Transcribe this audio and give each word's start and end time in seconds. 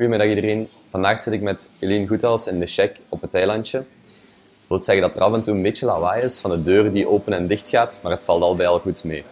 Goedemiddag 0.00 0.36
iedereen. 0.36 0.68
Vandaag 0.90 1.18
zit 1.18 1.32
ik 1.32 1.40
met 1.40 1.70
Eline 1.78 2.06
Goethals 2.06 2.46
in 2.46 2.60
de 2.60 2.66
Check 2.66 2.96
op 3.08 3.20
het 3.20 3.34
eilandje. 3.34 3.78
Dat 3.78 3.84
wil 4.66 4.82
zeggen 4.82 5.04
dat 5.04 5.14
er 5.14 5.20
af 5.20 5.34
en 5.34 5.42
toe 5.42 5.54
een 5.54 5.62
beetje 5.62 5.86
lawaai 5.86 6.22
is 6.22 6.38
van 6.38 6.50
de 6.50 6.62
deur 6.62 6.92
die 6.92 7.08
open 7.08 7.32
en 7.32 7.46
dicht 7.46 7.68
gaat, 7.68 8.00
maar 8.02 8.12
het 8.12 8.22
valt 8.22 8.42
al 8.42 8.54
bij 8.54 8.66
al 8.66 8.78
goed 8.78 9.04
mee. 9.04 9.24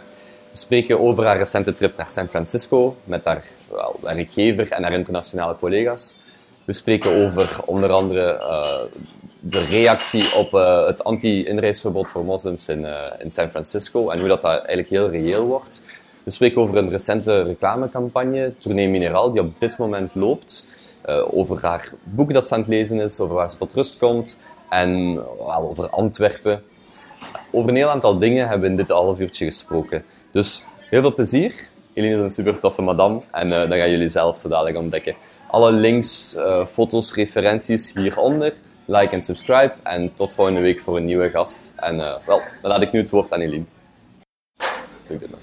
We 0.51 0.57
spreken 0.57 1.01
over 1.01 1.25
haar 1.25 1.37
recente 1.37 1.73
trip 1.73 1.97
naar 1.97 2.11
San 2.11 2.29
Francisco 2.29 2.97
met 3.05 3.25
haar 3.25 3.45
wel, 3.71 3.97
werkgever 4.03 4.71
en 4.71 4.83
haar 4.83 4.93
internationale 4.93 5.57
collega's. 5.57 6.21
We 6.65 6.73
spreken 6.73 7.25
over 7.25 7.61
onder 7.65 7.91
andere 7.91 8.35
uh, 8.35 9.01
de 9.41 9.65
reactie 9.65 10.35
op 10.35 10.53
uh, 10.53 10.87
het 10.87 11.05
anti-inreisverbod 11.05 12.11
voor 12.11 12.25
moslims 12.25 12.69
in, 12.69 12.81
uh, 12.81 13.05
in 13.19 13.31
San 13.31 13.51
Francisco 13.51 14.11
en 14.11 14.19
hoe 14.19 14.29
dat, 14.29 14.41
dat 14.41 14.51
eigenlijk 14.51 14.89
heel 14.89 15.11
reëel 15.11 15.47
wordt. 15.47 15.83
We 16.29 16.35
spreken 16.35 16.63
over 16.63 16.77
een 16.77 16.91
recente 16.91 17.43
reclamecampagne, 17.43 18.53
Tournee 18.59 18.89
Mineraal, 18.89 19.33
die 19.33 19.41
op 19.41 19.59
dit 19.59 19.79
moment 19.79 20.15
loopt. 20.15 20.69
Uh, 21.09 21.35
over 21.35 21.59
haar 21.61 21.93
boek 22.03 22.33
dat 22.33 22.47
ze 22.47 22.55
aan 22.55 22.61
het 22.61 22.69
lezen 22.69 23.01
is, 23.01 23.21
over 23.21 23.35
waar 23.35 23.51
ze 23.51 23.57
tot 23.57 23.75
rust 23.75 23.97
komt 23.97 24.39
en 24.71 25.21
over 25.47 25.89
Antwerpen. 25.89 26.63
Over 27.51 27.71
een 27.71 27.77
heel 27.77 27.89
aantal 27.89 28.19
dingen 28.19 28.49
hebben 28.49 28.61
we 28.61 28.71
in 28.71 28.77
dit 28.77 28.89
half 28.89 29.21
uurtje 29.21 29.45
gesproken. 29.45 30.05
Dus 30.33 30.65
heel 30.91 31.01
veel 31.01 31.15
plezier. 31.15 31.69
Eline 31.93 32.15
is 32.15 32.21
een 32.21 32.31
super 32.31 32.59
toffe 32.59 32.83
madame 32.83 33.21
en 33.31 33.47
uh, 33.47 33.59
dan 33.59 33.79
gaan 33.79 33.91
jullie 33.91 34.09
zelf 34.09 34.37
zo 34.39 34.49
dadelijk 34.49 34.77
ontdekken. 34.77 35.15
Alle 35.47 35.73
links, 35.73 36.35
uh, 36.37 36.67
foto's, 36.67 37.15
referenties 37.15 37.93
hieronder. 37.95 38.55
Like 38.85 39.15
en 39.15 39.23
subscribe 39.23 39.75
en 39.83 40.15
tot 40.15 40.33
volgende 40.33 40.61
week 40.61 40.81
voor 40.81 40.97
een 40.97 41.05
nieuwe 41.05 41.31
gast. 41.31 41.73
En 41.77 41.97
wel, 41.97 42.43
dan 42.63 42.71
laat 42.71 42.83
ik 42.83 42.93
nu 42.93 43.01
het 43.01 43.11
woord 43.11 43.33
aan 43.33 43.41
Eline. 43.41 43.65
Doe 45.07 45.17
ik 45.17 45.31
nog. 45.31 45.41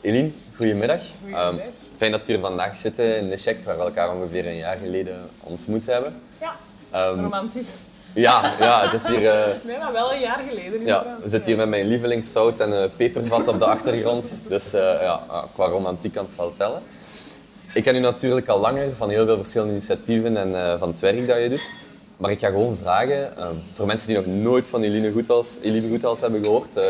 Eline, 0.00 0.30
goedemiddag. 0.56 1.00
Goedemiddag. 1.20 1.52
Um, 1.52 1.60
fijn 1.96 2.12
dat 2.12 2.26
we 2.26 2.32
hier 2.32 2.40
vandaag 2.40 2.76
zitten 2.76 3.16
in 3.16 3.28
de 3.28 3.36
Check, 3.36 3.56
waar 3.64 3.76
we 3.76 3.82
elkaar 3.82 4.14
ongeveer 4.14 4.46
een 4.46 4.56
jaar 4.56 4.76
geleden 4.76 5.20
ontmoet 5.40 5.86
hebben. 5.86 6.22
Ja, 6.40 7.10
um, 7.10 7.22
romantisch. 7.22 7.84
Ja, 8.14 8.54
ja, 8.60 8.88
het 8.88 9.00
is 9.00 9.08
hier... 9.08 9.22
Uh, 9.22 9.54
nee, 9.68 9.78
maar 9.78 9.92
wel 9.92 10.12
een 10.12 10.20
jaar 10.20 10.40
geleden. 10.48 10.86
Ja, 10.86 11.16
we 11.22 11.28
zitten 11.28 11.48
hier 11.48 11.56
met 11.56 11.68
mijn 11.68 11.86
lievelingszout 11.86 12.60
en 12.60 12.70
uh, 12.70 12.84
pepervat 12.96 13.48
op 13.48 13.58
de 13.58 13.64
achtergrond. 13.64 14.34
Dus 14.48 14.74
uh, 14.74 14.80
ja, 14.80 15.22
qua 15.54 15.66
romantiek 15.66 16.14
kan 16.14 16.24
het 16.24 16.36
wel 16.36 16.52
tellen. 16.56 16.82
Ik 17.74 17.84
ken 17.84 17.96
u 17.96 17.98
natuurlijk 17.98 18.48
al 18.48 18.60
langer 18.60 18.88
van 18.96 19.08
heel 19.08 19.26
veel 19.26 19.36
verschillende 19.36 19.72
initiatieven 19.72 20.36
en 20.36 20.78
van 20.78 20.88
het 20.88 20.98
werk 20.98 21.26
dat 21.26 21.42
je 21.42 21.48
doet. 21.48 21.70
Maar 22.16 22.30
ik 22.30 22.38
ga 22.38 22.48
gewoon 22.48 22.78
vragen, 22.82 23.32
voor 23.72 23.86
mensen 23.86 24.08
die 24.08 24.16
nog 24.16 24.26
nooit 24.26 24.66
van 24.66 24.82
Eline 24.82 25.12
Goethals, 25.12 25.58
Eline 25.62 25.88
Goethals 25.88 26.20
hebben 26.20 26.44
gehoord, 26.44 26.80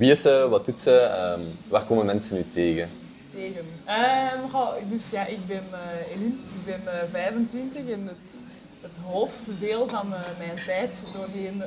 wie 0.00 0.10
is 0.10 0.22
ze? 0.22 0.46
Wat 0.50 0.64
doet 0.64 0.80
ze? 0.80 1.34
Um, 1.38 1.46
waar 1.68 1.84
komen 1.84 2.06
mensen 2.06 2.36
nu 2.36 2.44
tegen? 2.44 2.88
Tegen? 3.30 3.64
Um, 3.88 4.90
dus 4.90 5.10
ja, 5.10 5.26
ik 5.26 5.46
ben 5.46 5.64
uh, 5.72 6.26
ik 6.26 6.64
ben 6.64 6.80
uh, 6.84 7.10
25 7.10 7.88
en 7.90 8.06
het, 8.06 8.38
het 8.80 8.96
hoofddeel 9.04 9.88
van 9.88 10.08
mijn 10.38 10.64
tijd 10.66 11.06
doorheen 11.12 11.62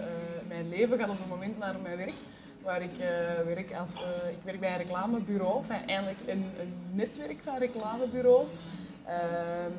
mijn 0.48 0.70
leven 0.70 1.00
gaat 1.00 1.09
op 1.09 1.17
het 1.17 1.30
moment 1.30 1.59
naar 1.59 1.76
mijn 1.84 1.98
werk. 1.98 2.14
Waar 2.61 2.81
ik 2.81 2.98
werk 3.45 3.73
als, 3.80 4.02
ik 4.30 4.44
werk 4.44 4.59
bij 4.59 4.72
een 4.72 4.78
reclamebureau, 4.78 5.61
enfin, 5.61 5.88
eigenlijk 5.88 6.20
een, 6.28 6.45
een 6.59 6.73
netwerk 6.92 7.38
van 7.44 7.58
reclamebureaus. 7.58 8.64
Um, 9.08 9.73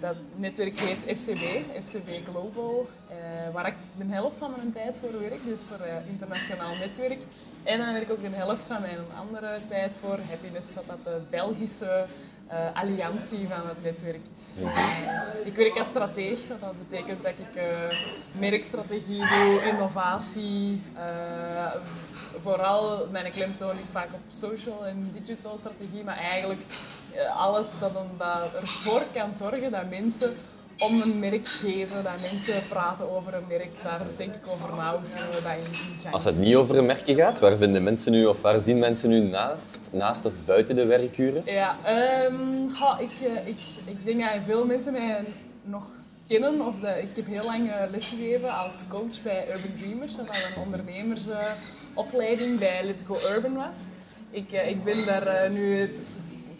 dat 0.00 0.16
netwerk 0.34 0.80
heet 0.80 1.18
FCB, 1.18 1.44
FCB 1.84 2.28
Global, 2.28 2.88
waar 3.52 3.66
ik 3.66 3.74
de 3.98 4.04
helft 4.14 4.36
van 4.36 4.52
mijn 4.56 4.72
tijd 4.72 4.98
voor 5.00 5.20
werk, 5.20 5.44
dus 5.44 5.62
voor 5.68 5.86
internationaal 6.06 6.72
netwerk. 6.80 7.20
En 7.66 7.78
dan 7.78 7.92
werk 7.92 8.04
ik 8.04 8.10
ook 8.10 8.22
de 8.22 8.36
helft 8.36 8.64
van 8.64 8.80
mijn 8.80 8.98
andere 9.18 9.60
tijd 9.68 9.96
voor 10.00 10.18
Happiness, 10.28 10.74
wat 10.74 10.84
dat 10.86 11.04
de 11.04 11.20
Belgische 11.30 12.04
uh, 12.52 12.80
alliantie 12.80 13.48
van 13.48 13.68
het 13.68 13.82
netwerk 13.82 14.20
is. 14.34 14.58
ik 15.44 15.56
werk 15.56 15.78
als 15.78 15.88
strateeg, 15.88 16.48
wat 16.48 16.60
dat 16.60 16.88
betekent 16.88 17.22
dat 17.22 17.32
ik 17.32 17.62
merkstrategie 18.38 19.18
doe, 19.18 19.62
innovatie. 19.72 20.82
vooral 22.42 23.06
mijn 23.10 23.30
klemtoon 23.30 23.76
ligt 23.76 23.90
vaak 23.90 24.08
op 24.12 24.20
social 24.30 24.86
en 24.86 25.10
digital 25.12 25.58
strategie, 25.58 26.04
maar 26.04 26.18
eigenlijk 26.18 26.60
alles 27.36 27.78
dat, 27.78 27.92
dat 28.18 28.54
ervoor 28.60 29.02
kan 29.12 29.32
zorgen 29.32 29.70
dat 29.70 29.90
mensen 29.90 30.36
om 30.78 31.00
een 31.00 31.18
merk 31.18 31.48
geven, 31.48 32.02
dat 32.02 32.28
mensen 32.30 32.68
praten 32.68 33.16
over 33.16 33.34
een 33.34 33.46
merk, 33.48 33.82
daar 33.82 34.00
denk 34.16 34.34
ik 34.34 34.46
over 34.48 34.76
na, 34.76 34.90
hoe 34.90 35.00
kunnen 35.14 35.30
we 35.30 35.42
dat 35.42 35.52
in 36.04 36.12
Als 36.12 36.24
het 36.24 36.38
niet 36.38 36.54
over 36.54 36.78
een 36.78 36.86
merkje 36.86 37.14
gaat, 37.14 37.38
waar 37.38 37.56
vinden 37.56 37.82
mensen 37.82 38.12
nu 38.12 38.26
of 38.26 38.40
waar 38.40 38.60
zien 38.60 38.78
mensen 38.78 39.08
nu 39.08 39.20
naast, 39.20 39.88
naast 39.92 40.24
of 40.24 40.32
buiten 40.44 40.76
de 40.76 40.86
werkuren? 40.86 41.42
Ja, 41.44 41.76
um, 42.26 42.74
goh, 42.74 43.00
ik, 43.00 43.10
ik, 43.44 43.58
ik 43.84 44.04
denk 44.04 44.20
dat 44.20 44.30
veel 44.44 44.64
mensen 44.64 44.92
mij 44.92 45.20
nog 45.62 45.82
kennen. 46.28 46.66
Of 46.66 46.74
de, 46.80 47.02
ik 47.02 47.16
heb 47.16 47.26
heel 47.26 47.44
lang 47.44 47.70
lesgegeven 47.90 48.56
als 48.56 48.84
coach 48.88 49.22
bij 49.22 49.48
Urban 49.48 49.76
Dreamers, 49.78 50.16
dat 50.16 50.26
een 50.26 50.62
ondernemersopleiding 50.62 52.58
bij 52.58 52.80
Let's 52.84 53.02
Go 53.06 53.16
Urban 53.34 53.54
was. 53.54 53.76
Ik, 54.30 54.52
ik 54.52 54.84
ben 54.84 55.06
daar 55.06 55.50
nu 55.50 55.76
het 55.80 56.00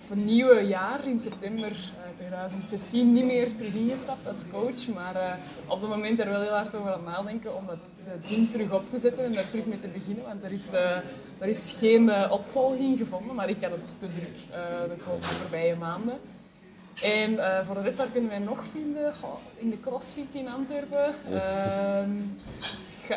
het 0.09 0.25
nieuwe 0.25 0.61
jaar 0.61 1.07
in 1.07 1.21
september 1.21 1.93
2016 2.27 3.13
niet 3.13 3.25
meer 3.25 3.55
terug 3.55 3.75
ingestapt 3.75 4.29
als 4.29 4.45
coach, 4.53 4.89
maar 4.95 5.15
uh, 5.15 5.33
op 5.67 5.81
het 5.81 5.91
moment 5.91 6.21
er 6.21 6.31
wel 6.31 6.41
heel 6.41 6.51
hard 6.51 6.75
over 6.75 6.93
aan 6.93 7.05
nadenken 7.05 7.57
om 7.57 7.67
dat, 7.67 7.79
dat 8.05 8.29
ding 8.29 8.51
terug 8.51 8.73
op 8.73 8.91
te 8.91 8.99
zetten 8.99 9.25
en 9.25 9.33
daar 9.33 9.49
terug 9.51 9.67
mee 9.67 9.79
te 9.79 9.89
beginnen, 9.89 10.25
want 10.25 10.43
er 10.43 10.53
is, 10.53 10.67
er 11.39 11.49
is 11.49 11.77
geen 11.79 12.03
uh, 12.03 12.27
opvolging 12.31 12.99
gevonden, 12.99 13.35
maar 13.35 13.49
ik 13.49 13.57
had 13.61 13.71
het 13.71 13.97
te 13.99 14.13
druk 14.13 14.37
uh, 14.51 14.97
de 15.21 15.27
voorbije 15.27 15.77
maanden. 15.77 16.15
En 17.03 17.39
voor 17.65 17.75
de 17.75 17.81
rest, 17.81 17.99
waar 17.99 18.11
kunnen 18.13 18.31
wij 18.31 18.39
nog 18.39 18.65
vinden? 18.73 19.13
In 19.57 19.71
de 19.71 19.81
CrossFit 19.81 20.35
in 20.35 20.49
Antwerpen. 20.49 21.15
Ehm, 21.33 22.11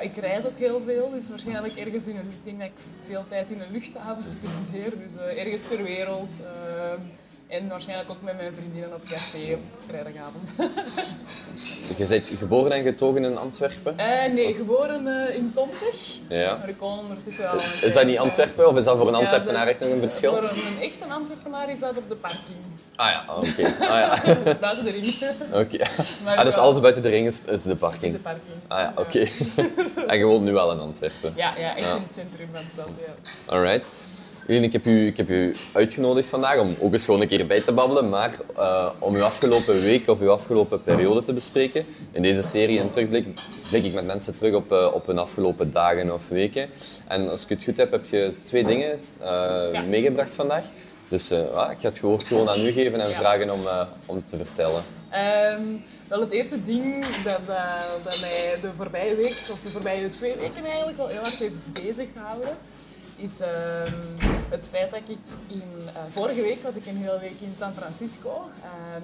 ik 0.02 0.16
reis 0.16 0.46
ook 0.46 0.58
heel 0.58 0.81
veel, 0.86 1.09
dus 1.12 1.30
waarschijnlijk 1.30 1.75
ergens 1.75 2.08
in 2.08 2.16
een... 2.16 2.34
Ik 2.44 2.58
dat 2.58 2.68
ik 2.68 2.74
veel 3.06 3.25
tijd 3.28 3.50
in 3.50 3.62
een 3.62 3.72
luchthaven 3.72 4.24
spendeer, 4.24 4.94
dus 4.98 5.36
ergens 5.38 5.68
ter 5.68 5.84
wereld. 5.84 6.42
En 7.50 7.68
waarschijnlijk 7.68 8.10
ook 8.10 8.22
met 8.22 8.38
mijn 8.38 8.54
vriendinnen 8.54 8.94
op 8.94 9.02
café 9.10 9.54
op 9.54 9.60
vrijdagavond. 9.88 10.54
je 11.98 12.08
bent 12.08 12.32
geboren 12.38 12.72
en 12.72 12.84
getogen 12.84 13.24
in 13.24 13.38
Antwerpen? 13.38 13.96
Uh, 14.00 14.34
nee, 14.34 14.54
geboren 14.54 15.08
uh, 15.08 15.36
in 15.36 15.52
Pontig. 15.54 16.18
Ja. 16.28 16.56
Maar 16.58 16.70
ik 16.70 16.80
woon 16.80 17.00
ondertussen 17.00 17.50
al 17.50 17.58
Is 17.82 17.94
dat 17.94 18.06
niet 18.06 18.18
Antwerpen 18.18 18.68
of 18.68 18.78
is 18.78 18.84
dat 18.84 18.98
voor 18.98 19.08
een 19.08 19.16
Antwerpenaar 19.16 19.68
echt 19.68 19.80
nog 19.80 19.90
een 19.90 20.00
verschil? 20.00 20.32
Voor 20.32 20.44
een, 20.44 20.50
een 20.50 20.82
echte 20.82 21.06
Antwerpenaar 21.06 21.70
is 21.70 21.80
dat 21.80 21.98
op 21.98 22.10
de 22.10 22.16
parking. 22.16 22.58
Ah 22.96 23.12
ja, 23.12 23.26
oké. 23.36 23.48
Okay. 23.48 23.74
Ah, 23.90 24.24
ja. 24.24 24.56
buiten 24.60 24.84
de 24.84 24.92
ring. 24.92 25.16
Oké. 25.52 25.60
Okay. 26.24 26.36
Ah, 26.36 26.46
dus 26.46 26.58
alles 26.58 26.80
buiten 26.80 27.02
de 27.02 27.10
ring 27.10 27.28
is, 27.28 27.42
is 27.46 27.64
de 27.64 27.76
parking? 27.76 28.04
Is 28.04 28.12
de 28.12 28.20
parking. 28.20 28.56
Ah 28.68 28.80
ja, 28.80 28.94
oké. 28.96 29.02
Okay. 29.02 30.08
en 30.08 30.18
je 30.18 30.26
woont 30.26 30.44
nu 30.44 30.52
wel 30.52 30.72
in 30.72 30.80
Antwerpen? 30.80 31.34
Ja, 31.36 31.54
ja 31.58 31.76
echt 31.76 31.88
in 31.88 32.04
het 32.04 32.14
centrum 32.16 32.50
van 32.54 32.64
de 32.64 32.72
stad, 32.72 32.90
ja. 33.06 33.31
Alright. 33.54 33.92
Ik 34.50 34.74
heb, 34.74 34.86
u, 34.86 35.08
ik 35.08 35.18
heb 35.18 35.30
u 35.30 35.56
uitgenodigd 35.74 36.28
vandaag 36.28 36.60
om 36.60 36.76
ook 36.80 36.94
eens 36.94 37.06
gewoon 37.06 37.22
een 37.22 37.28
keer 37.28 37.48
bij 37.48 37.62
te 37.62 37.72
babbelen, 37.72 38.10
maar 38.10 38.36
uh, 38.58 38.90
om 39.00 39.16
uw 39.16 39.24
afgelopen 39.24 39.82
week 39.82 40.08
of 40.08 40.20
uw 40.20 40.32
afgelopen 40.32 40.84
periode 40.84 41.24
te 41.24 41.34
bespreken. 41.34 41.86
In 42.12 42.22
deze 42.22 42.42
serie 42.42 42.80
een 42.80 42.90
terugblik 42.90 43.28
blik 43.70 43.84
ik 43.84 43.94
met 43.94 44.06
mensen 44.06 44.36
terug 44.36 44.54
op, 44.54 44.72
uh, 44.72 44.94
op 44.94 45.08
hun 45.08 45.18
afgelopen 45.18 45.72
dagen 45.72 46.14
of 46.14 46.28
weken. 46.28 46.70
En 47.08 47.30
als 47.30 47.44
ik 47.44 47.50
het 47.50 47.64
goed 47.64 47.78
heb, 47.78 47.92
heb 47.92 48.06
je 48.06 48.34
twee 48.44 48.64
dingen 48.64 49.00
uh, 49.22 49.26
ja. 49.72 49.82
meegebracht 49.82 50.36
vandaag. 50.36 50.64
Dus 51.08 51.31
ik 51.31 51.48
ga 51.54 51.76
het 51.80 52.00
woord 52.00 52.28
gewoon 52.28 52.50
aan 52.50 52.66
u 52.66 52.72
geven 52.72 53.02
en 53.02 53.10
ja. 53.10 53.16
vragen 53.16 53.54
om, 53.54 53.62
om 54.06 54.24
te 54.26 54.38
vertellen. 54.38 54.84
Um, 55.58 55.84
wel, 56.08 56.19
het 56.19 56.31
eerste 56.31 56.62
ding 56.62 57.06
dat, 57.24 57.42
dat 58.04 58.19
mij 58.22 58.56
de 58.62 58.69
voorbije 58.78 59.16
week, 59.16 59.48
of 59.52 59.60
de 59.63 59.69
voorbije 59.69 60.10
twee 60.10 60.34
weken 60.40 60.66
eigenlijk, 60.66 60.98
wel 60.98 61.07
heel 61.07 61.19
erg 61.19 61.40
heeft 61.40 61.74
bezig 61.74 62.07
gehouden, 62.13 62.57
is 63.16 63.31
uh, 63.42 64.29
het 64.50 64.69
feit 64.72 64.92
dat 64.92 65.00
ik 65.06 65.18
in, 65.48 65.63
vorige 66.10 66.42
week 66.42 66.63
was 66.63 66.75
ik 66.75 66.86
een 66.86 66.98
hele 66.98 67.19
week 67.19 67.40
in 67.40 67.54
San 67.57 67.74
Francisco 67.74 68.50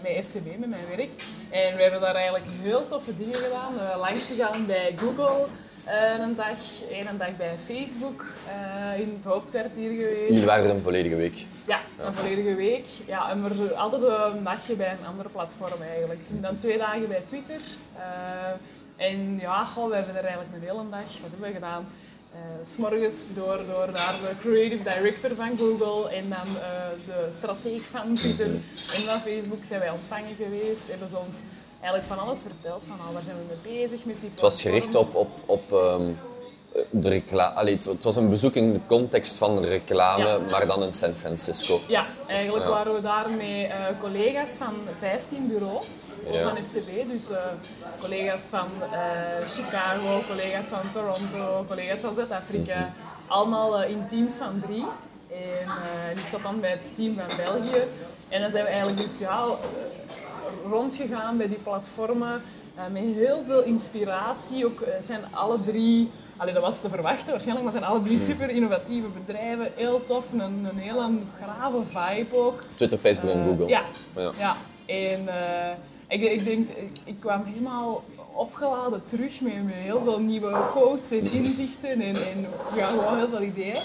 met 0.02 0.28
FCB, 0.28 0.46
met 0.58 0.70
mijn 0.70 0.88
werk. 0.96 1.12
En 1.50 1.76
we 1.76 1.82
hebben 1.82 2.02
daar 2.02 2.16
eigenlijk 2.16 2.46
heel 2.62 2.88
toffe 2.88 3.16
dingen 3.16 3.36
gedaan. 3.36 3.74
langs 4.00 4.28
gegaan 4.28 4.66
bij 4.66 4.96
Google, 4.98 5.48
uh, 5.88 6.26
een 6.26 6.36
dag, 6.36 6.58
een 6.92 7.18
dag 7.18 7.38
bij 7.38 7.56
Facebook 7.66 8.26
uh, 8.48 9.00
in 9.00 9.14
het 9.16 9.26
hoofdkwartier 9.26 9.92
geweest. 9.92 10.30
Jullie 10.30 10.46
waren 10.46 10.66
er 10.66 10.76
een 10.76 10.84
volledige 10.84 11.16
week? 11.16 11.46
Ja, 11.68 11.80
een 12.00 12.14
volledige 12.14 12.56
week. 12.56 12.86
Ja, 13.06 13.30
en 13.30 13.42
maar 13.42 13.76
altijd 13.76 14.02
een 14.02 14.44
dagje 14.44 14.76
bij 14.76 14.92
een 14.92 15.08
ander 15.08 15.30
platform 15.30 15.82
eigenlijk. 15.82 16.22
En 16.30 16.42
dan 16.42 16.58
twee 16.58 16.78
dagen 16.78 17.08
bij 17.08 17.22
Twitter. 17.26 17.60
Uh, 17.98 19.06
en 19.06 19.40
ja, 19.40 19.64
goh, 19.64 19.90
we 19.90 19.96
hebben 19.96 20.16
er 20.16 20.24
eigenlijk 20.24 20.54
een 20.54 20.62
hele 20.62 20.90
dag, 20.90 21.20
wat 21.22 21.32
hebben 21.32 21.48
we 21.48 21.54
gedaan? 21.54 21.88
Uh, 22.36 22.42
S'morgens 22.66 23.34
door, 23.36 23.58
door 23.72 23.90
naar 23.94 24.16
de 24.22 24.32
creative 24.40 24.84
director 24.84 25.36
van 25.36 25.58
Google 25.58 26.10
en 26.10 26.30
dan 26.30 26.48
de 27.06 27.30
strateeg 27.38 27.82
van 27.92 28.16
Twitter 28.16 28.46
en 28.46 29.02
van 29.08 29.20
Facebook 29.20 29.66
zijn 29.66 29.80
wij 29.80 29.90
ontvangen 29.90 30.36
geweest. 30.36 30.88
Hebben 30.88 31.08
ze 31.08 31.18
ons 31.18 31.42
eigenlijk 31.80 32.04
van 32.06 32.20
alles 32.20 32.42
verteld. 32.42 32.84
Van, 32.88 32.96
oh, 32.96 33.14
waar 33.14 33.24
zijn 33.24 33.38
we 33.38 33.44
mee 33.48 33.78
bezig 33.78 34.06
met 34.06 34.20
die 34.20 34.30
Het 34.32 34.42
was 34.42 34.62
gericht 34.62 34.96
op, 34.96 35.16
op, 35.16 35.30
op 35.46 35.72
um, 35.72 36.18
de 36.90 37.10
reclame, 37.10 37.54
allee, 37.54 37.74
het, 37.76 37.86
het 37.86 38.04
was 38.04 38.16
een 38.16 38.30
bezoek 38.30 38.54
in 38.54 38.74
de 38.74 38.80
context 38.88 39.36
van 39.36 39.64
reclame, 39.64 40.26
Ja. 40.28 40.40
maar 40.52 40.66
dan 40.68 40.84
in 40.84 40.94
San 40.94 41.14
Francisco. 41.14 41.80
Ja, 41.88 42.06
eigenlijk 42.28 42.66
Ja. 42.66 42.70
waren 42.72 42.94
we 42.94 43.02
daar 43.02 43.30
met 43.30 43.40
eh, 43.70 43.72
collega's 44.00 44.50
van 44.58 44.74
15 44.98 45.48
bureaus 45.48 46.12
Ja. 46.32 46.42
van 46.50 46.66
FCB. 46.66 46.90
Dus 47.12 47.30
eh, 47.30 47.38
collega's 48.00 48.42
van 48.50 48.68
eh, 48.92 49.48
Chicago, 49.48 50.22
collega's 50.28 50.68
van 50.68 50.92
Toronto, 50.94 51.66
collega's 51.68 52.02
van 52.02 52.16
Zuid-Afrika. 52.16 52.80
Mhm. 52.80 53.32
Allemaal 53.32 53.82
eh, 53.82 53.90
in 53.90 54.08
teams 54.08 54.36
van 54.36 54.60
drie. 54.60 54.86
En 55.30 55.68
eh, 55.68 56.12
ik 56.22 56.28
zat 56.28 56.42
dan 56.44 56.60
bij 56.60 56.70
het 56.70 56.96
team 56.96 57.16
van 57.16 57.38
België. 57.46 57.84
En 58.30 58.42
dan 58.42 58.52
zijn 58.52 58.64
we 58.64 58.70
eigenlijk 58.70 59.02
dus 59.02 59.20
ja, 59.20 59.46
eh, 59.46 60.72
rondgegaan 60.72 61.38
bij 61.38 61.48
die 61.48 61.58
platformen. 61.64 62.42
eh, 62.76 62.84
met 62.92 63.04
heel 63.04 63.44
veel 63.48 63.64
inspiratie. 63.64 64.66
Ook 64.66 64.82
eh, 64.82 64.94
zijn 65.02 65.22
alle 65.32 65.62
drie, 65.62 66.12
allee, 66.38 66.54
dat 66.54 66.64
was 66.64 66.82
te 66.82 66.90
verwachten 66.90 67.30
waarschijnlijk, 67.32 67.64
maar 67.64 67.80
zijn 67.82 67.92
alle 67.92 68.02
drie 68.02 68.20
super 68.20 68.50
innovatieve 68.50 69.08
bedrijven. 69.08 69.72
Heel 69.76 70.04
tof, 70.04 70.32
een, 70.32 70.40
een 70.42 70.78
hele 70.78 71.10
grave 71.42 71.78
vibe 71.86 72.38
ook. 72.38 72.60
Twitter, 72.76 72.98
Facebook 72.98 73.30
en 73.32 73.42
Eh, 73.42 73.48
Google. 73.48 73.68
Ja, 73.68 73.82
Ja. 74.16 74.32
ja. 74.38 74.56
en 74.86 75.28
eh, 75.28 75.76
ik, 76.08 76.22
ik 76.22 76.46
denk, 76.46 76.70
ik, 76.70 76.92
ik 77.04 77.16
kwam 77.20 77.44
helemaal 77.44 78.04
opgeladen 78.34 79.06
terug 79.06 79.42
met, 79.42 79.64
met 79.64 79.74
heel 79.74 80.02
veel 80.04 80.20
nieuwe 80.20 80.58
quotes 80.72 81.12
en 81.12 81.32
inzichten 81.44 81.90
en, 82.02 82.16
en 82.16 82.46
ja, 82.76 82.86
gewoon 82.86 83.18
heel 83.18 83.30
veel 83.30 83.42
ideeën. 83.42 83.78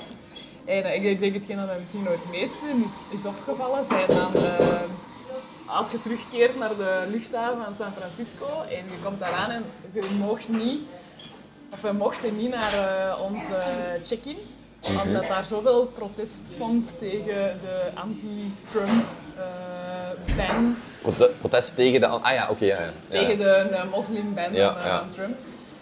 En 0.65 0.85
eh, 0.85 0.95
ik, 0.95 1.03
ik 1.03 1.21
denk 1.21 1.35
hetgeen 1.35 1.57
dat 1.57 1.67
mij 1.67 1.79
misschien 1.81 2.03
nog 2.03 2.13
het 2.13 2.31
meeste 2.31 2.67
is, 2.85 3.19
is 3.19 3.25
opgevallen, 3.27 3.85
zijn 3.89 4.07
dan 4.07 4.43
als 5.67 5.91
je 5.91 6.01
terugkeert 6.01 6.59
naar 6.59 6.77
de 6.77 7.07
luchthaven 7.11 7.65
van 7.65 7.75
San 7.75 7.93
Francisco 7.93 8.47
en 8.69 8.77
je 8.77 8.99
komt 9.05 9.19
daar 9.19 9.33
aan 9.33 9.51
en 9.51 9.65
je 9.93 10.03
mocht 10.19 10.49
niet, 10.49 10.81
we 11.83 11.93
mochten 11.93 12.37
niet 12.37 12.51
naar 12.51 12.73
eh, 12.75 13.21
onze 13.23 13.55
check-in, 14.05 14.37
omdat 15.05 15.29
daar 15.29 15.47
zoveel 15.47 15.87
protest 15.87 16.47
stond 16.47 16.97
tegen 16.99 17.59
de 17.61 17.91
anti-Trump 17.95 19.05
eh, 19.37 20.37
ban, 20.37 20.77
Prote- 21.03 21.31
protest 21.41 21.75
tegen 21.75 22.01
de... 22.01 22.07
Ah 22.07 22.33
ja, 22.35 22.49
oké, 22.51 22.65
ja, 22.65 22.77
ja. 22.81 22.83
Ja. 22.85 22.91
tegen 23.09 23.39
de, 23.39 23.67
de 23.71 23.81
moslimban 23.91 24.53
Ja, 24.55 24.79
van, 24.79 24.91
eh, 24.91 24.99
Trump. 25.15 25.37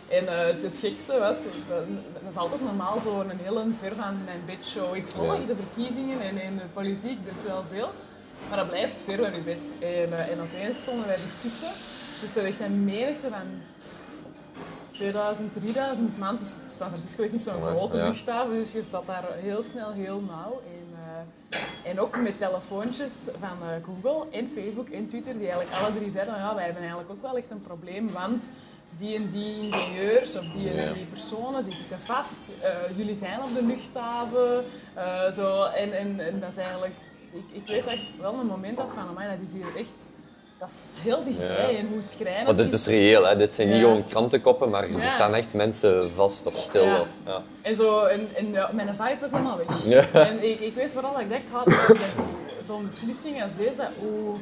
En 0.09 0.25
het, 0.47 0.63
het 0.63 0.79
gekste 0.79 1.19
was, 1.19 1.37
dat 1.69 2.31
is 2.31 2.37
altijd 2.37 2.63
normaal 2.65 3.01
zo 3.01 3.21
een 3.21 3.39
hele 3.43 3.65
ver 3.81 3.93
van 3.97 4.25
mijn 4.25 4.43
bedshow. 4.47 4.95
Ik 4.97 5.05
volg 5.15 5.37
Ja. 5.41 5.47
de 5.47 5.57
verkiezingen 5.57 6.21
en, 6.21 6.41
en 6.41 6.57
de 6.57 6.63
politiek 6.73 7.19
dus 7.33 7.43
wel 7.47 7.65
veel, 7.73 7.89
maar 8.49 8.59
dat 8.59 8.69
blijft 8.69 8.97
ver 9.05 9.23
van 9.23 9.35
je 9.35 9.41
bed. 9.41 9.65
En, 9.81 10.29
en 10.31 10.41
opeens 10.41 10.81
stonden 10.83 11.07
wij 11.07 11.17
ertussen. 11.35 11.69
Dus 12.21 12.37
er 12.37 12.45
echt 12.45 12.61
een 12.61 12.85
menigte 12.85 13.29
van 13.31 13.47
2000, 14.99 15.53
3000 15.53 16.19
man. 16.19 16.37
Dus 16.37 16.59
San 16.67 16.89
Francisco 16.89 17.23
is 17.23 17.33
niet 17.33 17.41
zo'n 17.41 17.63
grote 17.63 17.97
ja. 17.97 18.09
luchthaven, 18.09 18.55
dus 18.55 18.73
je 18.73 18.83
staat 18.83 19.07
daar 19.07 19.25
heel 19.35 19.63
snel 19.63 19.93
heel 19.93 20.21
nauw. 20.21 20.61
En, 20.67 20.87
eh, 21.51 21.91
en 21.91 22.01
ook 22.01 22.21
met 22.21 22.39
telefoontjes 22.39 23.13
van 23.39 23.57
eh, 23.63 23.85
Google 23.85 24.31
en 24.31 24.49
Facebook 24.49 24.89
en 24.89 25.07
Twitter, 25.07 25.33
die 25.33 25.49
eigenlijk 25.49 25.81
alle 25.81 25.95
drie 25.95 26.11
zeiden, 26.11 26.35
ja, 26.35 26.55
wij 26.55 26.65
hebben 26.65 26.83
eigenlijk 26.83 27.11
ook 27.11 27.23
wel 27.23 27.37
echt 27.37 27.51
een 27.51 27.63
probleem, 27.63 28.13
want 28.13 28.51
die 28.99 29.17
en 29.17 29.29
die 29.31 29.57
ingenieurs 29.57 30.37
of 30.37 30.45
die 30.45 30.71
en 30.71 30.95
die 30.95 31.05
personen, 31.05 31.65
die 31.65 31.75
zitten 31.75 31.99
vast. 32.01 32.51
Eh, 32.63 32.97
jullie 32.97 33.17
zijn 33.17 33.43
op 33.43 33.55
de 33.55 33.65
luchthaven. 33.65 34.65
zo. 35.35 35.65
En, 35.65 35.93
en, 35.93 36.21
en 36.21 36.41
dat 36.41 36.51
is 36.51 36.57
eigenlijk... 36.57 36.95
Ik, 37.31 37.45
ik 37.53 37.67
weet 37.67 37.85
dat 37.85 37.93
ik 37.93 38.09
wel 38.21 38.35
een 38.35 38.47
moment 38.47 38.79
had 38.79 38.93
van, 38.93 39.09
amai, 39.09 39.29
dat 39.29 39.49
is 39.49 39.53
hier 39.53 39.77
echt... 39.77 40.07
Dat 40.59 40.69
is 40.69 41.03
heel 41.03 41.25
dichtbij 41.25 41.79
en 41.79 41.87
hoe 41.87 42.03
schrijnend 42.03 42.47
Want 42.47 42.59
dit 42.59 42.73
is 42.73 42.87
reëel, 42.87 43.27
hè. 43.27 43.37
dit 43.37 43.55
zijn 43.55 43.69
niet 43.69 43.81
gewoon 43.81 44.07
krantenkoppen, 44.07 44.71
maar 44.71 44.91
er 44.91 45.13
staan 45.13 45.35
echt 45.35 45.55
mensen 45.55 46.11
vast 46.11 46.47
of 46.47 46.57
stil. 46.57 46.83
Of, 46.83 47.09
ja. 47.27 47.43
En, 47.63 47.77
zo, 47.77 48.05
en, 48.05 48.51
mijn 48.73 48.95
vibe 48.95 49.17
was 49.21 49.31
helemaal 49.31 49.59
weg. 49.85 50.13
En 50.13 50.43
ik, 50.51 50.61
ik 50.61 50.75
weet 50.75 50.91
vooral 50.91 51.13
dat 51.13 51.21
ik 51.21 51.31
dacht, 51.31 51.71
zo'n 52.67 52.85
beslissing 52.85 53.43
als 53.43 53.57
deze, 53.57 53.89
hoe... 53.99 54.37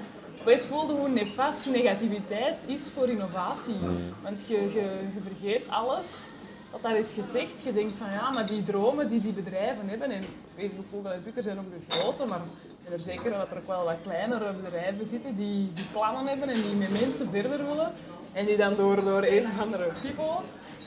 Wees 0.45 0.63
voelde 0.63 0.93
hoe 0.93 1.09
nefast 1.09 1.67
negativiteit 1.71 2.65
is 2.67 2.91
voor 2.95 3.09
innovatie. 3.09 3.77
Want 4.23 4.45
je, 4.47 4.55
je, 4.55 4.91
je 5.15 5.21
vergeet 5.23 5.69
alles 5.69 6.27
wat 6.71 6.83
daar 6.83 6.97
is 6.97 7.13
gezegd. 7.13 7.63
Je 7.65 7.73
denkt 7.73 7.97
van 7.97 8.11
ja, 8.13 8.31
maar 8.31 8.47
die 8.47 8.65
dromen 8.65 9.09
die 9.09 9.21
die 9.21 9.33
bedrijven 9.33 9.89
hebben, 9.89 10.11
en 10.11 10.25
Facebook, 10.59 10.85
Google 10.93 11.11
en 11.11 11.21
Twitter 11.21 11.43
zijn 11.43 11.59
ook 11.59 11.71
de 11.71 11.97
grote, 11.97 12.25
maar 12.25 12.41
ben 12.88 12.94
er 12.94 13.00
zeker 13.05 13.31
dat 13.31 13.50
er 13.50 13.56
ook 13.56 13.67
wel 13.67 13.85
wat 13.85 13.94
kleinere 14.03 14.53
bedrijven 14.53 15.06
zitten 15.06 15.35
die, 15.35 15.71
die 15.75 15.85
plannen 15.93 16.27
hebben 16.27 16.49
en 16.49 16.55
die 16.62 16.75
met 16.75 17.00
mensen 17.00 17.29
verder 17.31 17.67
willen. 17.67 17.93
En 18.33 18.47
die 18.47 18.56
dan 18.56 18.75
door, 18.77 19.05
door 19.05 19.23
een 19.23 19.44
of 19.47 19.61
andere 19.61 19.88
people 20.03 20.37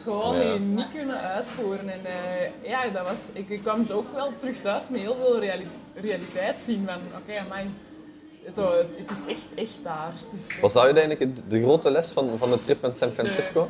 gewoon 0.03 0.35
Ja. 0.39 0.51
die 0.51 0.59
niet 0.59 0.91
kunnen 0.93 1.19
uitvoeren. 1.21 1.89
En 1.89 1.99
eh, 2.05 2.69
ja, 2.69 2.87
dat 2.93 3.09
was, 3.09 3.29
ik, 3.33 3.49
ik 3.49 3.61
kwam 3.61 3.85
zo 3.85 3.97
ook 3.97 4.13
wel 4.13 4.31
terug 4.37 4.59
thuis 4.61 4.89
met 4.89 5.01
heel 5.01 5.15
veel 5.15 5.39
reali 5.39 5.67
realiteit 5.95 6.61
zien 6.61 6.85
van 6.87 6.95
oké, 7.21 7.31
okay, 7.47 7.65
zo, 8.55 8.77
het, 8.77 8.87
het 9.07 9.17
is 9.17 9.35
echt, 9.35 9.47
echt 9.55 9.77
daar. 9.83 10.11
Het 10.29 10.39
is 10.39 10.47
echt- 10.47 10.59
Was 10.61 10.73
dat 10.73 10.83
uiteindelijk 10.83 11.49
de- 11.49 11.61
grote 11.61 11.91
les 11.91 12.11
van, 12.11 12.37
van 12.37 12.49
de 12.49 12.59
trip 12.59 12.81
met 12.81 12.97
San 12.97 13.11
Francisco? 13.11 13.69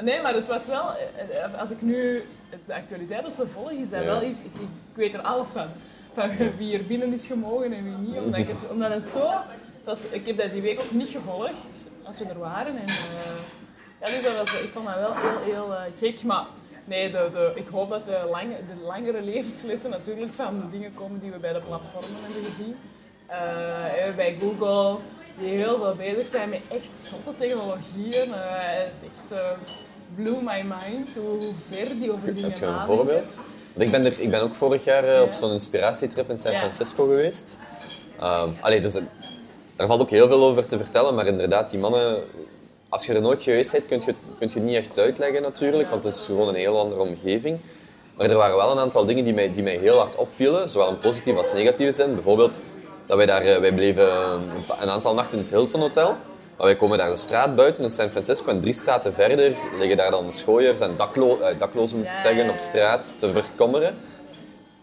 Nee, 0.00 0.22
maar 0.22 0.34
het 0.34 0.48
was 0.48 0.66
wel, 0.66 0.90
eh, 1.16 1.44
eh, 1.44 1.60
als 1.60 1.70
ik 1.70 1.82
nu 1.82 2.24
de 2.66 2.74
actualiteit 2.74 3.26
of 3.26 3.34
zo 3.34 3.44
volg, 3.52 3.70
is 3.70 3.90
dat 3.90 4.00
Ja. 4.00 4.06
wel 4.06 4.22
iets, 4.22 4.40
ik, 4.40 4.50
ik 4.60 4.68
weet 4.94 5.14
er 5.14 5.20
alles 5.20 5.48
van. 5.48 5.66
Van 6.16 6.30
wie 6.58 6.78
er 6.78 6.84
binnen 6.84 7.12
is 7.12 7.26
gemogen 7.26 7.72
en 7.72 7.84
wie 7.84 7.96
niet, 7.96 8.18
omdat, 8.18 8.38
ik 8.38 8.48
het, 8.48 8.70
omdat 8.70 8.92
het 8.92 9.08
zo, 9.08 9.30
het 9.76 9.84
was, 9.84 10.04
ik 10.10 10.26
heb 10.26 10.36
dat 10.36 10.52
die 10.52 10.62
week 10.62 10.80
ook 10.80 10.90
niet 10.90 11.08
gevolgd, 11.08 11.84
als 12.02 12.18
we 12.18 12.24
er 12.24 12.38
waren. 12.38 12.76
En, 12.76 12.86
eh, 12.86 13.40
ja, 14.00 14.06
dus 14.06 14.22
dat 14.22 14.36
was, 14.36 14.60
ik 14.60 14.70
vond 14.72 14.86
dat 14.86 14.94
wel 14.94 15.14
heel, 15.16 15.52
heel 15.52 15.74
eh, 15.74 15.82
gek, 15.98 16.22
maar 16.22 16.44
nee, 16.84 17.10
de, 17.10 17.28
de, 17.32 17.52
ik 17.54 17.66
hoop 17.70 17.88
dat 17.88 18.04
de, 18.04 18.28
lange, 18.30 18.54
de 18.54 18.84
langere 18.86 19.22
levenslessen 19.22 19.90
natuurlijk 19.90 20.32
van 20.32 20.60
de 20.60 20.70
dingen 20.70 20.94
komen 20.94 21.20
die 21.20 21.30
we 21.30 21.38
bij 21.38 21.52
de 21.52 21.60
platformen 21.60 22.22
hebben 22.22 22.44
gezien. 22.44 22.76
Eh, 23.26 24.14
bij 24.16 24.36
Google, 24.40 24.98
die 25.38 25.48
heel 25.48 25.76
veel 25.78 25.94
bezig 25.94 26.26
zijn 26.26 26.48
met 26.48 26.60
echt 26.68 27.00
zotte 27.00 27.34
technologieën. 27.34 28.32
echt 29.04 29.34
blew 30.14 30.40
my 30.40 30.62
mind 30.62 31.16
hoe, 31.16 31.52
ver 31.68 31.98
die 31.98 32.12
over 32.12 32.34
dingen 32.34 32.50
Heb 32.50 32.58
je 32.58 32.64
een 32.66 32.72
nadenken. 32.72 32.96
voorbeeld? 32.96 33.38
Ik 33.78 33.90
ben, 33.90 34.04
er, 34.04 34.20
ik 34.20 34.30
ben 34.30 34.40
ook 34.40 34.54
vorig 34.54 34.84
jaar 34.84 35.04
eh, 35.04 35.22
op 35.22 35.32
zo'n 35.32 35.52
inspiratietrip 35.52 36.30
in 36.30 36.38
San. 36.38 36.52
Francisco 36.58 37.04
geweest. 37.06 37.58
Ehm 38.20 38.48
allee, 38.60 38.80
dus, 38.80 38.92
het- 38.94 39.02
daar 39.76 39.86
valt 39.86 40.00
ook 40.00 40.10
heel 40.10 40.28
veel 40.28 40.44
over 40.44 40.66
te 40.66 40.76
vertellen, 40.76 41.14
maar 41.14 41.26
inderdaad, 41.26 41.70
die 41.70 41.78
mannen... 41.78 42.16
Als 42.88 43.06
je 43.06 43.14
er 43.14 43.20
nooit 43.20 43.42
geweest 43.42 43.72
bent, 43.72 43.86
kun 43.86 43.96
je, 43.98 44.04
kun 44.38 44.48
je 44.48 44.54
het 44.54 44.62
niet 44.62 44.76
echt 44.76 44.98
uitleggen 44.98 45.42
natuurlijk, 45.42 45.90
want 45.90 46.04
het 46.04 46.14
is 46.14 46.24
gewoon 46.24 46.48
een 46.48 46.54
heel 46.54 46.78
andere 46.80 47.00
omgeving. 47.00 47.58
Maar 48.16 48.30
er 48.30 48.36
waren 48.36 48.56
wel 48.56 48.70
een 48.70 48.78
aantal 48.78 49.04
dingen 49.04 49.24
die 49.24 49.34
mij, 49.34 49.52
die 49.52 49.62
mij 49.62 49.76
heel 49.76 49.98
hard 49.98 50.16
opvielen, 50.16 50.70
zowel 50.70 50.88
in 50.88 50.98
positieve 50.98 51.38
als 51.38 51.52
negatieve 51.52 51.92
zin. 51.92 52.14
Bijvoorbeeld 52.14 52.58
dat 53.06 53.16
wij 53.16 53.26
daar, 53.26 53.42
eh, 53.42 53.58
wij 53.60 53.72
bleven 53.74 54.12
een, 54.32 54.42
een 54.80 54.88
aantal 54.88 55.14
nachten 55.14 55.38
in 55.38 55.44
het 55.44 55.52
Hilton 55.52 55.80
Hotel. 55.80 56.16
Maar 56.56 56.66
wij 56.66 56.76
komen 56.76 56.98
daar 56.98 57.10
de 57.10 57.16
straat 57.16 57.56
buiten 57.56 57.82
in 57.82 57.90
San 57.90 58.10
Francisco 58.10 58.50
en 58.50 58.60
drie 58.60 58.72
straten 58.72 59.14
verder 59.14 59.54
liggen 59.78 59.96
daar 59.96 60.10
dan 60.10 60.32
schooiers 60.32 60.80
en 60.80 60.96
daklo 60.96 61.38
eh, 61.40 61.58
daklozen, 61.58 61.98
moet 61.98 62.06
ik 62.06 62.16
zeggen, 62.16 62.50
op 62.50 62.58
straat 62.58 63.12
te 63.16 63.32
verkommeren. 63.32 63.96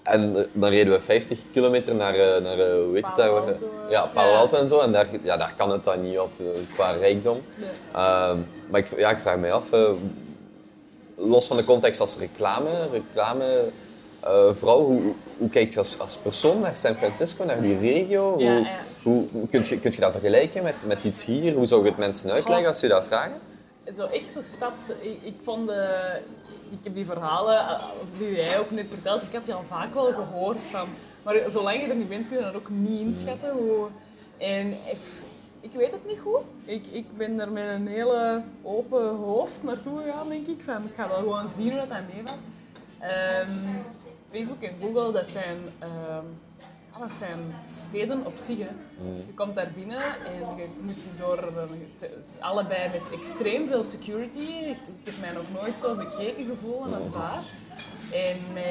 En 0.03 0.37
eh, 0.37 0.43
dan 0.51 0.69
reden 0.69 0.93
we 0.93 1.01
50 1.01 1.39
kilometer 1.51 1.95
naar, 1.95 2.15
eh, 2.15 2.41
naar 2.41 2.57
hoe 2.57 2.91
heet 2.93 3.07
het 3.07 3.15
daar? 3.15 3.31
Ja, 3.89 4.05
Palo. 4.13 4.33
Alto 4.33 4.57
en 4.57 4.67
zo. 4.67 4.79
En 4.79 4.91
daar, 4.91 5.07
ja, 5.23 5.37
daar 5.37 5.53
kan 5.57 5.71
het 5.71 5.83
dan 5.83 6.01
niet 6.01 6.19
op 6.19 6.31
qua 6.73 6.91
rijkdom. 6.91 7.41
Nee. 7.55 7.67
Ehm, 7.93 8.37
maar 8.69 8.79
ik, 8.79 8.97
ja, 8.97 9.09
ik 9.09 9.17
vraag 9.17 9.37
me 9.37 9.51
af, 9.51 9.69
los 11.15 11.47
van 11.47 11.57
de 11.57 11.63
context 11.63 11.99
als 11.99 12.17
reclame, 12.17 12.69
reclame 12.91 13.65
eh, 14.23 14.53
vrouw, 14.53 14.83
hoe, 14.83 15.01
hoe 15.37 15.49
kijk 15.49 15.71
je 15.71 15.79
als, 15.79 15.99
als 15.99 16.17
persoon 16.17 16.59
naar 16.59 16.77
San 16.77 16.95
Francisco, 16.95 17.45
naar 17.45 17.61
die 17.61 17.79
regio? 17.79 18.31
Hoe, 18.33 18.43
Ja, 18.43 18.57
ja. 18.57 18.69
Hoe 19.03 19.27
hoe- 19.31 19.47
kunt, 19.47 19.67
je, 19.67 19.79
dat 19.99 20.11
vergelijken 20.11 20.63
met, 20.63 20.83
met 20.87 21.03
iets 21.03 21.25
hier? 21.25 21.53
Hoe 21.53 21.67
zou 21.67 21.81
je 21.83 21.89
het 21.89 21.97
mensen 21.97 22.31
uitleggen 22.31 22.67
als 22.67 22.79
je 22.79 22.87
dat 22.87 23.05
vragen? 23.05 23.35
Zo 23.95 24.05
echt 24.05 24.33
de 24.33 24.41
stad, 24.41 24.79
ik, 25.01 25.17
ik 25.23 25.35
vond 25.43 25.67
de, 25.67 26.19
ik 26.69 26.77
heb 26.83 26.95
die 26.95 27.05
verhalen, 27.05 27.57
eh, 27.59 27.83
die 28.17 28.35
jij 28.35 28.59
ook 28.59 28.71
net 28.71 28.89
vertelt, 28.89 29.23
ik 29.23 29.33
had 29.33 29.45
die 29.45 29.53
al 29.53 29.63
vaak 29.67 29.93
wel 29.93 30.13
gehoord 30.13 30.57
van, 30.71 30.87
maar 31.23 31.35
zolang 31.49 31.81
je 31.81 31.87
er 31.87 31.95
niet 31.95 32.09
bent 32.09 32.27
kun 32.27 32.37
je 32.37 32.43
dat 32.43 32.55
ook 32.55 32.69
niet 32.69 32.99
inschatten. 33.01 33.51
Hoe, 33.51 33.87
en 34.37 34.67
ik, 34.71 34.97
ik 35.59 35.71
weet 35.73 35.91
het 35.91 36.05
niet 36.07 36.19
goed. 36.23 36.41
Ik, 36.65 36.85
ik 36.91 37.17
ben 37.17 37.39
er 37.39 37.51
met 37.51 37.67
een 37.69 37.87
hele 37.87 38.41
open 38.61 39.15
hoofd 39.15 39.63
naartoe 39.63 40.01
gegaan, 40.01 40.29
denk 40.29 40.47
ik. 40.47 40.61
Van, 40.63 40.75
ik 40.85 40.95
ga 40.95 41.07
wel 41.07 41.17
gewoon 41.17 41.49
zien 41.49 41.71
hoe 41.71 41.87
dat 41.87 41.97
meevalt. 42.13 42.37
Ehm, 42.99 43.49
Facebook 44.31 44.61
en 44.63 44.75
Google, 44.81 45.11
dat 45.11 45.27
zijn, 45.27 45.57
ehm, 45.79 46.25
dat 46.99 47.13
zijn 47.13 47.39
steden 47.65 48.25
op 48.25 48.37
zich. 48.37 48.57
Hè. 48.57 48.67
Je 49.27 49.33
komt 49.35 49.55
daar 49.55 49.71
binnen 49.75 50.01
en 50.25 50.33
je 50.57 50.67
moet 50.81 50.97
door 51.17 51.51
te- 51.97 52.09
allebei 52.39 52.89
met 52.89 53.11
extreem 53.11 53.67
veel 53.67 53.83
security. 53.83 54.39
Ik, 54.39 54.77
heb 55.03 55.13
mij 55.19 55.31
nog 55.31 55.61
nooit 55.61 55.79
zo 55.79 55.95
bekeken 55.95 56.43
gevoeld 56.43 56.93
als 56.95 57.11
daar. 57.11 57.41
En 58.13 58.37
met, 58.53 58.63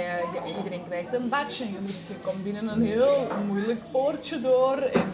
je- 0.45 0.55
iedereen 0.57 0.85
krijgt 0.89 1.13
een 1.13 1.29
badge 1.29 1.63
en 1.65 1.73
je, 1.73 1.79
moet, 1.81 2.05
je 2.09 2.15
komt 2.25 2.43
binnen 2.45 2.69
een 2.69 2.83
heel 2.83 3.27
moeilijk 3.47 3.81
poortje 3.91 4.41
door. 4.41 4.77
En, 4.77 5.05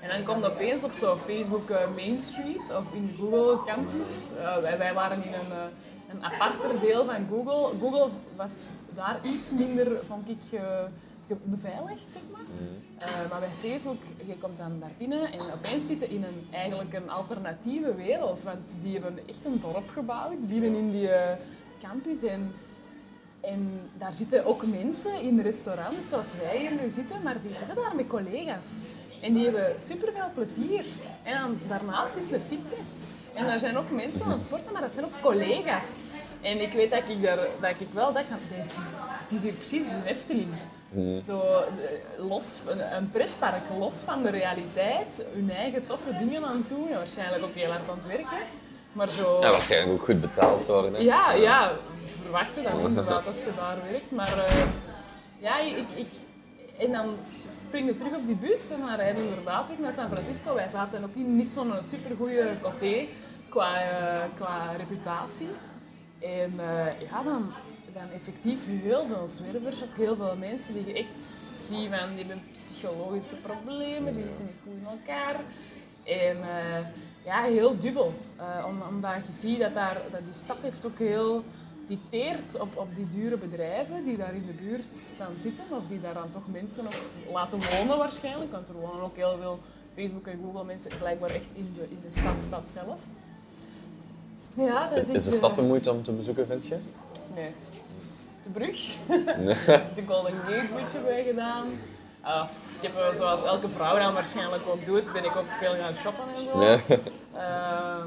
En 0.00 0.08
dan 0.10 0.22
komt 0.34 0.46
opeens 0.52 0.84
op 0.84 0.92
zo 0.92 1.16
Facebook 1.16 1.70
uh, 1.70 1.76
Main 1.96 2.22
Street 2.22 2.74
of 2.78 2.92
in 2.92 3.14
Google 3.18 3.58
Campus. 3.66 4.32
Uh, 4.38 4.56
wij, 4.58 4.78
wij, 4.78 4.94
waren 4.94 5.24
in 5.24 5.32
een, 5.32 5.48
uh, 5.50 5.64
een 6.10 6.24
aparter 6.24 6.80
deel 6.80 7.04
van 7.04 7.26
Google. 7.30 7.78
Google 7.80 8.08
was 8.36 8.52
daar 8.94 9.18
iets 9.22 9.50
minder, 9.50 9.86
vond 10.08 10.28
ik, 10.28 10.60
beveiligd, 11.42 12.12
zeg 12.12 12.22
maar. 12.32 12.40
Mm. 12.40 13.28
maar 13.30 13.40
bij 13.40 13.70
Facebook, 13.70 14.02
je 14.26 14.36
komt 14.38 14.58
dan 14.58 14.80
daar 14.80 14.92
binnen 14.98 15.32
en 15.32 15.40
opeens 15.40 15.86
zitten 15.86 16.08
in 16.08 16.24
een, 16.24 16.46
eigenlijk 16.50 16.92
een 16.92 17.10
alternatieve 17.10 17.94
wereld. 17.94 18.42
Want 18.42 18.74
die 18.80 18.92
hebben 18.92 19.18
echt 19.28 19.44
een 19.44 19.60
dorp 19.60 19.88
gebouwd 19.88 20.46
binnen 20.48 20.74
in 20.74 20.90
die 20.90 21.10
campus. 21.80 22.22
En 22.22 22.52
en 23.46 23.90
daar 23.98 24.12
zitten 24.12 24.44
ook 24.44 24.66
mensen 24.66 25.20
in 25.20 25.40
restaurants 25.40 26.08
zoals 26.08 26.34
wij 26.42 26.58
hier 26.58 26.70
nu 26.70 26.90
zitten, 26.90 27.22
maar 27.22 27.36
die 27.42 27.54
zitten 27.54 27.76
daar 27.76 27.96
met 27.96 28.06
collega's. 28.06 28.80
En 29.22 29.34
die 29.34 29.44
hebben 29.44 29.82
superveel 29.82 30.30
plezier. 30.34 30.84
En 31.22 31.40
dan, 31.40 31.58
daarnaast 31.66 32.16
is 32.16 32.28
de 32.28 32.40
fitness. 32.40 33.00
En 33.34 33.46
daar 33.46 33.58
zijn 33.58 33.76
ook 33.76 33.90
mensen 33.90 34.24
aan 34.24 34.32
het 34.32 34.42
sporten, 34.42 34.72
maar 34.72 34.82
dat 34.82 34.92
zijn 34.92 35.04
ook 35.04 35.20
collega's. 35.20 36.00
En 36.40 36.60
ik 36.60 36.72
weet 36.72 36.90
dat 36.90 37.08
ik, 37.08 37.22
daar, 37.22 37.36
dat 37.60 37.70
ik 37.78 37.88
wel 37.92 38.12
dacht 38.12 38.26
van, 38.26 38.38
het 38.48 39.32
is 39.32 39.42
hier 39.42 39.52
precies 39.52 39.88
de 39.88 39.96
Efteling. 40.04 40.48
Zo 41.24 41.40
eh, 41.40 42.24
los, 42.28 42.60
een, 42.66 42.96
een 42.96 43.10
pretpark, 43.10 43.62
los 43.78 43.96
van 43.96 44.22
de 44.22 44.30
realiteit, 44.30 45.24
hun 45.32 45.50
eigen 45.50 45.86
toffe 45.86 46.16
dingen 46.18 46.44
aan 46.44 46.56
het 46.56 46.68
doen. 46.68 46.88
En 46.88 46.96
waarschijnlijk 46.96 47.44
ook 47.44 47.54
heel 47.54 47.70
hard 47.70 47.88
aan 47.90 47.96
het 47.96 48.06
werken. 48.06 48.38
Maar 48.92 49.08
zo... 49.08 49.38
Ja, 49.40 49.50
waarschijnlijk 49.50 50.00
ook 50.00 50.04
goed 50.04 50.20
betaald 50.20 50.66
worden. 50.66 50.94
Hè? 50.94 51.00
Ja, 51.00 51.32
ja, 51.32 51.72
verwachten 52.22 52.62
dan 52.62 52.80
inderdaad 52.80 53.26
als 53.26 53.44
je 53.44 53.50
daar 53.56 53.76
werkt. 53.90 54.10
Maar 54.10 54.36
uh, 54.36 54.62
ja, 55.38 55.58
ik, 55.58 55.90
ik, 55.94 56.06
en 56.78 56.92
dan 56.92 57.16
spring 57.64 57.86
je 57.86 57.94
terug 57.94 58.14
op 58.14 58.26
die 58.26 58.36
bus 58.36 58.70
en 58.70 58.78
dan 58.78 58.96
rijden 58.96 59.22
we 59.22 59.28
inderdaad 59.28 59.66
terug 59.66 59.80
naar 59.80 59.92
San 59.96 60.08
Francisco. 60.08 60.54
Wij 60.54 60.68
zaten 60.68 61.04
ook 61.04 61.14
in 61.14 61.36
niet 61.36 61.46
zo'n 61.46 61.72
supergoeie 61.80 62.60
coté 62.62 63.06
qua, 63.48 63.82
uh, 63.82 64.18
qua 64.34 64.72
reputatie. 64.76 65.50
En 66.20 66.52
uh, 66.56 67.00
ja, 67.10 67.22
dan, 67.22 67.52
dan 67.94 68.10
effectief 68.14 68.66
heel 68.66 69.06
veel 69.06 69.28
zwervers, 69.28 69.82
ook 69.82 69.96
heel 69.96 70.16
veel 70.16 70.36
mensen 70.36 70.74
die 70.74 70.86
je 70.86 70.92
echt 70.92 71.16
ziet 71.16 71.88
van 71.90 72.08
die 72.08 72.24
hebben 72.24 72.42
psychologische 72.52 73.36
problemen, 73.36 74.12
die 74.12 74.22
zitten 74.22 74.44
niet 74.44 74.54
goed 74.62 74.72
in 74.72 74.86
elkaar. 74.86 75.40
En 76.04 76.36
ja, 77.24 77.42
heel 77.42 77.78
dubbel. 77.78 78.14
omdat 78.88 79.14
je 79.26 79.32
ziet 79.32 79.58
dat, 79.58 79.74
daar, 79.74 80.00
dat 80.10 80.24
die 80.24 80.34
stad 80.34 80.56
heeft 80.60 80.86
ook 80.86 80.98
heel 80.98 81.44
die 81.86 81.98
teert 82.08 82.60
op, 82.60 82.76
op 82.76 82.88
die 82.94 83.06
dure 83.06 83.36
bedrijven 83.36 84.04
die 84.04 84.16
daar 84.16 84.34
in 84.34 84.46
de 84.46 84.64
buurt 84.64 85.10
dan 85.18 85.28
zitten, 85.38 85.64
of 85.70 85.86
die 85.88 86.00
daar 86.00 86.14
dan 86.14 86.30
toch 86.30 86.42
mensen 86.46 86.84
nog 86.84 86.96
laten 87.32 87.58
wonen 87.76 87.98
waarschijnlijk, 87.98 88.52
want 88.52 88.68
er 88.68 88.74
wonen 88.74 89.02
ook 89.02 89.16
heel 89.16 89.38
veel 89.40 89.58
Facebook 89.94 90.26
en 90.26 90.40
Google 90.44 90.64
mensen 90.64 90.90
blijkbaar 90.98 91.30
echt 91.30 91.50
in 91.52 91.72
de, 91.74 91.82
in 91.82 91.98
de 92.02 92.10
stad, 92.10 92.42
stad 92.42 92.68
zelf. 92.68 93.00
Ja, 94.54 94.88
dat 94.88 94.98
is, 94.98 95.06
is 95.06 95.24
de 95.24 95.30
stad 95.30 95.54
de 95.54 95.60
eh, 95.60 95.66
moeite 95.66 95.92
om 95.92 96.02
te 96.02 96.12
bezoeken, 96.12 96.46
vind 96.46 96.66
je? 96.66 96.76
Nee. 97.34 97.52
De 98.44 98.50
brug. 98.50 98.96
de 99.94 100.02
Golden 100.06 100.32
Gate 100.32 100.66
Bridge 100.74 100.92
hebben 100.92 101.12
wij 101.12 101.24
gedaan. 101.24 101.66
Uh, 102.24 102.44
ik 102.80 102.88
heb, 102.88 102.96
eh, 102.96 103.16
zoals 103.16 103.44
elke 103.44 103.68
vrouw 103.68 103.98
dan 103.98 104.14
waarschijnlijk 104.14 104.66
ook 104.66 104.84
doet, 104.84 105.12
ben 105.12 105.24
ik 105.24 105.36
ook 105.36 105.50
veel 105.50 105.74
gaan 105.74 105.96
shoppen 105.96 106.24
en 106.36 106.44
zo. 106.44 106.58
Nee. 106.58 106.80
Uh, 107.34 108.04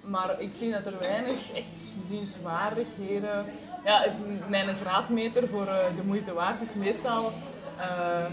maar 0.00 0.40
ik 0.40 0.52
vind 0.58 0.72
dat 0.72 0.86
er 0.86 0.98
weinig 0.98 1.52
echt 1.54 1.92
zienswaardigheden... 2.08 3.46
Ja, 3.84 4.04
mijn 4.48 4.76
graadmeter 4.76 5.48
voor 5.48 5.66
uh, 5.66 5.76
de 5.96 6.04
moeite 6.04 6.32
waard 6.32 6.60
is 6.60 6.74
meestal 6.74 7.32
uh, 7.78 8.26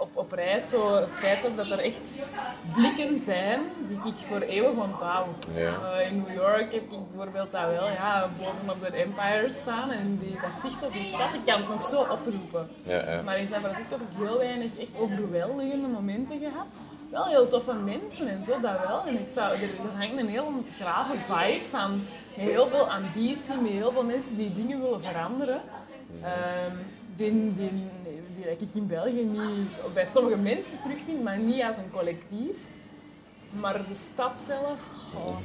op, 0.00 0.16
op 0.16 0.32
reis 0.32 0.68
zo 0.68 0.94
het 0.94 1.18
feit 1.18 1.44
of 1.44 1.54
dat 1.54 1.70
er 1.70 1.78
echt 1.78 2.28
blikken 2.74 3.20
zijn 3.20 3.60
die 3.86 3.96
ik 3.96 4.18
voor 4.26 4.40
eeuwig 4.40 4.76
onthoud. 4.76 5.44
Ja. 5.54 5.60
Uh, 5.60 6.10
in 6.10 6.16
New 6.16 6.34
York 6.34 6.72
heb 6.72 6.82
ik 6.82 7.08
bijvoorbeeld 7.08 7.52
dat 7.52 7.66
wel, 7.66 7.88
ja, 7.88 8.30
bovenop 8.38 8.80
de 8.80 8.96
Empire 8.96 9.48
staan 9.48 9.90
en 9.90 10.18
die, 10.18 10.38
dat 10.42 10.60
zicht 10.62 10.86
op 10.86 10.92
die 10.92 11.06
stad, 11.06 11.34
ik 11.34 11.40
kan 11.46 11.60
het 11.60 11.68
nog 11.68 11.84
zo 11.84 12.00
oproepen. 12.00 12.68
Ja, 12.86 13.10
ja. 13.10 13.22
Maar 13.22 13.38
in 13.38 13.48
San 13.48 13.60
Francisco 13.60 13.90
heb 13.90 14.00
ik 14.00 14.26
heel 14.26 14.38
weinig 14.38 14.78
echt 14.78 14.92
overweldigende 14.98 15.88
momenten 15.88 16.38
gehad 16.38 16.80
wel 17.10 17.26
heel 17.26 17.46
toffe 17.46 17.72
mensen 17.72 18.28
en 18.28 18.44
zo, 18.44 18.60
dat 18.60 18.86
wel. 18.86 19.02
En 19.06 19.18
ik 19.18 19.28
zou, 19.28 19.52
er, 19.52 19.68
hangt 19.96 20.20
een 20.20 20.28
heel 20.28 20.64
grave 20.76 21.16
vibe 21.16 21.64
van 21.68 22.02
met 22.36 22.48
heel 22.48 22.66
veel 22.66 22.90
ambitie, 22.90 23.54
met 23.60 23.70
heel 23.70 23.92
veel 23.92 24.04
mensen 24.04 24.36
die 24.36 24.54
dingen 24.54 24.80
willen 24.80 25.00
veranderen. 25.00 25.60
Um, 26.22 26.78
die, 27.14 27.52
die, 27.52 27.70
die, 28.58 28.68
ik 28.68 28.74
in 28.74 28.86
België 28.86 29.24
niet, 29.24 29.68
bij 29.94 30.06
sommige 30.06 30.36
mensen 30.36 30.80
terugvind, 30.80 31.22
maar 31.22 31.38
niet 31.38 31.62
als 31.62 31.76
een 31.76 31.90
collectief. 31.90 32.56
Maar 33.60 33.86
de 33.86 33.94
stad 33.94 34.38
zelf, 34.38 34.78
oh, 35.14 35.36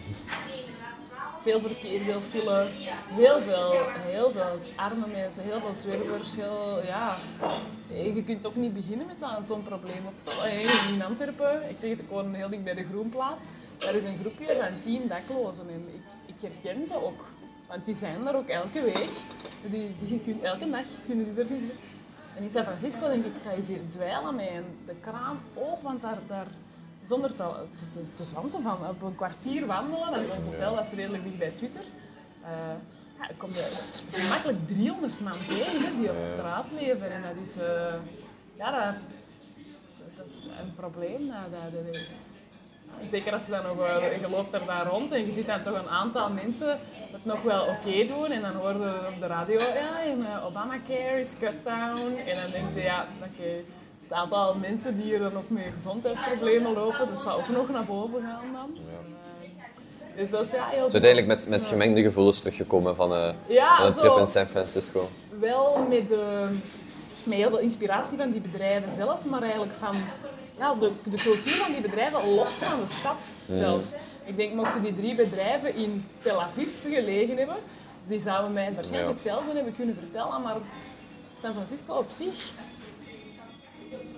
veel 1.42 1.60
verkeer, 1.60 2.02
veel 2.02 2.22
file, 2.22 2.68
heel 3.08 3.42
veel, 3.42 3.74
heel 3.98 4.32
veel 4.32 4.74
arme 4.76 5.08
mensen, 5.08 5.44
heel 5.44 5.60
veel 5.60 5.76
zwervers. 5.76 6.36
Heel, 6.36 6.80
ja. 6.86 7.16
Je 7.90 8.24
kunt 8.24 8.48
ook 8.48 8.56
niet 8.56 8.74
beginnen 8.74 9.06
met 9.06 9.46
zo'n 9.46 9.64
probleem. 9.64 10.04
In 10.94 11.04
Antwerpen, 11.04 11.70
ik 11.70 11.80
zeg 11.80 11.90
het, 11.90 12.00
ik 12.00 12.10
woon 12.10 12.34
heel 12.34 12.50
dicht 12.50 12.64
bij 12.64 12.74
de 12.74 12.86
Groenplaats, 12.92 13.46
daar 13.78 13.96
is 13.96 14.04
een 14.04 14.18
groepje 14.20 14.48
van 14.48 14.80
tien 14.82 15.08
daklozen 15.08 15.70
en 15.70 15.88
ik, 15.94 16.36
ik 16.36 16.50
herken 16.50 16.88
ze 16.88 17.04
ook. 17.04 17.26
Want 17.68 17.86
die 17.86 17.96
zijn 17.96 18.28
er 18.28 18.36
ook 18.36 18.48
elke 18.48 18.82
week. 18.82 19.10
Die, 19.70 19.90
je 20.06 20.20
kunt, 20.20 20.44
elke 20.44 20.70
dag 20.70 20.86
kunnen 21.06 21.26
die 21.26 21.40
er 21.40 21.46
zitten. 21.46 21.72
En 22.36 22.44
in 22.44 22.50
San 22.50 22.64
Francisco 22.64 23.08
denk 23.08 23.26
ik, 23.26 23.44
dat 23.44 23.58
is 23.58 23.68
hier 23.68 23.90
dweilen 23.90 24.36
met 24.36 24.64
de 24.86 24.96
kraan 25.02 25.40
open, 25.54 25.84
want 25.84 26.02
daar, 26.02 26.18
daar 26.28 26.48
zonder 27.04 27.34
te, 27.34 27.66
te, 27.90 28.14
te 28.14 28.24
zwansen 28.24 28.62
van 28.62 28.88
op 28.88 29.02
een 29.02 29.16
kwartier 29.16 29.66
wandelen, 29.66 30.12
want 30.12 30.32
ons 30.32 30.46
hotel 30.46 30.76
was 30.76 30.90
redelijk 30.90 31.24
dicht 31.24 31.38
bij 31.38 31.52
Twitter. 31.52 31.82
Uh, 32.42 32.48
ja, 33.20 33.30
kom 33.38 33.50
je 33.50 33.84
gemakkelijk 34.10 34.68
300 34.68 35.20
man 35.20 35.38
tegen 35.48 35.98
die 35.98 36.10
op 36.10 36.20
de 36.20 36.26
straat 36.26 36.66
leven. 36.72 37.12
En 37.12 37.22
dat 37.22 37.48
is, 37.48 37.58
uh, 37.58 37.94
ja, 38.56 38.72
dat, 38.72 38.96
dat, 40.18 40.30
is 40.30 40.46
een 40.62 40.74
probleem. 40.74 41.28
Dat, 41.28 41.62
dat, 41.72 42.10
zeker 43.10 43.34
als 43.34 43.46
je 43.46 43.52
dan 43.52 43.64
nog, 43.64 43.88
je 44.22 44.30
loopt 44.30 44.54
er 44.54 44.66
daar 44.66 44.88
rond 44.88 45.12
en 45.12 45.26
je 45.26 45.32
ziet 45.32 45.46
dan 45.46 45.62
toch 45.62 45.78
een 45.80 45.90
aantal 45.90 46.30
mensen 46.30 46.80
het 47.12 47.26
nog 47.26 47.42
wel 47.42 47.62
oké 47.62 48.06
doen. 48.08 48.32
En 48.32 48.42
dan 48.42 48.56
horen 48.56 48.80
we 48.80 49.08
op 49.14 49.20
de 49.20 49.28
radio, 49.28 49.60
ja, 49.60 50.04
en, 50.04 50.26
Obamacare 50.46 51.20
is 51.20 51.36
cut 51.40 51.64
down. 51.64 52.18
En 52.26 52.34
dan 52.34 52.52
denk 52.52 52.74
je, 52.74 52.82
ja, 52.82 53.06
oké 53.20 53.64
het 54.08 54.14
aantal 54.14 54.56
mensen 54.56 54.96
die 54.96 55.04
hier 55.04 55.20
dan 55.20 55.38
ook 55.38 55.50
met 55.50 55.64
gezondheidsproblemen 55.76 56.74
lopen, 56.74 57.08
dat 57.08 57.20
zal 57.20 57.38
ook 57.38 57.48
nog 57.48 57.70
naar 57.70 57.86
boven 57.86 58.22
gaan 58.22 58.54
dan. 58.54 58.70
Ja. 58.76 59.14
Dus 60.16 60.30
dat 60.30 60.46
is 60.46 60.52
ja, 60.52 60.66
heel... 60.68 60.84
Dus 60.84 60.94
uiteindelijk 60.94 61.28
met, 61.34 61.48
met 61.48 61.66
gemengde 61.66 62.02
gevoelens 62.02 62.40
teruggekomen 62.40 62.96
van, 62.96 63.12
uh, 63.12 63.30
van 63.48 63.86
een 63.86 63.94
trip 63.94 64.18
in 64.18 64.28
San 64.28 64.46
Francisco? 64.46 65.10
Wel 65.40 65.86
met, 65.90 66.12
uh, 66.12 66.20
met 67.26 67.38
heel 67.38 67.50
veel 67.50 67.60
inspiratie 67.60 68.18
van 68.18 68.32
die 68.32 68.42
bedrijven 68.42 68.92
zelf, 68.92 69.26
maar 69.26 69.42
eigenlijk 69.42 69.74
van 69.74 69.96
ja, 70.58 70.74
de, 70.74 70.92
de 71.04 71.18
cultuur 71.18 71.54
van 71.54 71.72
die 71.72 71.82
bedrijven 71.82 72.34
los 72.34 72.52
van 72.52 72.80
de 72.80 72.88
stad 72.88 73.38
zelfs. 73.50 73.94
Ik 74.26 74.38
denk, 74.38 74.54
mochten 74.54 74.82
die 74.82 74.94
drie 74.94 75.16
bedrijven 75.16 75.76
in 75.76 76.06
Tel 76.20 76.42
Aviv 76.42 76.82
gelegen 76.82 77.38
hebben, 77.38 77.58
die 78.08 78.20
zouden 78.20 78.54
mij 78.54 78.74
waarschijnlijk 78.74 79.14
hetzelfde 79.14 79.54
hebben 79.54 79.76
kunnen 79.76 79.96
vertellen, 79.96 80.42
maar 80.42 80.56
San 81.36 81.54
Francisco 81.54 81.94
op 81.94 82.10
zich 82.16 82.54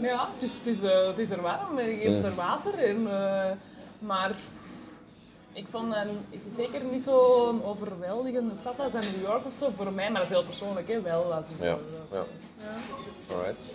ja, 0.01 0.29
dus 0.39 0.58
het 0.58 0.67
is, 0.67 0.84
uh, 0.84 1.08
het 1.08 1.17
is 1.17 1.29
er 1.29 1.41
warm 1.41 1.77
en 1.77 2.00
je 2.00 2.10
hebt 2.10 2.25
er 2.25 2.36
water. 2.36 2.74
En, 2.74 3.01
uh, 3.01 3.51
maar 4.00 4.32
ik 5.53 5.67
vond 5.67 5.96
het 5.96 6.10
zeker 6.51 6.84
niet 6.84 7.01
zo'n 7.01 7.63
overweldigende 7.63 8.56
stad 8.56 8.79
als 8.79 8.94
New 8.94 9.22
York 9.22 9.46
of 9.46 9.53
zo. 9.53 9.70
Voor 9.75 9.91
mij, 9.91 10.12
maar 10.12 10.22
dat 10.22 10.29
is 10.29 10.36
heel 10.36 10.46
persoonlijk, 10.46 10.88
hè, 10.88 11.01
wel. 11.01 11.34
Als 11.34 11.46
ja. 11.60 11.65
ja. 11.65 11.77
ja. 12.12 12.25
Alright. 13.36 13.65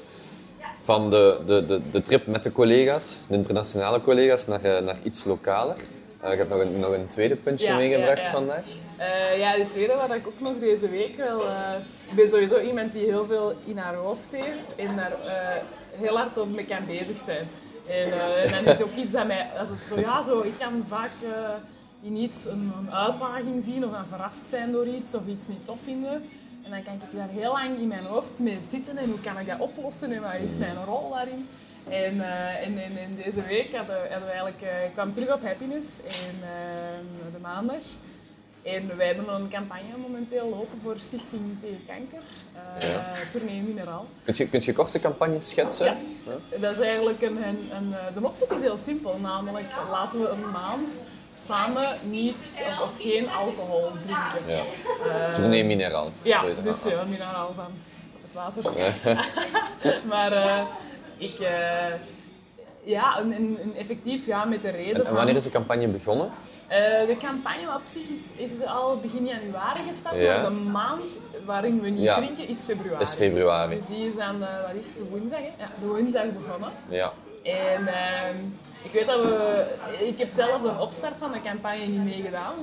Van 0.82 1.10
de, 1.10 1.40
de, 1.46 1.66
de, 1.66 1.80
de 1.90 2.02
trip 2.02 2.26
met 2.26 2.42
de 2.42 2.52
collega's, 2.52 3.18
de 3.28 3.34
internationale 3.34 4.00
collega's, 4.00 4.46
naar, 4.46 4.64
uh, 4.64 4.78
naar 4.78 4.96
iets 5.02 5.24
lokaler. 5.24 5.76
Uh, 6.24 6.32
ik 6.32 6.38
heb 6.38 6.48
nog 6.48 6.60
een, 6.60 6.78
nog 6.78 6.92
een 6.92 7.06
tweede 7.06 7.36
puntje 7.36 7.74
meegebracht 7.74 8.26
vandaag. 8.26 8.64
Uh, 8.98 9.38
ja, 9.38 9.56
de 9.56 9.68
tweede 9.68 9.94
wat 9.94 10.16
ik 10.16 10.26
ook 10.26 10.40
nog 10.40 10.58
deze 10.58 10.88
week 10.88 11.16
wel... 11.16 11.38
ik 12.08 12.14
ben 12.14 12.28
sowieso 12.28 12.60
iemand 12.60 12.92
die 12.92 13.04
heel 13.04 13.26
veel 13.26 13.54
in 13.64 13.78
haar 13.78 13.94
hoofd 13.94 14.32
heeft 14.32 14.74
en 14.76 14.96
daar 14.96 15.12
heel 15.90 16.16
hard 16.16 16.38
op 16.38 16.50
mee 16.50 16.64
kan 16.64 16.86
bezig 16.86 17.18
zijn. 17.18 17.48
En 17.88 18.10
dan 18.50 18.64
is 18.64 18.70
het 18.70 18.82
ook 18.82 18.96
iets 18.96 19.12
dat 19.12 19.26
mij, 19.26 19.46
als 19.58 19.68
het 19.68 19.80
zo, 19.80 20.00
ja, 20.00 20.24
zo, 20.24 20.40
ik 20.40 20.54
kan 20.58 20.84
vaak 20.88 21.10
in 22.02 22.16
iets 22.16 22.46
een, 22.46 22.72
een, 22.78 22.94
uitdaging 22.94 23.64
zien 23.64 23.84
of 23.84 23.92
dan 23.92 24.08
verrast 24.08 24.46
zijn 24.46 24.70
door 24.70 24.86
iets 24.86 25.14
of 25.14 25.26
iets 25.26 25.48
niet 25.48 25.64
tof 25.64 25.80
vinden. 25.84 26.28
En 26.72 26.84
dan 26.84 26.98
kan 26.98 27.08
ik 27.08 27.16
daar 27.16 27.28
heel 27.28 27.52
lang 27.52 27.78
in 27.78 27.88
mijn 27.88 28.04
hoofd 28.04 28.38
mee 28.38 28.58
zitten 28.68 28.96
en 28.96 29.08
hoe 29.08 29.20
kan 29.20 29.38
ik 29.38 29.46
dat 29.46 29.58
oplossen 29.58 30.12
en 30.12 30.22
wat 30.22 30.32
is 30.42 30.56
mijn 30.56 30.84
rol 30.84 31.10
daarin. 31.10 31.48
En, 31.88 32.14
uh, 32.14 32.66
en, 32.66 32.78
en, 32.78 32.96
en, 32.96 33.16
deze 33.24 33.42
week 33.42 33.74
hadden, 33.74 33.96
hadden 33.96 34.20
we 34.20 34.26
eigenlijk, 34.26 34.62
uh, 34.62 34.84
ik 34.84 34.92
kwam 34.92 35.14
terug 35.14 35.34
op 35.34 35.42
Happiness 35.44 35.98
in, 35.98 36.38
de 37.32 37.38
maandag. 37.40 37.82
En 38.62 38.96
wij 38.96 39.06
hebben 39.06 39.34
een 39.34 39.48
campagne 39.48 39.96
momenteel 40.00 40.48
lopen 40.48 40.78
voor 40.82 40.98
Stichting 40.98 41.60
tegen 41.60 41.80
Kanker, 41.86 42.22
ja. 42.78 43.12
Tournee 43.32 43.60
Mineraal. 43.60 44.06
Kun 44.24 44.34
je, 44.36 44.48
kunt 44.48 44.64
je 44.64 44.72
korte 44.72 45.00
campagne 45.00 45.40
schetsen? 45.40 45.86
Ja. 45.86 46.58
Dat 46.58 46.78
is 46.78 46.78
eigenlijk 46.78 47.22
een, 47.22 47.36
een, 47.36 47.58
een, 47.72 47.94
de 48.14 48.26
opzet 48.26 48.50
is 48.50 48.60
heel 48.60 48.76
simpel, 48.76 49.18
namelijk 49.20 49.66
laten 49.90 50.20
we 50.20 50.28
een 50.28 50.50
maand 50.50 50.98
samen 51.46 51.98
niet 52.02 52.34
of, 52.68 52.80
of 52.82 52.90
geen 52.98 53.30
alcohol 53.30 53.90
drinken. 54.04 54.54
Ja. 54.54 54.62
Uh, 55.06 55.32
Tournee 55.34 55.64
Mineraal. 55.64 56.10
Ja, 56.22 56.42
dus 56.62 56.82
ja, 56.82 57.04
mineraal 57.08 57.54
van 57.56 57.72
het 58.22 58.34
water. 58.34 58.72
maar 60.12 60.32
uh, 60.32 60.62
ik... 61.16 61.40
Uh, 61.40 61.48
ja, 62.84 63.18
een, 63.18 63.32
een, 63.32 63.76
effectief 63.76 64.26
ja, 64.26 64.44
met 64.44 64.62
de 64.62 64.70
reden 64.70 65.00
en, 65.00 65.06
en 65.06 65.14
wanneer 65.14 65.36
is 65.36 65.44
de 65.44 65.50
campagne 65.50 65.86
begonnen? 65.86 66.26
Uh, 66.72 67.06
de 67.06 67.16
campagne 67.20 67.74
op 67.74 67.82
zich 67.84 68.08
is, 68.08 68.34
is 68.36 68.64
al 68.66 69.00
begin 69.00 69.26
januari 69.26 69.80
gestart, 69.88 70.16
ja. 70.16 70.40
maar 70.40 70.50
de 70.50 70.56
maand 70.56 71.18
waarin 71.44 71.80
we 71.80 71.88
niet 71.88 72.02
ja. 72.02 72.16
drinken 72.16 72.48
is 72.48 72.64
februari. 72.64 73.02
Is 73.02 73.14
februari. 73.14 73.74
Dus 73.74 73.86
die 73.86 74.06
is 74.06 74.16
dan, 74.16 74.42
uh, 74.42 74.62
wat 74.62 74.74
is 74.78 74.94
de 74.94 75.04
woensdag? 75.10 75.38
Hè? 75.38 75.50
Ja, 75.58 75.70
de 75.80 75.86
woensdag 75.86 76.24
begonnen. 76.32 76.70
Ja. 76.88 77.12
En 77.42 77.82
uh, 77.82 78.28
ik 78.82 78.92
weet 78.92 79.06
dat 79.06 79.22
we... 79.22 79.66
Ik 79.98 80.18
heb 80.18 80.30
zelf 80.30 80.62
de 80.62 80.78
opstart 80.78 81.18
van 81.18 81.32
de 81.32 81.40
campagne 81.40 81.86
niet 81.86 82.04
meegedaan. 82.04 82.54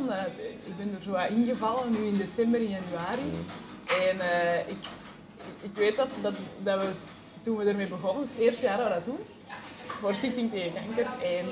Ik 0.65 0.77
ben 0.77 0.95
er 0.95 1.01
zo 1.01 1.12
wat 1.12 1.29
ingevallen, 1.29 1.91
nu 1.91 1.98
in 2.07 2.17
december, 2.17 2.62
in 2.62 2.69
januari. 2.69 3.31
En 3.86 4.15
ik, 4.67 4.77
ik 5.62 5.75
weet 5.75 5.95
dat, 5.95 6.07
dat, 6.21 6.33
dat 6.63 6.81
we 6.81 6.89
toen 7.41 7.57
we 7.57 7.65
ermee 7.65 7.88
begonnen, 7.88 8.24
het 8.24 8.38
eerste 8.38 8.65
jaar 8.65 8.77
dat 8.77 8.88
we 8.88 8.93
dat 8.93 9.05
doen, 9.05 9.19
voor 9.88 10.15
Stichting 10.15 10.51
Tegen 10.51 10.74
Kanker. 10.74 11.05
En 11.24 11.45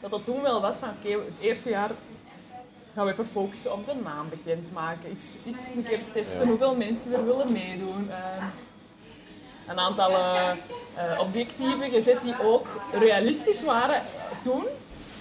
dat 0.00 0.10
dat 0.10 0.24
toen 0.24 0.42
wel 0.42 0.60
was 0.60 0.76
van 0.76 0.88
oké, 0.88 1.08
het 1.08 1.40
eerste 1.40 1.70
jaar 1.70 1.90
gaan 2.94 3.04
we 3.06 3.12
even 3.12 3.26
focussen 3.26 3.72
op 3.72 3.86
de 3.86 3.94
naam 4.04 4.28
bekendmaken. 4.28 5.10
Is, 5.10 5.36
is 5.42 5.68
een 5.76 5.84
keer 5.84 5.98
testen 6.12 6.48
hoeveel 6.48 6.74
mensen 6.74 7.12
er 7.12 7.24
willen 7.24 7.52
meedoen. 7.52 8.06
Uh, 8.08 8.44
een 9.68 9.78
aantal 9.78 10.10
uh, 10.10 10.50
objectieven 11.18 11.90
gezet 11.90 12.22
die 12.22 12.34
ook 12.42 12.66
realistisch 12.98 13.64
waren 13.64 14.02
toen, 14.42 14.64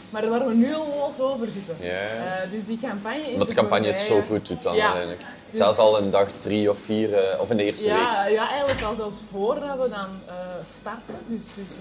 maar 0.09 0.29
waar 0.29 0.47
we 0.47 0.53
nu 0.53 0.75
al 0.75 0.87
los 0.99 1.19
over 1.19 1.51
zitten. 1.51 1.75
Ja. 1.79 2.45
dus 2.49 2.65
die 2.65 2.79
campagne 2.81 3.21
is. 3.21 3.33
Omdat 3.33 3.49
de 3.49 3.55
campagne 3.55 3.87
het 3.87 3.99
zo 3.99 4.21
goed 4.27 4.47
doet 4.47 4.61
dan 4.61 4.75
ja. 4.75 4.83
uiteindelijk. 4.83 5.21
Dus, 5.49 5.59
Zelfs 5.59 5.77
al 5.77 5.97
in 5.97 6.11
dag 6.11 6.27
drie 6.39 6.69
of 6.69 6.77
vier, 6.77 7.09
of 7.39 7.49
in 7.49 7.57
de 7.57 7.63
eerste 7.63 7.89
week. 7.89 7.97
Ja, 8.29 8.49
eigenlijk 8.49 8.81
al 8.81 8.95
zelfs 8.95 9.21
voordat 9.31 9.77
we 9.77 9.89
dan 9.89 10.09
starten. 10.63 11.15
Dus, 11.27 11.53
dus 11.53 11.77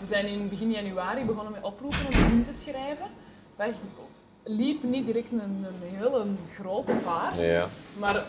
we 0.00 0.06
zijn 0.06 0.26
in 0.26 0.48
begin 0.48 0.70
januari 0.70 1.24
begonnen 1.24 1.52
met 1.52 1.62
oproepen 1.62 2.06
om 2.06 2.14
in 2.14 2.44
te 2.44 2.52
schrijven. 2.52 3.06
Dat 3.56 3.68
liep 4.48 4.82
niet 4.82 5.06
direct 5.06 5.32
een, 5.32 5.40
een 5.40 5.96
hele 5.96 6.24
grote 6.54 6.94
vaart. 6.96 7.38
Ja. 7.38 7.68
Maar 7.98 8.24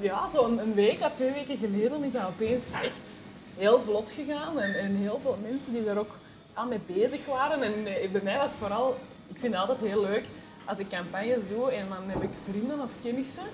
ja, 0.00 0.30
zo'n 0.30 0.58
een 0.58 0.74
week 0.74 1.02
à 1.02 1.10
twee 1.10 1.32
weken 1.32 1.56
geleden 1.58 2.04
is 2.04 2.12
dat 2.12 2.26
opeens 2.26 2.72
echt 2.82 3.26
heel 3.56 3.80
vlot 3.80 4.10
gegaan. 4.10 4.60
En, 4.60 4.74
en 4.74 4.94
heel 4.94 5.18
veel 5.22 5.38
mensen 5.42 5.72
die 5.72 5.84
daar 5.84 5.98
ook 5.98 6.16
aan 6.54 6.68
mee 6.68 6.80
bezig 6.86 7.26
waren. 7.26 7.62
En 7.62 7.86
eh, 7.86 8.10
bij 8.10 8.20
mij 8.24 8.38
was 8.38 8.52
vooral, 8.52 8.96
ik 9.26 9.38
vind 9.38 9.52
het 9.52 9.62
altijd 9.62 9.90
heel 9.90 10.00
leuk 10.00 10.24
als 10.64 10.78
ik 10.78 10.88
campagne 10.88 11.38
zo 11.48 11.66
en 11.66 11.88
dan 11.88 12.08
heb 12.10 12.22
ik 12.22 12.30
vrienden 12.44 12.80
of 12.80 12.90
kennissen 13.02 13.44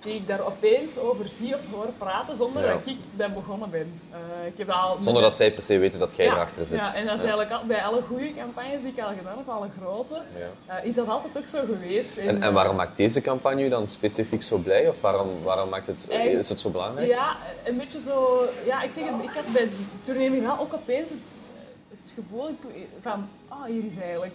die 0.00 0.14
ik 0.14 0.28
daar 0.28 0.46
opeens 0.46 0.98
over 0.98 1.28
zie 1.28 1.54
of 1.54 1.60
hoor 1.70 1.88
praten 1.98 2.36
zonder 2.36 2.62
dat 2.62 2.80
ik 2.84 2.96
daar 3.16 3.32
begonnen 3.32 3.70
ben. 3.70 4.00
Uh, 4.10 4.46
ik 4.46 4.58
heb 4.58 4.70
al 4.70 4.96
zonder 5.00 5.22
dat 5.22 5.36
zij 5.36 5.52
per 5.52 5.62
se 5.62 5.78
weten 5.78 5.98
dat 5.98 6.16
jij 6.16 6.26
ja, 6.26 6.32
erachter 6.32 6.66
zit. 6.66 6.78
Ja, 6.78 6.94
en 6.94 7.06
dat 7.06 7.14
is 7.14 7.20
eigenlijk 7.20 7.50
al, 7.50 7.64
bij 7.66 7.82
alle 7.82 8.02
goede 8.02 8.34
campagnes 8.34 8.82
die 8.82 8.92
ik 8.92 9.00
al 9.00 9.12
gedaan 9.18 9.36
heb, 9.36 9.48
alle 9.48 9.68
grote, 9.80 10.22
uh, 10.68 10.84
is 10.84 10.94
dat 10.94 11.08
altijd 11.08 11.38
ook 11.38 11.46
zo 11.46 11.58
geweest. 11.66 12.16
En, 12.16 12.28
en, 12.28 12.42
en, 12.42 12.52
waarom 12.52 12.76
maakt 12.76 12.96
deze 12.96 13.20
campagne 13.20 13.68
dan 13.68 13.88
specifiek 13.88 14.42
zo 14.42 14.56
blij? 14.56 14.88
Of 14.88 15.00
waarom, 15.00 15.42
waarom 15.42 15.68
maakt 15.68 15.86
het, 15.86 16.08
is 16.10 16.48
het 16.48 16.60
zo 16.60 16.70
belangrijk? 16.70 17.08
Ja, 17.08 17.36
een 17.64 17.76
beetje 17.76 18.00
zo... 18.00 18.48
Ja, 18.66 18.82
ik 18.82 18.92
zeg 18.92 19.04
het, 19.04 19.22
ik 19.22 19.30
had 19.34 19.52
bij 19.52 19.64
de 19.64 19.76
tournee 20.02 20.40
wel 20.40 20.58
ook 20.58 20.74
opeens 20.74 21.08
het, 21.08 21.36
het 22.00 22.12
gevoel 22.14 22.56
van... 23.00 23.28
Ah, 23.48 23.58
oh, 23.58 23.64
hier 23.64 23.84
is 23.84 23.96
eigenlijk... 23.96 24.34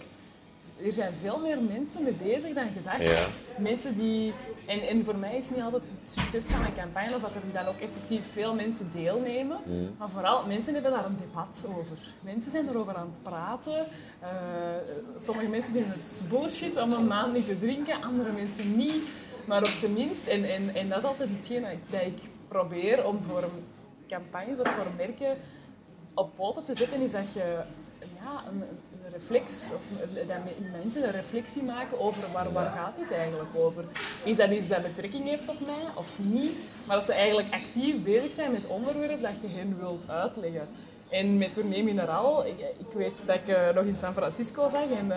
Er 0.84 0.92
zijn 0.92 1.12
veel 1.20 1.38
meer 1.38 1.60
mensen 1.60 2.02
mee 2.02 2.12
bezig 2.12 2.54
dan 2.54 2.68
gedacht. 2.76 3.28
Mensen 3.56 3.98
die 3.98 4.32
en, 4.66 4.80
en 4.80 5.04
voor 5.04 5.16
mij 5.16 5.36
is 5.36 5.50
niet 5.50 5.62
altijd 5.62 5.82
het 6.00 6.10
succes 6.10 6.46
van 6.46 6.64
een 6.64 6.74
campagne 6.74 7.14
of 7.14 7.20
dat 7.20 7.34
er 7.34 7.40
dan 7.52 7.66
ook 7.66 7.80
effectief 7.80 8.32
veel 8.32 8.54
mensen 8.54 8.90
deelnemen. 8.90 9.58
Mm. 9.64 9.94
Maar 9.98 10.08
vooral, 10.08 10.46
mensen 10.46 10.74
hebben 10.74 10.92
daar 10.92 11.04
een 11.04 11.16
debat 11.16 11.66
over. 11.68 11.96
Mensen 12.20 12.50
zijn 12.50 12.68
erover 12.68 12.94
aan 12.94 13.10
het 13.12 13.22
praten. 13.22 13.86
Uh, 14.22 14.28
sommige 15.16 15.48
mensen 15.48 15.72
vinden 15.72 15.92
het 15.92 16.26
bullshit 16.30 16.80
om 16.82 16.92
een 16.92 17.06
maand 17.06 17.32
niet 17.32 17.46
te 17.46 17.56
drinken, 17.56 18.02
andere 18.02 18.32
mensen 18.32 18.76
niet. 18.76 19.02
Maar 19.44 19.60
op 19.60 19.66
zijn 19.66 19.92
minst, 19.92 20.26
en, 20.26 20.44
en, 20.44 20.74
en 20.74 20.88
dat 20.88 20.98
is 20.98 21.04
altijd 21.04 21.28
hetgeen 21.28 21.64
dat 21.90 22.00
ik 22.00 22.18
probeer 22.48 23.06
om 23.06 23.22
voor 23.22 23.44
campagnes 24.08 24.58
of 24.58 24.68
voor 24.68 24.86
merken 24.96 25.36
op 26.14 26.36
poten 26.36 26.64
te 26.64 26.74
zetten, 26.74 27.00
is 27.00 27.12
dat 27.12 27.32
je 27.32 27.60
ja, 27.98 28.44
een, 28.48 28.62
reflex, 29.18 29.70
of 29.74 29.82
dat 30.26 30.36
mensen 30.80 31.04
een 31.04 31.10
reflectie 31.10 31.62
maken 31.62 32.00
over 32.00 32.32
waar, 32.32 32.52
waar 32.52 32.72
gaat 32.76 32.96
dit 32.96 33.12
eigenlijk 33.12 33.50
over. 33.54 33.84
Is 34.24 34.36
dat 34.36 34.50
iets 34.50 34.68
dat 34.68 34.82
betrekking 34.82 35.24
heeft 35.24 35.48
op 35.48 35.60
mij 35.60 35.86
of 35.94 36.08
niet? 36.16 36.52
Maar 36.86 36.96
dat 36.96 37.04
ze 37.04 37.12
eigenlijk 37.12 37.48
actief 37.54 38.02
bezig 38.02 38.32
zijn 38.32 38.52
met 38.52 38.66
onderwerp 38.66 39.22
dat 39.22 39.40
je 39.40 39.48
hen 39.48 39.78
wilt 39.78 40.10
uitleggen. 40.10 40.68
En 41.08 41.38
met 41.38 41.54
Tournee 41.54 41.84
Mineraal, 41.84 42.46
ik, 42.46 42.58
ik 42.58 42.92
weet 42.94 43.26
dat 43.26 43.36
ik 43.36 43.48
uh, 43.48 43.74
nog 43.74 43.84
in 43.84 43.96
San 43.96 44.12
Francisco 44.12 44.68
zag 44.68 44.90
en 44.98 45.06
uh, 45.06 45.16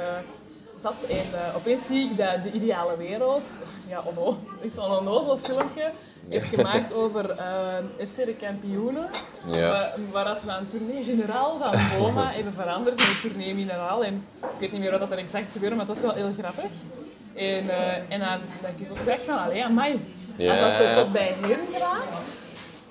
zat 0.78 1.04
en 1.04 1.26
uh, 1.34 1.56
opeens 1.56 1.86
zie 1.86 2.10
ik 2.10 2.18
dat 2.18 2.44
de 2.44 2.52
ideale 2.52 2.98
wereld, 2.98 3.58
ja, 3.88 4.04
ono, 4.06 4.38
is 4.62 4.74
zo'n 4.74 4.98
onnozel 4.98 5.38
filmpje, 5.38 5.92
heeft 6.34 6.50
gemaakt 6.50 6.94
over 6.94 7.30
uh, 7.30 8.08
FC 8.08 8.16
de 8.16 8.36
kampioenen. 8.40 9.10
Ja. 9.52 9.70
Waar, 9.70 10.26
waar 10.26 10.36
ze 10.36 10.46
dan 10.46 10.68
tournee 10.68 11.04
generaal 11.04 11.58
van 11.60 12.00
Boma 12.00 12.32
hebben 12.36 12.54
veranderd 12.54 12.96
met 12.96 13.22
tournee 13.22 13.56
mineraal. 13.56 14.04
En 14.04 14.26
ik 14.42 14.60
weet 14.60 14.72
niet 14.72 14.82
meer 14.82 14.92
wat 14.92 15.00
dat 15.00 15.12
er 15.12 15.18
exact 15.18 15.52
gebeurde, 15.52 15.76
maar 15.76 15.86
het 15.86 16.02
was 16.02 16.06
wel 16.06 16.16
heel 16.16 16.34
grappig. 16.38 16.72
En, 17.36 17.66
uh, 17.66 17.96
en 17.96 18.20
dan 18.20 18.40
denk 18.62 18.80
ik 18.80 18.92
ook 18.92 19.08
echt 19.08 19.24
van, 19.24 19.38
allee, 19.38 19.64
amai, 19.64 20.00
ja. 20.36 20.52
als 20.52 20.60
dat 20.60 20.88
zo 20.88 21.02
tot 21.02 21.12
bij 21.12 21.36
hen 21.42 21.60
geraakt, 21.74 22.40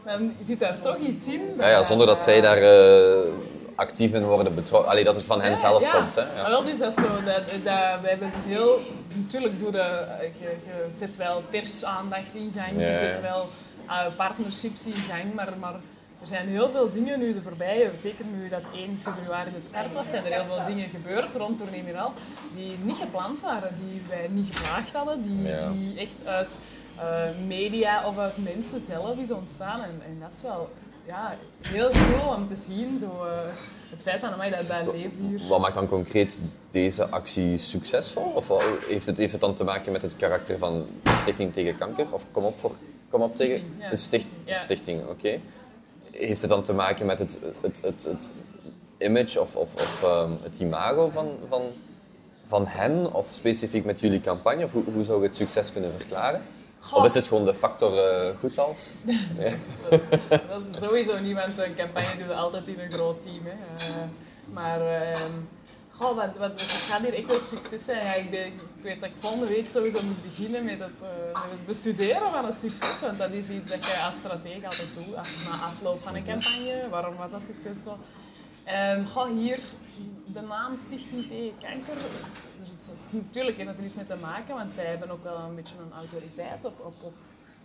dan 0.05 0.35
zit 0.41 0.61
daar 0.61 0.81
toch 0.81 0.97
iets 0.97 1.27
in. 1.27 1.41
Ja, 1.59 1.69
ja 1.69 1.83
zonder 1.83 2.07
dat 2.07 2.25
zij 2.25 2.41
daar 2.41 2.63
uh, 2.63 3.33
actief 3.75 4.13
in 4.13 4.25
worden 4.25 4.55
betrokken. 4.55 4.91
Allee, 4.91 5.05
dat 5.05 5.17
het 5.17 5.27
van 5.27 5.41
hen 5.41 5.59
zelf 5.59 5.91
komt. 5.91 6.15
Hè? 6.15 6.21
Ja. 6.21 6.49
wel, 6.49 6.65
dus 6.65 6.79
dat 6.79 6.89
is 6.89 6.95
zo. 6.95 7.25
Dat, 7.25 7.43
dat, 7.65 8.01
we 8.03 8.09
hebben 8.09 8.33
heel... 8.47 8.81
Natuurlijk 9.21 9.59
doe 9.59 9.73
je, 9.73 10.07
je, 10.41 10.57
je 10.67 10.89
zet 10.97 11.17
wel 11.17 11.43
persaandacht 11.51 12.35
in 12.35 12.53
gang, 12.57 12.73
je 12.73 12.99
zet 13.01 13.21
wel 13.21 13.49
uh, 13.87 14.07
partnerships 14.17 14.87
in 14.87 14.93
gang, 14.93 15.35
maar, 15.35 15.53
maar 15.61 15.75
er 16.21 16.27
zijn 16.27 16.49
heel 16.49 16.71
veel 16.71 16.91
dingen 16.91 17.19
nu 17.19 17.33
de 17.33 17.43
voorbije, 17.43 17.91
zeker 17.99 18.25
nu 18.25 18.49
dat 18.49 18.63
1 18.75 18.99
februari 19.01 19.51
de 19.55 19.61
start 19.61 19.93
was, 19.93 20.11
zijn 20.11 20.25
er 20.25 20.33
heel 20.33 20.55
veel 20.55 20.67
dingen 20.67 20.89
gebeurd 20.89 21.37
rond 21.37 21.59
Tournee 21.59 21.83
Mineral 21.83 22.13
die 22.55 22.77
niet 22.83 22.97
gepland 22.97 23.41
waren, 23.41 23.75
die 23.79 24.03
wij 24.09 24.29
niet 24.31 24.57
gevraagd 24.57 24.93
hadden, 24.93 25.21
die, 25.21 25.43
die 25.73 25.99
echt 25.99 26.27
uit 26.27 26.59
uh, 26.99 27.47
media 27.47 28.07
of 28.07 28.19
uit 28.19 28.37
mensen 28.37 28.81
zelf 28.81 29.19
is 29.19 29.31
ontstaan. 29.31 29.83
En, 29.83 30.03
en 30.07 30.19
dat 30.21 30.33
is 30.33 30.43
wel 30.43 30.73
ja, 31.07 31.37
heel 31.69 31.91
cool 31.91 32.35
om 32.35 32.47
te 32.47 32.57
zien. 32.57 32.99
Zo, 32.99 33.25
uh, 33.25 33.31
het 33.91 34.03
feit 34.03 34.21
van 34.21 34.37
mij 34.37 34.51
dat 34.51 34.69
bij 34.69 34.85
leeft 34.93 35.15
hier. 35.21 35.49
Wat 35.49 35.61
maakt 35.61 35.75
dan 35.75 35.89
concreet 35.89 36.39
deze 36.71 37.09
actie 37.09 37.57
succesvol? 37.57 38.33
Of 38.35 38.49
heeft 38.89 39.07
het, 39.07 39.17
heeft 39.17 39.33
het 39.33 39.41
dan 39.41 39.55
te 39.55 39.65
maken 39.65 39.93
met 39.93 40.03
het 40.03 40.17
karakter 40.17 40.59
van 40.59 40.87
Stichting 41.05 41.53
tegen 41.53 41.79
Kanker? 41.79 42.07
Of 42.11 42.27
kom 42.31 42.45
op, 42.45 42.59
voor, 42.59 42.73
kom 43.11 43.23
op 43.23 43.33
stichting, 43.33 43.61
tegen 43.61 43.83
ja. 43.85 43.91
de 43.91 43.97
sticht, 43.97 44.27
stichting? 44.47 45.07
Oké. 45.07 45.39
Heeft 46.11 46.41
het 46.41 46.51
dan 46.51 46.63
te 46.63 46.73
maken 46.73 47.07
met 47.07 47.19
het, 47.19 47.39
het, 47.61 47.81
het, 47.83 48.05
het 48.05 48.31
image 48.99 49.41
of, 49.41 49.57
of, 49.57 49.75
of 49.75 50.03
um, 50.03 50.39
het 50.43 50.61
imago 50.61 51.09
van, 51.09 51.37
van, 51.49 51.63
van 52.45 52.67
hen? 52.67 53.15
Of 53.15 53.27
specifiek 53.27 53.85
met 53.85 54.01
jullie 54.01 54.21
campagne? 54.21 54.65
Of 54.65 54.73
hoe, 54.73 54.85
hoe 54.93 55.05
zou 55.05 55.23
je 55.23 55.29
het 55.29 55.37
succes 55.37 55.73
kunnen 55.73 55.93
verklaren? 55.93 56.43
Goh. 56.81 56.99
Of 56.99 57.05
is 57.05 57.15
het 57.15 57.29
gewoon 57.29 57.45
de 57.45 57.55
factor 57.55 57.95
uh, 57.95 58.39
goed 58.39 58.59
als? 58.59 58.93
Nee. 59.39 59.57
dat, 60.29 60.63
is 60.73 60.81
sowieso 60.81 61.19
niet, 61.19 61.37
want 61.37 61.59
een 61.59 61.75
campagne 61.77 62.17
doe 62.19 62.27
je 62.27 62.35
altijd 62.35 62.69
in 62.69 62.81
een 62.81 62.93
groot 62.93 63.23
team. 63.23 63.45
Hè. 63.45 63.53
Uh, 63.53 64.05
maar 64.53 64.81
uh, 64.81 65.17
goh, 65.91 66.17
wat, 66.17 66.37
wat, 66.39 66.63
gaat 66.63 67.01
hier 67.01 67.15
echt 67.15 67.27
wel 67.27 67.41
succes 67.41 67.85
zijn. 67.85 68.05
Ja, 68.05 68.15
ik, 68.15 68.31
ben, 68.31 68.47
ik, 68.47 68.55
weet 68.83 69.01
dat 69.01 69.09
ik 69.09 69.15
volgende 69.19 69.47
week 69.47 69.69
sowieso 69.69 70.03
moet 70.03 70.23
beginnen 70.23 70.65
met 70.65 70.79
het, 70.79 71.01
met 71.33 71.43
het, 71.51 71.67
bestuderen 71.67 72.31
van 72.31 72.45
het 72.45 72.59
succes. 72.59 73.01
Want 73.01 73.19
dat 73.19 73.31
is 73.31 73.51
iets 73.51 73.69
dat 73.69 73.87
je 73.87 74.03
als 74.03 74.15
stratege 74.15 74.65
altijd 74.65 74.93
doet, 74.93 75.15
na 75.15 75.65
afloop 75.65 76.03
van 76.03 76.15
een 76.15 76.25
campagne. 76.25 76.89
Waarom 76.91 77.17
was 77.17 77.31
dat 77.31 77.43
succesvol? 77.47 77.97
Um, 78.97 79.07
goh, 79.07 79.31
hier 79.31 79.59
de 80.33 80.41
naam 80.41 80.77
Stichting 80.77 81.27
tegen 81.27 81.55
Kanker. 81.61 81.97
Dus 82.59 82.69
het, 82.69 82.91
het, 82.93 83.09
natuurlijk 83.13 83.57
heeft 83.57 83.69
het 83.69 83.79
er 83.79 83.85
iets 83.85 83.95
mee 83.95 84.05
te 84.05 84.17
maken, 84.17 84.55
want 84.55 84.71
zij 84.71 84.85
hebben 84.85 85.11
ook 85.11 85.23
wel 85.23 85.39
een 85.39 85.55
beetje 85.55 85.77
een 85.79 85.93
autoriteit 85.93 86.65
op, 86.65 86.81
op, 86.81 86.95
op, 87.03 87.15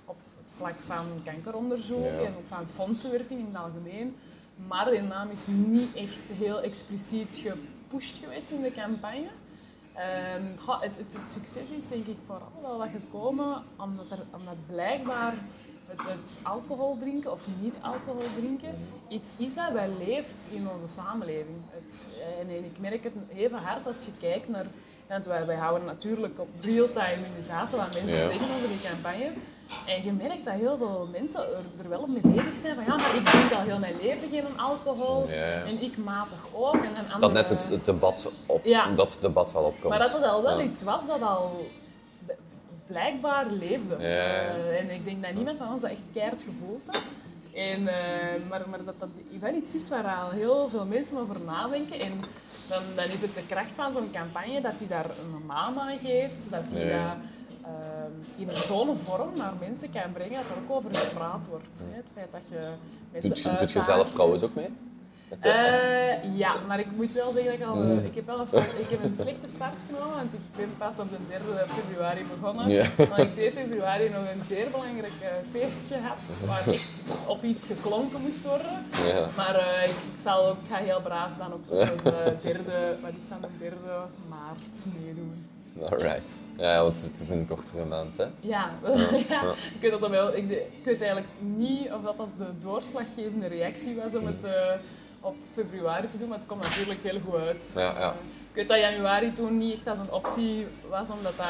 op 0.06 0.18
het 0.44 0.54
vlak 0.56 0.76
van 0.80 1.06
kankeronderzoek 1.26 2.04
ja. 2.04 2.26
en 2.26 2.36
ook 2.36 2.48
van 2.48 2.68
fondsenwerving 2.68 3.40
in 3.40 3.46
het 3.46 3.64
algemeen. 3.64 4.16
Maar 4.68 4.86
de 4.86 5.02
naam 5.02 5.30
is 5.30 5.48
niet 5.48 5.96
echt 5.96 6.32
heel 6.32 6.62
expliciet 6.62 7.44
gepusht 7.44 8.24
geweest 8.24 8.52
in 8.52 8.62
de 8.62 8.72
campagne. 8.72 9.30
Ehm, 9.94 10.42
goh, 10.60 10.82
het, 10.82 10.98
het, 10.98 11.14
het 11.14 11.30
succes 11.30 11.72
is 11.72 11.88
denk 11.88 12.06
ik 12.06 12.18
vooral 12.26 12.52
wel 12.62 12.78
wat 12.78 12.90
gekomen 12.92 13.64
omdat, 13.78 14.12
er, 14.12 14.26
omdat 14.32 14.56
blijkbaar 14.68 15.34
het, 15.88 16.06
het 16.10 16.40
alcohol 16.44 16.98
drinken 17.00 17.32
of 17.32 17.42
niet 17.62 17.80
alcohol 17.82 18.28
drinken 18.38 18.70
iets 19.08 19.36
is 19.38 19.54
dat 19.56 19.72
wel 19.72 19.90
leeft 20.06 20.50
in 20.54 20.68
onze 20.70 20.94
samenleving. 20.94 21.58
Het, 21.70 22.06
en, 22.42 22.50
en 22.50 22.64
ik 22.64 22.80
merk 22.80 23.04
het 23.04 23.14
even 23.36 23.58
hard 23.58 23.88
als 23.88 24.06
je 24.06 24.12
kijkt 24.20 24.50
naar... 24.50 24.66
Want 25.08 25.26
wij, 25.26 25.46
wij 25.46 25.56
houden 25.56 25.86
natuurlijk 25.88 26.40
op 26.40 26.48
real-time 26.62 27.14
in 27.26 27.34
de 27.38 27.44
gaten 27.50 27.78
wat 27.78 27.94
mensen 27.94 28.20
Ja. 28.22 28.28
zeggen 28.28 28.48
over 28.56 28.68
die 28.68 28.90
campagne. 28.90 29.32
En 29.88 30.04
je 30.04 30.12
merkt 30.12 30.46
dat 30.46 30.54
heel 30.54 30.78
veel 30.78 31.08
mensen 31.12 31.40
er, 31.42 31.64
er 31.84 31.90
wel 31.90 32.08
mee 32.08 32.22
bezig 32.22 32.56
zijn 32.56 32.76
van 32.76 32.84
ja, 32.84 32.96
maar 32.96 33.16
ik 33.16 33.26
drink 33.26 33.52
al 33.52 33.60
heel 33.62 33.80
mijn 33.80 33.96
leven 34.02 34.30
geen 34.30 34.60
alcohol 34.60 35.28
Ja. 35.30 35.64
en 35.64 35.82
ik 35.82 35.98
matig 35.98 36.38
ook. 36.54 36.74
En 36.76 36.92
andere, 36.98 37.20
Dat 37.20 37.34
net 37.34 37.50
het, 37.50 37.68
het 37.70 37.86
debat 37.86 38.32
op, 38.46 38.66
Ja. 38.66 38.88
dat 38.96 39.18
debat 39.22 39.52
wel 39.52 39.64
opkomt. 39.64 39.90
maar 39.90 40.00
dat 40.00 40.14
het 40.14 40.24
al 40.24 40.42
wel 40.44 40.62
iets 40.62 40.84
was 40.84 41.06
dat 41.06 41.22
al 41.22 41.66
blijkbaar 42.94 43.46
leefde. 43.52 43.96
Ja. 44.00 44.08
Eh, 44.08 44.80
en 44.80 44.90
ik 44.90 45.06
denk 45.06 45.24
dat 45.24 45.34
niemand 45.34 45.58
van 45.58 45.72
ons 45.74 45.82
dat 45.82 45.90
echt 45.92 46.02
keihard 46.14 46.44
gevoeld 46.44 46.82
heeft. 46.86 47.10
En, 47.54 47.88
eh, 47.88 48.50
maar, 48.50 48.70
maar 48.70 48.84
dat 48.86 49.00
dat 49.00 49.10
wel 49.40 49.54
iets 49.54 49.76
is 49.76 49.90
waar 49.90 50.06
al 50.24 50.30
heel 50.30 50.70
veel 50.70 50.86
mensen 50.86 51.18
over 51.18 51.36
nadenken. 51.46 52.00
En 52.00 52.12
dan, 52.70 52.82
dan 52.96 53.06
is 53.06 53.22
het 53.22 53.34
de 53.34 53.46
kracht 53.48 53.74
van 53.74 53.94
zo'n 53.94 54.12
campagne 54.12 54.62
dat 54.62 54.80
hij 54.80 54.88
daar 54.88 55.06
een 55.06 55.46
naam 55.48 55.80
aan 55.80 55.98
geeft. 56.00 56.50
Dat 56.52 56.72
hij 56.72 56.86
Ja. 56.88 57.08
dat 57.08 57.18
ehm, 57.72 58.42
in 58.50 58.56
zo'n 58.56 58.96
vorm 58.98 59.30
naar 59.38 59.54
mensen 59.60 59.92
kan 59.92 60.12
brengen 60.14 60.34
dat 60.42 60.50
er 60.58 60.64
ook 60.64 60.78
over 60.78 60.96
gepraat 60.96 61.48
wordt. 61.48 61.86
hè. 61.90 61.96
Het 61.96 62.12
feit 62.14 62.32
dat 62.32 62.42
je 62.50 62.70
mensen 63.12 63.44
Doet, 63.52 63.60
doet 63.60 63.72
je 63.72 63.82
zelf 63.82 64.10
trouwens 64.12 64.44
ook 64.44 64.56
mee? 64.56 64.70
De- 65.40 65.50
Eh, 65.50 66.38
ja, 66.38 66.56
maar 66.68 66.80
ik 66.80 66.88
moet 66.96 67.14
wel 67.14 67.32
zeggen 67.32 67.52
dat 67.52 67.60
ik 67.60 67.66
al... 67.66 67.76
Mm. 67.76 67.98
eh, 67.98 68.06
ik, 68.06 68.16
heb 68.16 68.26
wel 68.26 68.40
een, 68.40 68.48
ik 68.80 68.90
heb 68.90 69.04
een 69.04 69.16
slechte 69.20 69.48
start 69.48 69.74
genomen, 69.88 70.16
want 70.16 70.34
ik 70.34 70.40
ben 70.58 70.70
pas 70.78 71.00
op 71.00 71.10
de 71.10 71.18
3 71.28 71.40
februari 71.68 72.26
begonnen. 72.40 72.70
Ja. 72.70 72.86
Omdat 72.98 73.18
ik 73.18 73.34
2 73.34 73.52
februari 73.52 74.10
nog 74.10 74.22
een 74.36 74.44
zeer 74.46 74.66
belangrijk 74.72 75.14
eh, 75.22 75.28
feestje 75.52 75.96
had, 75.98 76.38
waar 76.48 76.68
echt 76.74 77.00
op 77.28 77.44
iets 77.44 77.68
geklonken 77.68 78.22
moest 78.22 78.46
worden. 78.48 78.86
ja. 79.08 79.28
Maar 79.36 79.56
eh, 79.56 79.84
ik, 79.84 79.90
ik, 79.90 80.20
zal 80.24 80.46
ook, 80.48 80.58
ik 80.64 80.70
ga 80.70 80.78
heel 80.78 81.02
braaf 81.02 81.38
dan 81.38 81.54
op 81.54 81.68
de 81.68 82.36
derde, 82.42 82.96
wat 83.02 83.12
is 83.18 83.30
dan 83.30 83.42
de 83.42 83.48
derde 83.60 83.76
maart 84.30 84.86
meedoen. 85.06 85.46
Alright. 85.82 86.42
Ja, 86.58 86.82
want 86.84 87.02
het 87.04 87.20
is 87.20 87.30
een 87.30 87.48
kortere 87.48 87.86
maand, 87.86 88.18
hè? 88.18 88.24
Ja, 88.40 88.72
ja. 89.30 89.42
ik 89.76 89.82
weet 89.82 89.92
dat 90.00 90.10
wel. 90.10 90.36
Ik, 90.36 90.50
ik 90.50 90.84
weet 90.84 91.02
eigenlijk 91.02 91.32
niet 91.40 91.92
of 91.92 92.02
dat, 92.02 92.18
dat 92.18 92.28
de 92.38 92.46
doorslaggevende 92.62 93.48
reactie 93.48 93.96
was 93.96 94.16
om 94.16 94.26
het 94.26 94.44
eh, 94.44 94.52
op 95.24 95.36
februari 95.54 96.10
te 96.10 96.18
doen, 96.18 96.28
maar 96.28 96.38
het 96.38 96.48
komt 96.48 96.62
natuurlijk 96.62 97.04
heel 97.04 97.20
goed 97.20 97.40
uit. 97.40 97.72
Ja, 97.76 97.94
ja. 98.00 98.14
Ik 98.50 98.60
weet 98.60 98.68
dat 98.68 98.80
januari 98.80 99.34
toen 99.34 99.58
niet 99.58 99.74
echt 99.74 99.88
als 99.88 100.00
een 100.00 100.12
optie 100.12 100.68
was, 100.90 101.10
omdat 101.10 101.38
dat 101.38 101.46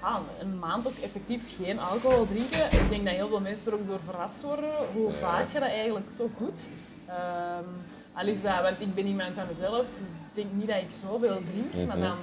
ah, 0.00 0.20
een 0.40 0.58
maand 0.58 0.86
ook 0.86 0.98
effectief 1.02 1.56
geen 1.56 1.78
alcohol 1.78 2.26
drinken. 2.26 2.64
Ik 2.64 2.88
denk 2.88 3.04
dat 3.04 3.14
heel 3.14 3.28
veel 3.28 3.40
mensen 3.40 3.72
er 3.72 3.78
ook 3.78 3.86
door 3.86 4.00
verrast 4.04 4.42
worden 4.42 4.74
hoe 4.92 5.12
vaak 5.12 5.52
je 5.52 5.58
dat 5.58 5.68
eigenlijk 5.68 6.06
toch 6.16 6.30
doet. 6.38 6.68
Ehm, 7.06 7.68
al 8.12 8.26
is 8.26 8.42
dat, 8.42 8.62
want 8.62 8.80
ik 8.80 8.94
ben 8.94 9.06
iemand 9.06 9.34
van 9.34 9.46
mezelf, 9.48 9.86
ik 9.86 10.34
denk 10.34 10.52
niet 10.52 10.66
dat 10.66 10.76
ik 10.76 10.90
zoveel 10.90 11.40
drink, 11.50 11.86
maar 11.86 11.98
dan, 11.98 12.16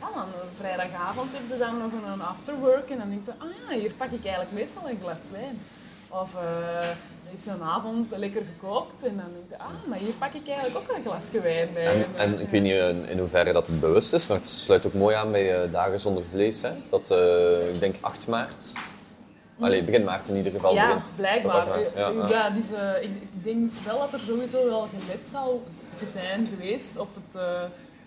ja, 0.00 0.08
dan 0.14 0.28
vrijdagavond 0.56 1.32
heb 1.32 1.42
je 1.48 1.58
dan 1.58 1.78
nog 1.78 1.92
een 1.92 2.22
afterwork 2.22 2.90
en 2.90 2.98
dan 2.98 3.08
denk 3.08 3.26
je, 3.26 3.32
ah 3.38 3.48
ja, 3.68 3.76
hier 3.78 3.92
pak 3.92 4.10
ik 4.10 4.24
eigenlijk 4.24 4.52
meestal 4.52 4.88
een 4.88 4.98
glas 5.00 5.30
wijn. 5.30 5.60
Of 6.08 6.34
eh, 6.34 6.88
is 7.32 7.46
een 7.46 7.62
avond 7.62 8.16
lekker 8.16 8.42
gekookt 8.54 9.02
en 9.02 9.16
dan 9.16 9.26
denk 9.32 9.44
je, 9.48 9.58
ah, 9.58 9.88
maar 9.88 9.98
hier 9.98 10.12
pak 10.12 10.32
ik 10.32 10.46
eigenlijk 10.48 10.76
ook 10.90 10.96
een 10.96 11.02
glasje 11.04 11.40
wijn 11.40 11.68
bij. 11.74 11.86
En, 11.86 12.04
en 12.16 12.40
ik 12.40 12.48
weet 12.48 12.62
niet 12.62 13.08
in, 13.10 13.18
hoeverre 13.18 13.52
dat 13.52 13.66
het 13.66 13.80
bewust 13.80 14.12
is, 14.12 14.26
maar 14.26 14.36
het 14.36 14.46
sluit 14.46 14.86
ook 14.86 14.92
mooi 14.92 15.14
aan 15.16 15.30
bij 15.30 15.62
eh, 15.62 15.72
Dagen 15.72 16.00
zonder 16.00 16.22
vlees. 16.30 16.62
Hè? 16.62 16.70
Dat, 16.90 17.10
eh, 17.10 17.68
ik 17.74 17.80
denk 17.80 17.94
8 18.00 18.26
maart. 18.28 18.72
Allee, 19.60 19.82
begin 19.82 20.04
maart 20.04 20.28
in 20.28 20.36
ieder 20.36 20.52
geval 20.52 20.74
Ja, 20.74 20.86
begint. 20.86 21.10
blijkbaar. 21.16 21.62
Op 21.66 21.68
8 21.72 21.76
maart, 21.76 21.92
Eh, 21.92 21.98
ja, 22.00 22.08
ja. 22.22 22.28
ja, 22.28 22.50
dus, 22.50 22.70
ik, 23.00 23.10
ik 23.10 23.44
denk 23.44 23.72
wel 23.84 23.98
dat 23.98 24.12
er 24.12 24.20
sowieso 24.20 24.64
wel 24.66 24.88
gelet 25.00 25.24
zal 25.24 25.62
zijn 26.06 26.46
geweest 26.46 26.96
op 26.98 27.08
het, 27.14 27.42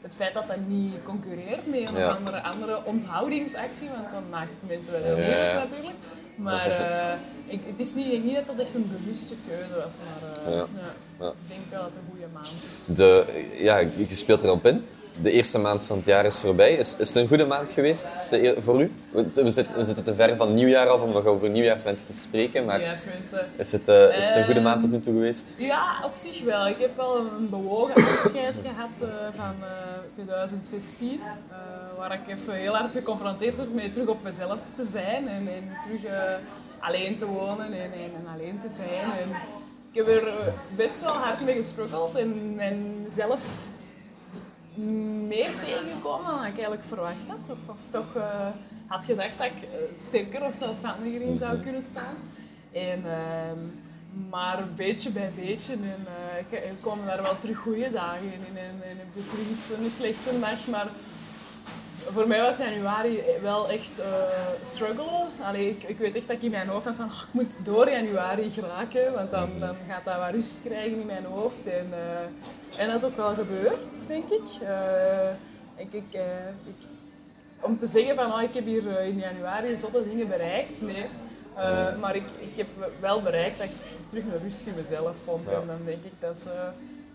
het 0.01 0.15
feit 0.15 0.34
dat 0.34 0.47
dat 0.47 0.58
niet 0.67 0.93
concurreert 1.03 1.67
met 1.67 1.89
een 1.89 1.97
Ja. 1.97 2.08
andere, 2.08 2.41
andere 2.41 2.80
onthoudingsactie, 2.84 3.89
want 3.99 4.12
dan 4.12 4.23
maakt 4.30 4.49
het 4.60 4.69
mensen 4.69 4.91
wel 4.91 5.01
heel 5.01 5.15
moeilijk 5.15 5.51
ja. 5.51 5.58
natuurlijk. 5.58 5.95
Maar 6.38 6.69
eh, 6.69 7.13
ik, 7.47 7.60
het 7.65 7.80
is 7.88 7.93
niet, 7.93 8.13
ik 8.13 8.23
niet 8.23 8.36
dat 8.36 8.45
dat 8.45 8.60
echt 8.60 8.76
een 8.76 8.91
bewuste 9.00 9.34
keuze 9.47 9.73
was, 9.73 9.93
maar 10.06 10.45
eh, 10.45 10.52
Ja. 10.52 10.58
ja. 10.58 10.93
Ja. 11.26 11.28
ik 11.28 11.47
denk 11.47 11.62
wel 11.69 11.82
dat 11.82 11.89
het 11.89 11.97
een 11.97 12.10
goede 12.12 12.28
maand 12.34 12.47
is. 12.47 12.95
De, 12.95 13.45
ja, 13.58 13.78
je 13.78 14.06
speelt 14.10 14.43
erop 14.43 14.65
in. 14.65 14.86
De 15.21 15.32
eerste 15.32 15.58
maand 15.60 15.84
van 15.86 15.97
het 15.97 16.06
jaar 16.06 16.25
is 16.25 16.38
voorbij. 16.39 16.73
Is, 16.73 16.95
is 16.97 17.08
het 17.08 17.15
een 17.17 17.27
goede 17.27 17.45
maand 17.45 17.71
geweest 17.71 18.15
de 18.30 18.56
voor 18.63 18.82
u? 18.82 18.91
We, 19.34 19.51
zitten, 19.51 19.77
we 19.77 19.84
zitten 19.86 20.03
te 20.03 20.13
ver 20.15 20.36
van 20.36 20.53
nieuwjaar 20.53 20.88
af 20.88 21.01
om 21.01 21.12
nog 21.12 21.25
over 21.25 21.49
nieuwjaarswensen 21.49 22.08
te 22.08 22.13
spreken, 22.13 22.65
maar 22.65 22.82
is 23.58 23.71
het, 23.71 23.88
eh, 23.88 24.17
is 24.17 24.25
het 24.27 24.36
een 24.36 24.43
goede 24.45 24.60
Ehm, 24.60 24.63
maand 24.63 24.82
tot 24.82 24.91
nu 24.91 25.01
toe 25.01 25.13
geweest? 25.13 25.53
Ja, 25.58 25.95
op 26.03 26.13
zich 26.21 26.43
wel. 26.43 26.67
Ik 26.67 26.75
heb 26.80 26.95
wel 26.95 27.17
een 27.17 27.49
bewogen 27.49 27.93
afscheid 27.95 28.56
gehad 28.62 28.89
eh, 29.01 29.08
van 29.36 29.56
eh, 29.62 29.67
2016. 30.13 31.19
eh, 31.49 31.58
waar 31.97 32.13
ik 32.13 32.19
even 32.27 32.53
heel 32.53 32.75
hard 32.75 32.91
geconfronteerd 32.91 33.56
werd 33.56 33.73
met 33.73 33.93
terug 33.93 34.08
op 34.08 34.23
mezelf 34.23 34.58
te 34.75 34.84
zijn 34.84 35.27
en, 35.27 35.47
en 35.47 35.69
terug 35.84 36.13
alleen 36.80 37.17
te 37.17 37.25
wonen 37.25 37.65
en, 37.65 37.73
en, 37.73 37.91
en 37.93 38.34
alleen 38.34 38.60
te 38.62 38.69
zijn. 38.75 39.12
En 39.21 39.30
ik 39.91 40.06
heb 40.06 40.08
er 40.08 40.34
best 40.75 41.01
wel 41.01 41.13
hard 41.13 41.41
mee 41.45 41.56
gestruggeld 41.56 42.15
en, 42.15 42.56
en 42.58 43.06
zelf 43.10 43.41
meer 45.27 45.49
tegengekomen 45.59 46.31
dan 46.31 46.45
ik 46.45 46.53
eigenlijk 46.53 46.83
verwacht 46.83 47.27
had. 47.27 47.49
Of, 47.49 47.57
of 47.65 47.77
toch 47.89 48.15
eh, 48.15 48.47
had 48.87 49.05
gedacht 49.05 49.37
dat 49.37 49.47
ik 49.47 49.61
eh, 49.61 49.69
sterker 49.97 50.45
of 50.45 50.55
zelfstandiger 50.55 51.21
in 51.21 51.37
zou 51.37 51.57
kunnen 51.57 51.83
staan. 51.83 52.15
En, 52.71 53.01
ehm, 53.05 53.59
maar 54.29 54.63
beetje 54.75 55.09
bij 55.09 55.31
beetje 55.35 55.73
en, 55.73 56.07
eh, 56.49 56.71
komen 56.81 57.05
daar 57.05 57.21
wel 57.21 57.37
terug 57.37 57.57
goede 57.57 57.91
dagen 57.91 58.23
in. 58.23 58.57
En, 58.57 58.57
en, 58.57 58.81
en 58.89 58.97
terug 59.13 59.69
een 59.83 59.91
slechte 59.91 60.39
dag. 60.39 60.67
Maar 60.67 60.87
voor 62.13 62.27
mij 62.27 62.41
was 62.41 62.57
januari 62.57 63.21
wel 63.41 63.69
echt 63.69 63.99
eh 63.99 64.05
struggelen. 64.63 65.27
Allee, 65.43 65.69
ik, 65.69 65.83
ik 65.83 65.97
weet 65.97 66.15
echt 66.15 66.27
dat 66.27 66.35
ik 66.35 66.43
in 66.43 66.51
mijn 66.51 66.67
hoofd 66.67 66.85
had 66.85 66.95
van 66.95 67.05
"Oh, 67.05 67.21
ik 67.21 67.27
moet 67.33 67.55
door 67.63 67.89
januari 67.89 68.49
geraken, 68.49 69.13
want 69.13 69.31
dan, 69.31 69.49
dan 69.59 69.75
gaat 69.89 70.05
dat 70.05 70.17
wat 70.17 70.31
rust 70.31 70.57
krijgen 70.63 70.99
in 70.99 71.05
mijn 71.05 71.25
hoofd. 71.25 71.67
En, 71.67 71.87
eh, 71.91 72.81
en 72.81 72.87
dat 72.87 72.95
is 73.01 73.03
ook 73.09 73.15
wel 73.17 73.33
gebeurd, 73.33 73.93
denk 74.07 74.29
ik. 74.29 74.61
Eh, 74.61 75.29
ik, 75.75 75.93
ik, 75.93 76.13
ik 76.65 76.75
om 77.61 77.77
te 77.77 77.85
zeggen 77.87 78.15
van 78.15 78.33
oh, 78.33 78.41
ik 78.41 78.53
heb 78.53 78.65
hier 78.65 78.99
in 79.01 79.17
januari 79.19 79.77
zotte 79.77 80.03
dingen 80.09 80.27
bereikt, 80.27 80.81
nee. 80.81 81.05
Eh, 81.55 81.95
maar 81.99 82.15
ik, 82.15 82.25
ik 82.39 82.51
heb 82.55 82.67
wel 82.99 83.21
bereikt 83.21 83.57
dat 83.57 83.67
ik 83.67 83.75
terug 84.07 84.23
een 84.23 84.41
rust 84.43 84.67
in 84.67 84.73
mezelf 84.75 85.15
vond. 85.23 85.49
Ja. 85.49 85.55
En 85.61 85.67
dan 85.67 85.79
denk 85.85 86.03
ik 86.03 86.11
dat 86.19 86.37
ze 86.37 86.49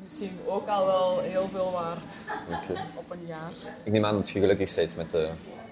misschien 0.03 0.39
ook 0.47 0.69
al 0.69 0.87
wel 0.87 1.21
heel 1.21 1.49
veel 1.53 1.71
waard 1.73 2.15
op 2.95 3.11
een 3.11 3.27
jaar. 3.27 3.51
Ik 3.83 3.93
neem 3.93 4.05
aan 4.05 4.17
dat 4.17 4.31
je 4.31 4.41
gelukkig 4.41 4.75
bent 4.75 4.97
met 4.97 5.11
de, 5.11 5.29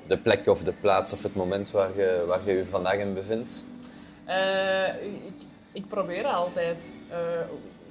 de 0.06 0.16
plek 0.16 0.46
of 0.46 0.62
de 0.62 0.72
plaats 0.72 1.12
of 1.12 1.22
het 1.22 1.34
moment 1.34 1.70
waar 1.70 1.96
je 1.96 2.24
waar 2.26 2.40
je, 2.44 2.52
je 2.52 2.66
vandaag 2.66 2.94
in 2.96 3.14
bevindt. 3.14 3.64
Eh, 4.24 5.02
ik, 5.02 5.34
ik 5.72 5.88
probeer 5.88 6.24
altijd, 6.24 6.92
eh, 7.08 7.16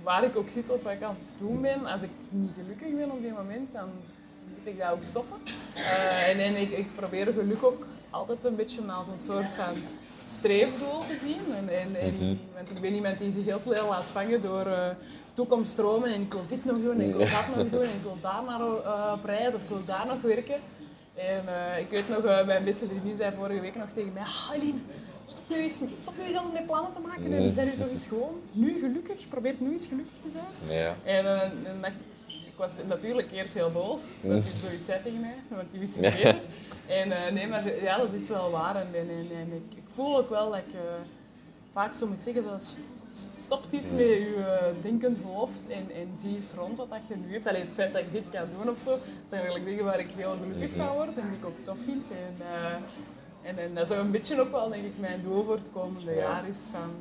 waar 0.04 0.24
ik 0.24 0.38
ook 0.38 0.50
zit 0.50 0.70
of 0.70 0.84
wat 0.84 0.94
ik 0.94 1.04
aan 1.04 1.18
het 1.20 1.48
doen 1.48 1.62
ben, 1.62 1.86
als 1.86 2.02
ik 2.02 2.10
niet 2.30 2.52
gelukkig 2.62 2.96
ben 2.96 3.12
op 3.12 3.22
die 3.22 3.32
moment, 3.32 3.74
dan 3.74 3.90
moet 4.56 4.68
ik 4.68 4.80
dat 4.80 4.92
ook 4.92 5.04
stoppen. 5.04 5.38
Eh, 5.76 6.30
en 6.30 6.40
en 6.40 6.56
ik, 6.56 6.72
ik 6.72 6.96
probeer 6.96 7.26
geluk 7.26 7.64
ook 7.64 7.86
altijd 8.10 8.44
een 8.44 8.56
beetje 8.56 8.82
als 8.92 9.08
een 9.08 9.20
soort 9.20 9.54
van 9.54 9.74
streefdoel 10.30 11.00
te 11.08 11.16
zien. 11.18 11.40
En, 11.58 11.70
en, 11.80 11.96
en- 12.02 12.40
Want 12.56 12.72
ik 12.72 12.82
ben 12.82 12.94
iemand 12.94 13.20
die 13.20 13.32
zich 13.34 13.46
heel 13.46 13.60
veel 13.60 13.88
laat 13.90 14.04
vangen 14.10 14.42
door 14.42 14.66
eh 14.66 14.90
toekomststromen 15.34 16.14
en 16.14 16.22
ik 16.22 16.34
wil 16.34 16.46
dit 16.48 16.66
nog 16.66 16.78
doen 16.78 17.00
en 17.00 17.10
ik 17.10 17.16
wil 17.16 17.26
dat 17.30 17.56
nog 17.56 17.70
doen 17.70 17.82
en 17.82 17.96
ik 18.00 18.04
wil 18.04 18.18
daar 18.20 18.44
naar 18.48 18.60
eh, 18.62 19.14
op 19.18 19.24
reis 19.26 19.54
of 19.54 19.62
ik 19.62 19.70
wil 19.70 19.84
daar 19.86 20.06
nog 20.08 20.22
werken. 20.22 20.56
En 21.16 21.44
eh, 21.48 21.80
ik 21.80 21.90
weet 21.90 22.10
nog, 22.10 22.46
mijn 22.46 22.64
beste 22.64 22.86
vriendin 22.88 23.16
zei 23.18 23.32
vorige 23.36 23.60
week 23.62 23.76
nog 23.76 23.90
tegen 23.94 24.14
mij, 24.14 24.22
ah, 24.22 24.52
stop 25.26 25.44
nu 25.50 25.56
eens, 25.56 25.82
stop 25.98 26.14
nu 26.18 26.24
eens 26.24 26.36
aan 26.36 26.52
met 26.54 26.66
plannen 26.66 26.92
te 26.94 27.00
maken 27.00 27.34
en 27.34 27.54
zijn 27.54 27.68
nu 27.68 27.74
toch 27.76 27.90
eens 27.90 28.08
gewoon 28.08 28.42
nu 28.52 28.80
gelukkig, 28.80 29.28
probeer 29.30 29.54
nu 29.58 29.72
eens 29.72 29.88
gelukkig 29.88 30.18
te 30.22 30.30
zijn. 30.30 30.78
Ja. 30.80 30.96
En 31.04 31.24
dan 31.64 31.82
dacht 31.82 31.96
ik, 31.96 32.06
ik 32.28 32.56
was 32.56 32.72
natuurlijk 32.88 33.32
eerst 33.32 33.54
heel 33.54 33.72
boos 33.72 34.12
dat 34.22 34.44
hij 34.44 34.60
zoiets 34.60 34.86
zei 34.86 35.02
tegen 35.02 35.20
mij, 35.20 35.36
want 35.48 35.72
die 35.72 35.80
wist 35.80 35.96
het 35.96 36.14
beter. 36.16 36.40
En 36.88 37.34
nee, 37.34 37.48
maar 37.48 37.82
ja, 37.84 37.98
dat 37.98 38.14
is 38.14 38.28
wel 38.30 38.52
waar. 38.52 38.76
En, 38.76 38.88
en, 38.94 39.10
en, 39.10 39.28
en 39.38 39.52
ik, 39.54 39.78
ik 39.78 39.84
voel 40.00 40.18
ook 40.18 40.30
wel 40.30 40.50
dat 40.50 40.60
ik 40.60 40.74
eh, 40.74 40.80
vaak 41.74 41.94
zo 41.94 42.08
moet 42.08 42.22
zeggen, 42.22 42.44
dat 42.44 42.76
stop 43.38 43.64
eens 43.70 43.92
met 43.92 44.00
je 44.00 44.46
eh, 44.48 44.82
denkend 44.82 45.18
hoofd 45.24 45.68
en, 45.70 45.92
en 45.92 46.08
zie 46.18 46.36
eens 46.36 46.52
rond 46.52 46.78
wat 46.78 46.90
dat 46.90 47.00
je 47.08 47.16
nu 47.16 47.34
hebt. 47.34 47.48
Allee, 47.48 47.62
het 47.62 47.74
feit 47.74 47.94
dat 47.94 48.02
ik 48.02 48.12
dit 48.12 48.30
kan 48.30 48.46
doen 48.58 48.70
of 48.70 48.80
zo, 48.80 48.98
zijn 49.30 49.42
eigenlijk 49.42 49.66
dingen 49.66 49.84
waar 49.84 50.00
ik 50.00 50.10
heel 50.16 50.36
gelukkig 50.42 50.78
van 50.78 50.96
word 50.96 51.18
en 51.18 51.30
die 51.30 51.38
ik 51.38 51.46
ook 51.46 51.58
tof 51.64 51.78
vind. 51.86 52.08
En, 52.12 52.36
eh, 52.40 53.50
en, 53.50 53.58
en 53.58 53.74
dat 53.74 53.90
is 53.92 53.98
ook 53.98 54.04
een 54.04 54.12
beetje 54.12 54.42
ook 54.42 54.52
wel, 54.52 54.70
denk 54.70 54.84
ik, 54.84 55.00
mijn 55.00 55.22
doel 55.22 55.44
voor 55.44 55.56
het 55.56 55.72
komende 55.74 56.14
jaar 56.14 56.48
is 56.48 56.68
van 56.72 56.92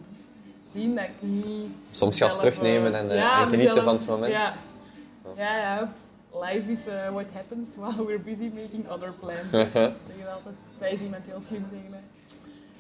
zien 0.65 0.95
dat 0.95 1.05
ik 1.05 1.29
niet... 1.29 1.71
Soms 1.91 2.19
gas 2.19 2.39
terugnemen 2.39 2.95
en, 2.95 3.09
ja, 3.09 3.43
en 3.43 3.49
genieten 3.49 3.67
mezelf- 3.67 3.85
van 3.85 3.97
het 3.97 4.07
moment. 4.07 4.33
Ja, 4.33 4.55
ja, 5.37 5.57
ja. 5.57 5.93
life 6.33 6.73
is 6.73 6.87
uh, 6.87 7.11
what 7.11 7.27
happens 7.33 7.77
while 7.77 8.07
we're 8.07 8.25
busy 8.25 8.51
making 8.55 8.89
other 8.89 9.13
plans. 9.21 9.51
Je 9.53 10.31
altijd. 10.35 10.55
Zij 10.79 10.93
is 10.93 11.01
iemand 11.01 11.27
heel 11.27 11.41
slim 11.41 11.67
tegen 11.71 11.91
mij. 11.91 12.01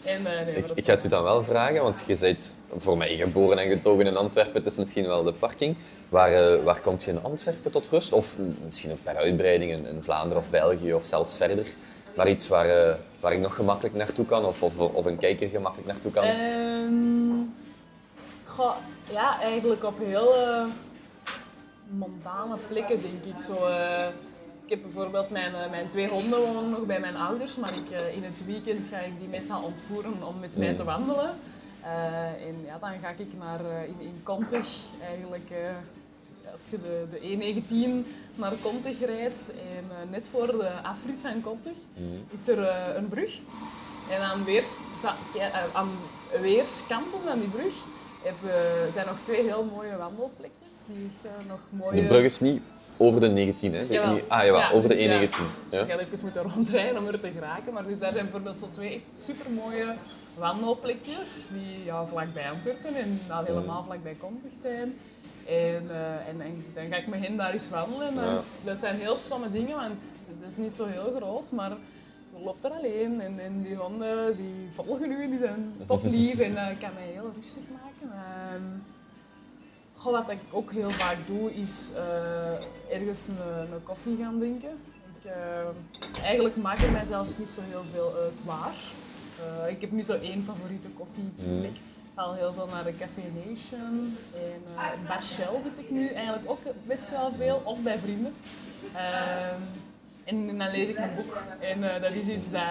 En, 0.04 0.20
uh, 0.20 0.46
nee, 0.46 0.64
Ik, 0.74 0.84
ga 0.84 0.92
het 0.92 1.04
u 1.04 1.08
dan 1.08 1.22
wel 1.22 1.44
vragen, 1.44 1.82
want 1.82 2.04
je 2.06 2.16
bent 2.20 2.54
voor 2.76 2.96
mij 2.96 3.16
geboren 3.16 3.58
en 3.58 3.68
getogen 3.68 4.06
in 4.06 4.16
Antwerpen. 4.16 4.54
Het 4.54 4.66
is 4.66 4.76
misschien 4.76 5.06
wel 5.06 5.22
de 5.22 5.32
parking. 5.32 5.76
Waar, 6.08 6.32
eh, 6.32 6.64
waar 6.64 6.80
komt 6.80 7.04
je 7.04 7.10
in 7.10 7.22
Antwerpen 7.22 7.70
tot 7.70 7.88
rust? 7.88 8.12
Of 8.12 8.36
misschien 8.64 8.92
ook 8.92 9.02
per 9.02 9.16
uitbreiding 9.16 9.72
in, 9.72 9.86
in 9.86 10.02
Vlaanderen 10.02 10.38
of 10.38 10.50
België 10.50 10.94
of 10.94 11.04
zelfs 11.04 11.36
verder. 11.36 11.66
Maar 12.18 12.28
iets 12.28 12.48
waar, 12.48 12.66
eh, 12.66 12.94
waar 13.20 13.32
ik 13.32 13.40
nog 13.40 13.54
gemakkelijk 13.54 13.94
naartoe 13.94 14.26
kan 14.26 14.44
of, 14.44 14.62
of, 14.62 14.78
of 14.78 15.04
een 15.04 15.18
kijker 15.18 15.48
gemakkelijk 15.48 15.88
naartoe 15.88 16.10
kan. 16.10 16.24
Ehm, 16.24 17.46
goh, 18.44 18.76
ja, 19.10 19.40
eigenlijk 19.40 19.84
op 19.84 19.98
heel 19.98 20.36
eh, 20.36 20.64
montane 21.88 22.56
plekken, 22.68 23.00
denk 23.02 23.34
ik. 23.34 23.44
Zo, 23.44 23.66
eh, 23.66 24.06
ik 24.68 24.74
heb 24.74 24.82
bijvoorbeeld 24.82 25.30
mijn, 25.30 25.54
eh, 25.54 25.70
mijn 25.70 25.88
twee 25.88 26.08
honden 26.08 26.40
wonen 26.40 26.70
nog 26.70 26.86
bij 26.86 27.00
mijn 27.00 27.16
ouders, 27.16 27.56
maar 27.56 27.72
ik, 27.76 27.90
eh, 27.90 28.16
in 28.16 28.24
het 28.24 28.46
weekend 28.46 28.86
ga 28.86 28.98
ik 28.98 29.18
die 29.18 29.28
meestal 29.28 29.62
ontvoeren 29.62 30.26
om 30.26 30.40
met 30.40 30.56
mij 30.56 30.74
te 30.74 30.84
wandelen. 30.84 31.30
Eh, 31.82 32.46
en 32.46 32.54
ja, 32.66 32.78
dan 32.80 32.90
ga 33.02 33.08
ik 33.08 33.32
naar, 33.38 33.60
in, 33.60 33.96
in 34.00 34.20
Kontig, 34.22 34.68
eigenlijk, 35.08 35.50
als 36.52 36.70
je 36.70 36.78
de, 36.80 37.06
de 37.10 37.20
E19 37.20 38.06
naar 38.34 38.52
Kontig 38.62 39.00
rijdt, 39.00 39.50
en 39.50 40.10
net 40.10 40.28
voor 40.32 40.46
de 40.46 40.70
afrit 40.82 41.20
van 41.20 41.40
Kontig, 41.40 41.76
is 42.30 42.48
er 42.48 42.58
een 42.96 43.08
brug. 43.08 43.38
En 44.10 44.20
aan, 44.20 44.44
weers, 44.44 44.78
aan 45.72 45.88
weerskanten 46.40 47.20
van 47.26 47.38
die 47.40 47.48
brug 47.48 47.74
heb, 48.22 48.36
zijn 48.92 49.06
nog 49.06 49.18
twee 49.24 49.42
heel 49.42 49.70
mooie 49.74 49.96
wandelplekjes. 49.96 50.76
Die 50.86 51.10
echt 51.12 51.48
nog 51.48 51.60
mooie... 51.70 52.00
De 52.00 52.06
brug 52.06 52.22
is 52.22 52.40
niet 52.40 52.62
over 52.98 53.20
de 53.20 53.28
19, 53.28 53.74
hè? 53.74 53.84
Jawel. 53.88 54.12
Niet- 54.14 54.24
Ah, 54.28 54.44
jawel, 54.44 54.60
Ja, 54.60 54.70
over 54.70 54.88
de 54.88 54.94
dus 54.94 55.04
ja, 55.04 55.20
E19. 55.20 55.28
Dus 55.64 55.78
je 55.78 55.84
gaat 55.88 55.98
even 56.00 56.18
moeten 56.22 56.42
rondrijden 56.42 56.98
om 56.98 57.06
er 57.06 57.20
te 57.20 57.30
geraken. 57.30 57.72
Maar 57.72 57.86
dus 57.86 57.98
daar 57.98 58.12
zijn 58.12 58.24
bijvoorbeeld 58.24 58.56
zo 58.58 58.68
twee 58.72 59.02
supermooie 59.16 59.86
wandelplekjes 60.34 61.48
die 61.52 61.84
ja, 61.84 62.06
vlakbij 62.06 62.50
Antwerpen 62.50 62.94
en 62.94 63.20
nou, 63.28 63.46
helemaal 63.46 63.84
vlakbij 63.84 64.16
Kontig 64.20 64.50
zijn. 64.62 64.94
En, 65.46 65.90
eh, 65.90 66.28
en, 66.28 66.40
en 66.40 66.64
dan 66.74 66.86
ga 66.90 66.96
ik 66.96 67.06
met 67.06 67.26
hen 67.26 67.36
daar 67.36 67.52
eens 67.52 67.70
wandelen. 67.70 68.14
Ja. 68.14 68.38
Dat, 68.64 68.78
zijn 68.78 68.96
heel 68.96 69.16
stomme 69.16 69.50
dingen, 69.50 69.76
want 69.76 70.10
het 70.40 70.50
is 70.50 70.56
niet 70.56 70.72
zo 70.72 70.86
heel 70.86 71.12
groot, 71.16 71.50
maar 71.52 71.70
je 72.36 72.44
loopt 72.44 72.64
er 72.64 72.70
alleen 72.70 73.20
en, 73.20 73.38
en 73.40 73.62
die 73.62 73.74
honden 73.74 74.36
die 74.36 74.68
volgen 74.74 75.10
u, 75.12 75.28
die 75.28 75.38
zijn 75.38 75.72
tof 75.86 76.02
lief 76.02 76.38
en 76.38 76.54
dat 76.54 76.78
kan 76.80 76.90
mij 76.94 77.08
heel 77.12 77.32
rustig 77.40 77.62
maken. 77.82 78.16
Ehm, 78.16 78.62
Goh, 79.98 80.12
wat 80.12 80.30
ik 80.30 80.38
ook 80.50 80.72
heel 80.72 80.90
vaak 80.90 81.16
doe, 81.26 81.54
is 81.54 81.92
eh, 81.96 82.94
ergens 82.96 83.28
een, 83.28 83.72
een 83.72 83.82
koffie 83.82 84.16
gaan 84.20 84.38
drinken. 84.38 84.70
Ik, 84.70 85.30
eh, 85.30 86.22
eigenlijk 86.22 86.56
maakt 86.56 86.80
het 86.82 86.92
mij 86.92 87.04
zelfs 87.04 87.38
niet 87.38 87.50
zo 87.50 87.60
heel 87.64 87.84
veel 87.92 88.14
uit 88.22 88.44
waar. 88.44 88.74
Eh, 89.38 89.70
ik 89.70 89.80
heb 89.80 89.90
niet 89.90 90.06
zo 90.06 90.18
één 90.20 90.44
favoriete 90.44 90.88
koffieplek. 90.88 91.70
Ik 91.70 92.14
ga 92.14 92.22
al 92.22 92.34
heel 92.34 92.52
veel 92.52 92.68
naar 92.72 92.84
de 92.84 92.96
Café 92.96 93.22
Nation. 93.46 94.16
En 94.34 95.06
Bar 95.08 95.22
Shell 95.22 95.62
zit 95.62 95.78
ik 95.78 95.90
nu 95.90 96.08
eigenlijk 96.08 96.50
ook 96.50 96.62
best 96.86 97.10
wel 97.10 97.32
veel, 97.36 97.62
of 97.64 97.82
bij 97.82 97.98
vrienden. 97.98 98.34
En 100.28 100.58
dan 100.58 100.70
lees 100.70 100.88
ik 100.88 100.98
een 100.98 101.14
boek. 101.16 101.36
En 101.60 101.94
eh, 101.94 102.02
dat 102.02 102.12
is 102.12 102.26
iets 102.26 102.50
dat 102.50 102.62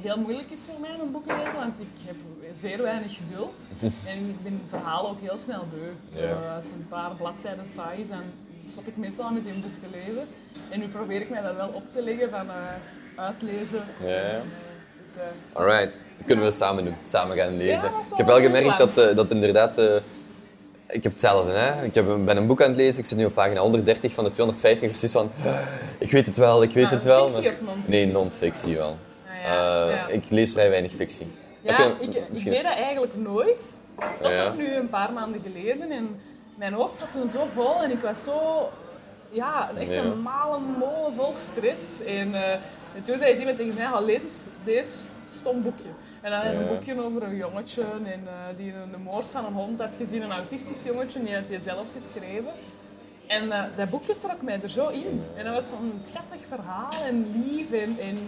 heel 0.00 0.18
moeilijk 0.18 0.50
is 0.50 0.64
voor 0.70 0.80
mij, 0.80 0.90
een 0.90 1.12
boek 1.12 1.26
lezen, 1.26 1.58
want 1.58 1.80
ik 1.80 1.86
heb 2.06 2.16
zeer 2.52 2.82
weinig 2.82 3.16
geduld. 3.16 3.68
En 4.12 4.18
ik 4.28 4.42
ben 4.42 4.60
verhalen 4.68 5.10
ook 5.10 5.20
heel 5.20 5.38
snel 5.38 5.64
beu. 5.70 6.20
Ja. 6.22 6.54
als 6.54 6.64
een 6.64 6.86
paar 6.88 7.14
bladzijden 7.14 7.64
saai 7.64 8.00
is, 8.00 8.08
dan 8.08 8.22
stop 8.60 8.86
ik 8.86 8.96
meestal 8.96 9.30
met 9.30 9.46
een 9.46 9.62
boek 9.62 9.72
te 9.72 9.98
lezen. 9.98 10.24
En 10.70 10.80
nu 10.80 10.88
probeer 10.88 11.20
ik 11.20 11.30
mij 11.30 11.42
dat 11.42 11.54
wel 11.54 11.68
op 11.68 11.92
te 11.92 12.02
leggen 12.02 12.30
van 12.30 12.48
eh, 12.48 13.24
uitlezen. 13.24 13.82
Ja, 14.00 14.06
eh, 14.06 14.40
dus, 15.04 15.14
Alright, 15.52 16.00
dat 16.16 16.26
kunnen 16.26 16.44
we 16.44 16.50
samen 16.50 16.84
doen. 16.84 16.94
Samen 17.02 17.36
gaan 17.36 17.56
lezen. 17.56 17.90
Ja, 17.90 17.98
ik 18.10 18.16
heb 18.16 18.26
wel 18.26 18.40
gemerkt 18.40 18.76
plan. 18.76 18.90
dat, 18.94 19.16
dat 19.16 19.30
inderdaad... 19.30 19.80
ik 20.88 21.02
heb 21.02 21.12
hetzelfde. 21.12 21.52
Hè? 21.52 21.84
Ik 21.84 21.94
heb, 21.94 22.06
ben 22.24 22.36
een 22.36 22.46
boek 22.46 22.62
aan 22.62 22.68
het 22.68 22.76
lezen. 22.76 22.98
Ik 23.00 23.06
zit 23.06 23.18
nu 23.18 23.24
op 23.24 23.34
pagina 23.34 23.60
130 23.60 24.12
van 24.12 24.24
de 24.24 24.30
250. 24.30 24.88
Precies 24.90 25.12
van... 25.12 25.30
Ik 25.98 26.10
weet 26.10 26.26
het 26.26 26.36
wel, 26.36 26.62
ik 26.62 26.72
weet 26.72 26.84
Ah, 26.84 26.90
het 26.90 27.02
wel. 27.02 27.28
fictie 27.28 27.42
maar- 27.42 27.52
of 27.52 27.60
non-fictie? 27.60 27.90
Nee, 27.90 28.06
non-fictie 28.12 28.76
wel. 28.76 28.96
Ah, 29.26 29.42
ja, 29.44 29.84
Eh, 29.88 29.94
ja. 29.94 30.06
Ik 30.08 30.30
lees 30.30 30.52
vrij 30.52 30.70
weinig 30.70 30.92
fictie. 30.92 31.26
Ja, 31.60 31.78
je- 31.78 31.94
ik, 32.06 32.12
deed 32.44 32.62
dat 32.62 32.72
eigenlijk 32.74 33.12
nooit. 33.16 33.76
Tot 34.20 34.30
Ja. 34.30 34.52
nu 34.52 34.74
een 34.74 34.88
paar 34.88 35.12
maanden 35.12 35.40
geleden. 35.40 35.90
En 35.90 36.20
mijn 36.58 36.72
hoofd 36.72 36.98
zat 36.98 37.08
toen 37.12 37.28
zo 37.28 37.46
vol 37.54 37.82
en 37.82 37.90
ik 37.90 38.00
was 38.00 38.22
zo... 38.24 38.68
Ja, 39.30 39.70
echt 39.78 39.90
een 39.90 40.20
malen 40.22 40.62
molen 40.78 41.12
vol 41.16 41.34
stress. 41.34 41.82
En, 42.06 42.34
en 42.94 43.02
toen 43.04 43.18
zei 43.18 43.38
iemand 43.38 43.56
tegen 43.56 43.74
mij, 43.74 43.84
"Ga, 43.86 44.00
lees 44.00 44.22
eens 44.22 44.46
deze 44.64 44.90
stom 45.26 45.62
boekje. 45.62 45.88
En 46.26 46.32
dat 46.32 46.44
was 46.44 46.56
een 46.56 46.62
Ja. 46.62 46.68
boekje 46.68 47.02
over 47.04 47.22
een 47.22 47.36
jongetje 47.36 47.82
en, 48.04 48.22
eh, 48.26 48.56
die 48.56 48.72
een, 48.74 48.90
de 48.90 48.98
moord 48.98 49.30
van 49.30 49.44
een 49.44 49.52
hond 49.52 49.80
had 49.80 49.96
gezien. 49.96 50.22
Een 50.22 50.32
autistisch 50.32 50.84
jongetje, 50.84 51.22
die 51.24 51.34
had 51.34 51.48
hij 51.48 51.58
zelf 51.58 51.86
geschreven. 51.96 52.52
En 53.26 53.52
eh, 53.52 53.62
dat 53.76 53.90
boekje 53.90 54.18
trok 54.18 54.42
mij 54.42 54.60
er 54.62 54.68
zo 54.68 54.88
in. 54.88 55.22
En 55.36 55.44
dat 55.44 55.54
was 55.54 55.68
zo'n 55.68 55.92
schattig 56.00 56.38
verhaal 56.48 56.90
en 57.06 57.44
lief. 57.46 57.72
En, 57.72 57.96
en 58.00 58.18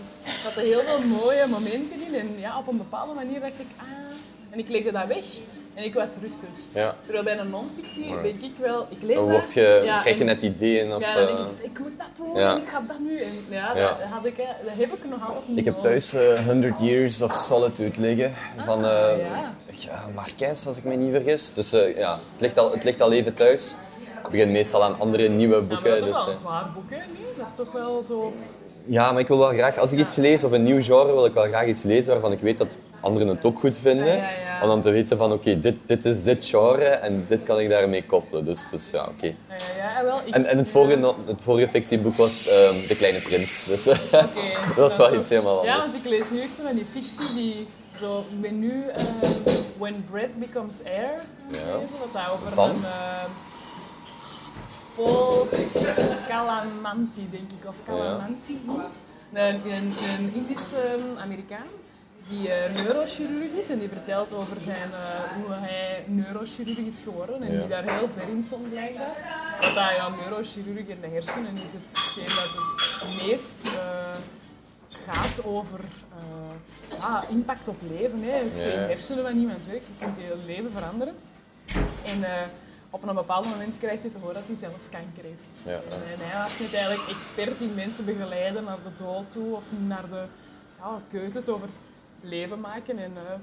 had 0.44 0.56
er 0.56 0.62
heel 0.62 0.82
veel 0.82 1.00
mooie 1.00 1.46
momenten 1.46 2.00
in. 2.06 2.14
En 2.14 2.38
ja, 2.38 2.58
op 2.58 2.66
een 2.66 2.76
bepaalde 2.76 3.14
manier 3.14 3.40
dacht 3.40 3.58
ik, 3.58 3.66
ah... 3.76 3.86
En 4.50 4.58
ik 4.58 4.68
legde 4.68 4.92
dat 4.92 5.06
weg. 5.06 5.26
En 5.78 5.84
ik 5.84 5.94
was 5.94 6.14
rustig. 6.20 6.48
Ja. 6.72 6.96
Terwijl 7.04 7.24
bij 7.24 7.38
een 7.38 7.50
non-fictie 7.50 8.22
denk 8.22 8.40
ik 8.40 8.52
wel... 8.60 8.86
Ik 8.90 9.02
lees 9.02 9.16
Dan 9.16 9.30
word 9.30 9.52
je, 9.52 9.80
ja, 9.84 10.00
krijg 10.00 10.18
je 10.18 10.24
net 10.24 10.42
ideeën. 10.42 10.94
Of, 10.94 11.02
Ja, 11.02 11.14
dan 11.14 11.26
denk 11.26 11.38
eh, 11.38 11.44
ik, 11.58 11.64
ik 11.64 11.78
moet 11.78 11.98
dat 11.98 12.06
doen, 12.16 12.36
ik 12.36 12.68
ga 12.68 12.82
dat 12.88 12.98
nu. 12.98 13.20
En 13.20 13.30
ja. 13.48 13.74
Dat, 13.74 14.00
had 14.10 14.24
ik, 14.24 14.36
dat 14.36 14.74
heb 14.76 14.92
ik 14.92 15.08
nog 15.08 15.28
altijd 15.28 15.48
niet 15.48 15.58
Ik 15.58 15.64
heb 15.64 15.80
thuis 15.80 16.12
eh, 16.12 16.38
100 16.46 16.80
Years 16.80 17.22
of 17.22 17.32
Solitude 17.32 18.00
liggen 18.00 18.34
van 18.56 18.84
eh 18.84 19.46
Ah, 19.68 19.74
ja, 19.74 20.04
Marquez, 20.14 20.66
als 20.66 20.76
ik 20.76 20.84
me 20.84 20.94
niet 20.94 21.10
vergis. 21.12 21.52
Dus 21.52 21.72
eh, 21.72 21.96
ja, 21.96 22.12
het 22.12 22.40
ligt, 22.40 22.58
al, 22.58 22.72
het 22.72 22.84
ligt 22.84 23.00
al 23.00 23.12
even 23.12 23.34
thuis. 23.34 23.74
Ik 24.24 24.28
begin 24.28 24.52
meestal 24.52 24.84
aan 24.84 24.98
andere 24.98 25.28
nieuwe 25.28 25.60
boeken. 25.60 25.90
dat 25.90 25.98
is 25.98 26.04
dus, 26.04 26.12
wel 26.12 26.26
een 26.26 26.32
eh, 26.32 26.38
zwaar 26.38 26.70
boek, 26.74 26.90
hè? 26.90 26.96
Nee, 26.96 27.34
dat 27.36 27.46
is 27.46 27.54
toch 27.54 27.72
wel 27.72 28.02
zo... 28.02 28.32
ja, 28.88 29.12
maar 29.12 29.20
ik 29.20 29.28
wil 29.28 29.38
wel 29.38 29.48
graag, 29.52 29.78
als 29.78 29.92
ik 29.92 29.98
iets 29.98 30.16
lees 30.16 30.44
of 30.44 30.52
een 30.52 30.62
nieuw 30.62 30.82
genre, 30.82 31.12
wil 31.12 31.24
ik 31.24 31.32
wel 31.32 31.44
graag 31.46 31.66
iets 31.66 31.82
lezen 31.82 32.12
waarvan 32.12 32.32
ik 32.32 32.40
weet 32.40 32.56
dat 32.58 32.78
anderen 33.00 33.28
het 33.28 33.44
ook 33.44 33.58
goed 33.58 33.78
vinden. 33.78 34.06
Ja, 34.06 34.12
ja, 34.14 34.30
ja. 34.30 34.62
Om 34.62 34.68
dan 34.68 34.80
te 34.82 34.90
weten 34.90 35.16
van, 35.16 35.32
oké, 35.32 35.60
dit, 35.60 35.74
dit 35.86 36.04
is 36.04 36.22
dit 36.22 36.44
genre 36.44 36.84
en 36.84 37.24
dit 37.28 37.42
kan 37.42 37.60
ik 37.60 37.68
daarmee 37.68 38.04
koppelen. 38.06 38.44
Dus, 38.44 38.68
dus 38.70 38.90
ja, 38.90 39.04
oké. 39.16 39.26
Ja, 39.26 39.32
ja, 39.76 39.98
ja, 39.98 40.04
wel, 40.04 40.20
ik, 40.24 40.34
En, 40.34 40.44
en 40.46 40.56
het, 40.58 40.66
ja. 40.66 40.72
vorige, 40.72 41.14
het 41.26 41.42
vorige 41.42 41.68
fictieboek 41.68 42.14
was 42.14 42.46
ehm, 42.48 42.74
De 42.88 42.96
Kleine 42.96 43.20
Prins. 43.20 43.64
Dus 43.64 43.86
Oké, 43.86 43.98
dat 44.76 44.90
is 44.90 44.96
wel 44.96 45.14
iets 45.14 45.28
helemaal 45.28 45.64
Ja, 45.64 45.72
anders. 45.74 45.92
want 45.92 46.04
ik 46.04 46.10
lees 46.10 46.30
nu 46.30 46.40
echt 46.40 46.54
zo 46.54 46.62
van 46.62 46.74
die 46.74 46.86
fictie 46.92 47.34
die 47.34 47.66
zo, 48.00 48.24
ik 48.30 48.40
ben 48.40 48.58
nu 48.58 48.84
eh, 48.94 49.02
When 49.78 50.04
Breath 50.10 50.38
Becomes 50.38 50.76
Air 50.84 51.10
Ja. 51.50 51.56
lezen, 51.80 51.98
wat 51.98 52.12
daar 52.12 52.30
over 52.32 52.46
een 52.46 52.80
Paul 54.98 55.46
Calamanti, 56.28 57.26
denk 57.30 57.50
ik, 57.60 57.68
of 57.68 57.76
Calamanti. 57.86 58.60
Een, 59.32 59.54
een, 59.70 59.92
een 60.18 60.34
Indische 60.34 60.98
Amerikaan 61.18 61.66
die 62.28 62.50
eh, 62.52 62.74
neurochirurg 62.74 63.50
is 63.52 63.68
en 63.68 63.78
die 63.78 63.88
vertelt 63.88 64.34
over 64.34 64.60
zijn, 64.60 64.90
eh, 64.92 65.08
hoe 65.42 65.54
hij 65.54 66.04
neurochirurg 66.06 66.78
is 66.78 67.00
geworden 67.00 67.42
en 67.42 67.52
Ja. 67.52 67.58
die 67.58 67.68
daar 67.68 67.82
heel 67.82 68.08
ver 68.08 68.28
in 68.28 68.42
stond 68.42 68.70
blijkbaar. 68.70 69.16
Want 69.60 69.74
dat, 69.74 69.90
ja, 69.96 70.08
neurochirurg 70.08 70.86
in 70.86 71.00
de 71.00 71.08
hersenen 71.08 71.56
is 71.56 71.72
hetgeen 71.72 72.24
dat 72.24 72.52
het 73.00 73.26
meest 73.26 73.64
eh, 73.64 74.16
gaat 75.06 75.44
over 75.44 75.80
ja, 77.00 77.24
impact 77.28 77.68
op 77.68 77.80
leven. 77.98 78.22
Hè. 78.22 78.30
Het 78.30 78.52
is 78.52 78.60
geen 78.60 78.78
hersenen 78.78 79.24
van 79.24 79.36
iemand 79.38 79.66
werkt, 79.66 79.86
je 79.86 80.04
kunt 80.04 80.16
je 80.16 80.36
leven 80.46 80.70
veranderen. 80.70 81.14
En 82.04 82.24
op 82.90 83.08
een 83.08 83.14
bepaald 83.14 83.48
moment 83.50 83.78
krijgt 83.78 84.02
hij 84.02 84.10
te 84.10 84.18
horen 84.18 84.34
dat 84.34 84.42
hij 84.46 84.56
zelf 84.56 84.88
kanker 84.90 85.24
heeft. 85.24 85.62
Ja. 85.64 85.72
En, 85.72 86.12
en 86.12 86.28
hij 86.28 86.42
was 86.42 86.58
niet 86.58 86.74
eigenlijk 86.74 87.08
expert 87.08 87.60
in 87.60 87.74
mensen 87.74 88.04
begeleiden 88.04 88.64
naar 88.64 88.78
de 88.82 89.04
dood 89.04 89.30
toe 89.30 89.54
of 89.54 89.64
naar 89.86 90.08
de 90.08 90.22
ja, 90.78 91.00
keuzes 91.10 91.48
over 91.48 91.68
leven 92.20 92.60
maken. 92.60 92.98
En, 92.98 93.12
eh, 93.16 93.34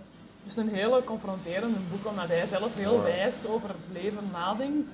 dus 0.43 0.55
een 0.55 0.69
hele 0.69 1.03
confronterende 1.03 1.77
boek, 1.91 2.07
omdat 2.07 2.27
hij 2.27 2.47
zelf 2.47 2.75
heel 2.75 3.01
wijs 3.01 3.45
over 3.45 3.69
het 3.69 4.01
leven 4.01 4.29
nadenkt. 4.31 4.93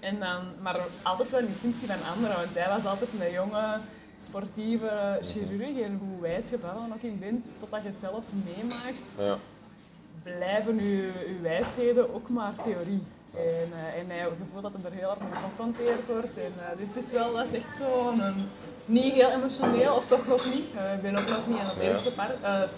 En 0.00 0.18
dan, 0.20 0.42
maar 0.62 0.80
altijd 1.02 1.30
wel 1.30 1.40
in 1.40 1.48
functie 1.48 1.88
van 1.88 2.12
anderen, 2.14 2.36
want 2.36 2.54
hij 2.54 2.68
was 2.68 2.84
altijd 2.84 3.10
een 3.20 3.32
jonge, 3.32 3.78
sportieve 4.16 5.18
chirurg. 5.22 5.80
En 5.80 5.98
hoe 6.00 6.20
wijs 6.20 6.48
je 6.48 6.58
daar 6.60 6.74
dan 6.74 6.92
ook 6.92 7.02
in 7.02 7.18
bent, 7.18 7.46
totdat 7.58 7.82
je 7.82 7.88
het 7.88 7.98
zelf 7.98 8.24
meemaakt, 8.56 9.14
Ja. 9.18 9.36
blijven 10.22 10.78
uw, 10.78 11.02
uw 11.26 11.40
wijsheden 11.42 12.14
ook 12.14 12.28
maar 12.28 12.52
theorie. 12.62 13.02
En, 13.34 13.68
eh, 13.72 14.00
en 14.00 14.06
hij 14.10 14.28
gevoelt 14.44 14.62
dat 14.62 14.72
hij 14.82 14.90
er 14.90 14.96
heel 14.98 15.06
hard 15.08 15.20
mee 15.20 15.34
geconfronteerd 15.34 16.06
wordt. 16.08 16.38
En, 16.38 16.52
eh, 16.58 16.78
dus 16.78 16.94
het 16.94 17.04
is 17.04 17.12
wel 17.12 17.34
dat 17.34 17.44
is 17.46 17.52
echt 17.52 17.76
zo'n 17.78 18.20
een 18.20 18.34
niet 18.84 19.12
heel 19.14 19.30
emotioneel, 19.30 19.94
of 19.94 20.06
toch 20.06 20.26
nog 20.26 20.44
niet. 20.54 20.64
Eh, 20.76 20.92
ik 20.94 21.02
ben 21.02 21.16
ook 21.18 21.28
nog 21.28 21.46
niet 21.46 21.58
aan 21.58 21.64
het 21.64 21.78
eerste 21.78 22.10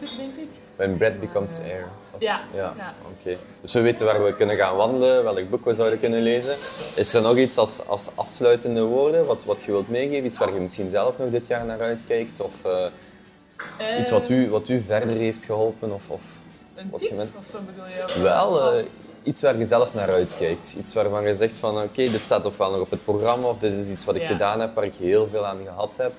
stuk, 0.06 0.16
denk 0.18 0.36
ik. 0.36 0.48
When 0.76 0.96
bread 0.96 1.20
becomes 1.20 1.58
air. 1.58 1.84
Of- 2.10 2.20
Ja, 2.20 2.40
Ja, 2.54 2.74
ja. 2.76 2.94
oké. 3.18 3.36
Dus 3.60 3.72
we 3.72 3.80
weten 3.80 4.06
waar 4.06 4.24
we 4.24 4.34
kunnen 4.34 4.56
gaan 4.56 4.76
wandelen, 4.76 5.22
welk 5.24 5.50
boek 5.50 5.64
we 5.64 5.74
zouden 5.74 6.00
kunnen 6.00 6.20
lezen. 6.22 6.56
Is 6.94 7.14
er 7.14 7.22
nog 7.22 7.36
iets 7.36 7.56
als, 7.56 7.86
als 7.86 8.10
afsluitende 8.14 8.82
woorden, 8.82 9.26
wat, 9.26 9.44
wat 9.44 9.62
je 9.62 9.70
wilt 9.70 9.88
meegeven? 9.88 10.24
Iets 10.24 10.38
waar 10.38 10.52
je 10.54 10.60
misschien 10.60 10.90
zelf 10.90 11.18
nog 11.18 11.30
dit 11.30 11.46
jaar 11.46 11.64
naar 11.64 11.80
uitkijkt? 11.80 12.40
Of 12.40 12.54
iets 14.00 14.10
wat 14.10 14.28
u, 14.28 14.50
wat 14.50 14.68
u 14.68 14.82
verder 14.82 15.16
heeft 15.16 15.44
geholpen? 15.44 15.92
Of, 15.92 16.10
of 16.10 16.22
Een 16.74 16.90
wat 16.90 17.00
tip, 17.00 17.12
of 17.38 17.44
zo 17.50 17.58
bedoel 17.66 17.86
je? 17.86 18.22
wel 18.22 18.72
iets 19.22 19.40
waar 19.40 19.58
je 19.58 19.64
zelf 19.66 19.94
naar 19.94 20.10
uitkijkt. 20.10 20.74
Iets 20.78 20.94
waarvan 20.94 21.26
je 21.26 21.34
zegt 21.34 21.56
van 21.56 21.76
oké, 21.82 22.10
dit 22.10 22.20
staat 22.22 22.44
ofwel 22.44 22.70
nog 22.70 22.80
op 22.80 22.90
het 22.90 23.04
programma 23.04 23.48
of 23.48 23.58
dit 23.58 23.76
is 23.76 23.88
iets 23.88 24.04
wat 24.04 24.14
ik 24.14 24.20
Ja. 24.22 24.26
gedaan 24.26 24.60
heb, 24.60 24.74
waar 24.74 24.84
ik 24.84 24.94
heel 24.96 25.28
veel 25.28 25.46
aan 25.46 25.58
gehad 25.64 25.96
heb. 25.96 26.12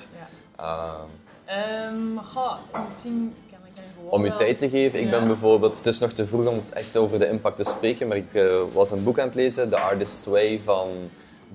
Ja. 0.57 0.95
Ehm, 1.45 2.17
goh, 2.33 2.53
misschien 2.85 3.33
kan 3.51 3.59
ik 3.69 3.75
dan 3.75 3.83
gewoon 3.95 4.11
om 4.11 4.25
je 4.25 4.35
tijd 4.35 4.57
te 4.59 4.69
geven. 4.69 4.99
Ik 4.99 5.05
Ja. 5.05 5.11
ben 5.19 5.27
bijvoorbeeld, 5.27 5.77
het 5.77 5.85
is 5.85 5.99
nog 5.99 6.11
te 6.11 6.25
vroeg 6.27 6.47
om 6.47 6.55
het 6.55 6.73
echt 6.73 6.97
over 6.97 7.19
de 7.19 7.29
impact 7.29 7.57
te 7.57 7.63
spreken, 7.63 8.07
maar 8.07 8.17
ik 8.17 8.33
eh, 8.33 8.45
was 8.71 8.91
een 8.91 9.03
boek 9.03 9.19
aan 9.19 9.25
het 9.25 9.35
lezen, 9.35 9.69
The 9.69 9.77
Artist's 9.77 10.25
Way 10.25 10.59
van 10.63 10.87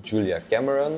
Julia 0.01 0.41
Cameron. 0.49 0.93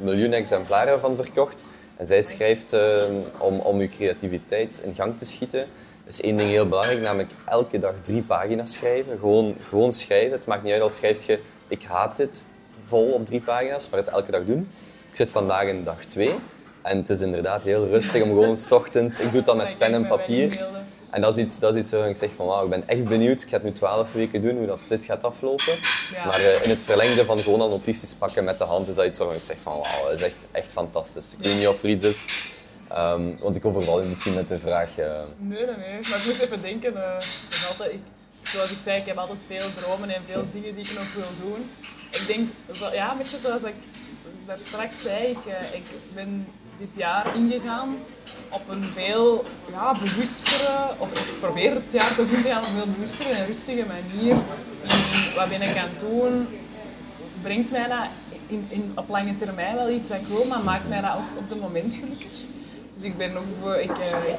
Miljoenen 0.00 0.38
exemplaren 0.38 1.00
van 1.00 1.16
verkocht. 1.16 1.64
En 1.96 2.06
zij 2.06 2.22
schrijft 2.22 2.72
eh, 2.72 3.02
om, 3.38 3.58
om 3.58 3.80
je 3.80 3.88
creativiteit 3.88 4.80
in 4.84 4.94
gang 4.94 5.18
te 5.18 5.24
schieten. 5.24 5.66
Is 6.12 6.20
één 6.20 6.36
ding 6.36 6.50
heel 6.50 6.68
belangrijk, 6.68 7.00
namelijk 7.00 7.30
elke 7.44 7.78
dag 7.78 7.94
drie 8.02 8.22
pagina's 8.22 8.72
schrijven. 8.72 9.18
Gewoon, 9.18 9.56
gewoon 9.68 9.92
schrijven. 9.92 10.32
Het 10.32 10.46
maakt 10.46 10.62
niet 10.62 10.72
uit 10.72 10.82
als 10.82 10.96
schrijft 10.96 11.24
je, 11.24 11.38
ik 11.68 11.82
haat 11.82 12.16
dit, 12.16 12.46
vol 12.82 13.12
op 13.12 13.26
drie 13.26 13.40
pagina's, 13.40 13.88
maar 13.88 14.00
het 14.00 14.08
elke 14.08 14.30
dag 14.30 14.44
doen. 14.44 14.70
Ik 15.10 15.16
zit 15.16 15.30
vandaag 15.30 15.64
in 15.64 15.84
dag 15.84 16.04
twee. 16.04 16.34
En 16.82 16.96
het 16.96 17.10
is 17.10 17.20
inderdaad 17.20 17.62
heel 17.62 17.86
rustig 17.86 18.22
om 18.22 18.28
gewoon 18.28 18.58
s 18.68 18.72
ochtends, 18.72 19.20
ik 19.20 19.32
doe 19.32 19.42
dan 19.42 19.56
met 19.56 19.78
pen 19.78 19.94
en 19.94 20.06
papier. 20.06 20.66
En 21.10 21.20
dat 21.20 21.36
is 21.36 21.44
iets, 21.44 21.58
dat 21.58 21.74
is 21.74 21.82
iets 21.82 21.90
waarvan 21.90 22.10
ik 22.10 22.16
zeg 22.16 22.30
van 22.36 22.46
wauw, 22.46 22.64
ik 22.64 22.70
ben 22.70 22.88
echt 22.88 23.04
benieuwd. 23.04 23.42
Ik 23.42 23.48
ga 23.48 23.54
het 23.54 23.62
nu 23.62 23.72
twaalf 23.72 24.12
weken 24.12 24.42
doen, 24.42 24.56
hoe 24.56 24.66
dat 24.66 24.80
dit 24.88 25.04
gaat 25.04 25.22
aflopen. 25.22 25.78
Ja. 26.12 26.24
Maar 26.24 26.40
eh, 26.40 26.64
in 26.64 26.70
het 26.70 26.80
verlengde 26.80 27.24
van 27.24 27.38
gewoon 27.38 27.60
al 27.60 27.68
notities 27.68 28.14
pakken 28.14 28.44
met 28.44 28.58
de 28.58 28.64
hand 28.64 28.88
is 28.88 28.94
dat 28.94 29.06
iets 29.06 29.18
waarvan 29.18 29.36
ik 29.36 29.42
zeg 29.42 29.56
van 29.58 29.72
wauw, 29.72 30.04
dat 30.04 30.12
is 30.12 30.22
echt, 30.22 30.36
echt 30.50 30.68
fantastisch. 30.68 31.32
Ik 31.38 31.44
weet 31.44 31.56
niet 31.56 31.68
of 31.68 31.82
er 31.82 31.88
iets 31.88 32.04
is, 32.04 32.24
ehm, 32.94 33.22
want 33.38 33.56
ik 33.56 33.64
overval 33.64 34.02
je 34.02 34.08
misschien 34.08 34.34
met 34.34 34.48
de 34.48 34.58
vraag. 34.58 34.98
eh, 34.98 35.06
Nee, 35.38 35.64
nee, 35.66 35.76
nee. 35.76 35.92
Maar 36.10 36.18
ik 36.18 36.24
moest 36.26 36.40
even 36.40 36.62
denken. 36.62 36.96
eh, 36.96 37.16
ik 37.18 37.92
ik, 37.92 38.00
zoals 38.42 38.70
ik 38.70 38.78
zei, 38.78 39.00
ik 39.00 39.06
heb 39.06 39.16
altijd 39.16 39.42
veel 39.46 39.68
dromen 39.82 40.08
en 40.14 40.22
veel 40.24 40.44
dingen 40.48 40.74
die 40.74 40.84
ik 40.84 40.94
nog 40.98 41.14
wil 41.14 41.48
doen. 41.48 41.70
Ik 42.10 42.24
denk, 42.26 42.48
ja, 42.92 43.10
een 43.10 43.16
beetje 43.18 43.38
zoals 43.38 43.62
ik 43.62 43.74
daar 44.46 44.58
straks 44.58 45.02
zei, 45.02 45.26
ik, 45.26 45.38
eh, 45.46 45.74
ik 45.74 45.84
ben 46.14 46.46
dit 46.76 46.96
jaar 46.96 47.36
ingegaan 47.36 47.96
op 48.48 48.68
een 48.68 48.82
veel 48.82 49.44
ja, 49.70 49.92
bewustere, 49.92 50.76
of 50.98 51.12
ik 51.12 51.40
probeer 51.40 51.74
het 51.74 51.92
jaar 51.92 52.14
toch 52.16 52.26
in 52.30 52.42
te 52.42 52.48
gaan 52.48 52.60
op 52.62 52.66
een 52.68 52.74
veel 52.76 52.86
bewustere 52.92 53.28
en 53.30 53.46
rustige 53.46 53.84
manier. 53.86 54.36
Wat 55.36 55.48
ben 55.48 55.62
ik 55.62 55.76
aan 55.76 55.88
het 55.88 55.98
doen? 56.00 56.46
Brengt 57.42 57.70
mij 57.70 57.88
dat 57.88 58.06
in, 58.46 58.66
in, 58.68 58.92
op 58.94 59.08
lange 59.08 59.34
termijn 59.36 59.74
wel 59.76 59.90
iets 59.90 60.08
dat 60.08 60.20
ik 60.20 60.26
wil, 60.26 60.44
maar 60.44 60.62
maakt 60.64 60.88
mij 60.88 61.00
dat 61.00 61.10
ook 61.10 61.38
op 61.42 61.48
het 61.50 61.60
moment 61.60 61.94
gelukkig? 61.94 62.30
Dus 63.02 63.10
ik 63.10 63.16
ben 63.16 63.36
ook 63.36 63.44
voor, 63.62 63.74
ik, 63.76 63.90
eh, 63.90 64.32
ik 64.32 64.38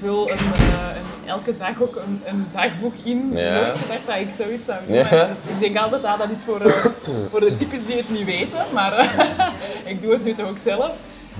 vul 0.00 0.30
een, 0.30 0.36
eh, 0.38 0.96
een- 0.96 1.28
elke 1.28 1.56
dag 1.56 1.80
ook 1.82 1.96
een, 1.96 2.22
een 2.26 2.46
dagboek 2.52 2.94
in. 3.02 3.30
Ja. 3.32 3.60
Nooit 3.60 3.78
gedacht 3.78 4.06
dat 4.06 4.16
ik 4.16 4.30
zoiets 4.30 4.66
zou 4.66 4.78
doen. 4.86 4.96
Ja. 4.96 5.08
Dus 5.10 5.52
ik 5.54 5.60
denk 5.60 5.76
altijd 5.76 6.02
dat 6.02 6.18
dat 6.18 6.30
is 6.30 6.44
voor, 6.44 6.60
eh, 6.60 6.84
voor 7.30 7.40
de 7.40 7.54
types 7.54 7.86
die 7.86 7.96
het 7.96 8.10
niet 8.10 8.24
weten, 8.24 8.58
maar 8.72 9.14
ik 9.92 10.02
doe 10.02 10.12
het 10.12 10.24
nu 10.24 10.34
toch 10.34 10.48
ook 10.48 10.58
zelf. 10.58 10.90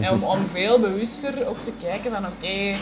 En 0.00 0.10
om, 0.10 0.22
om 0.22 0.48
veel 0.52 0.78
bewuster 0.80 1.32
ook 1.48 1.64
te 1.64 1.72
kijken 1.82 2.10
van 2.10 2.26
oké, 2.26 2.76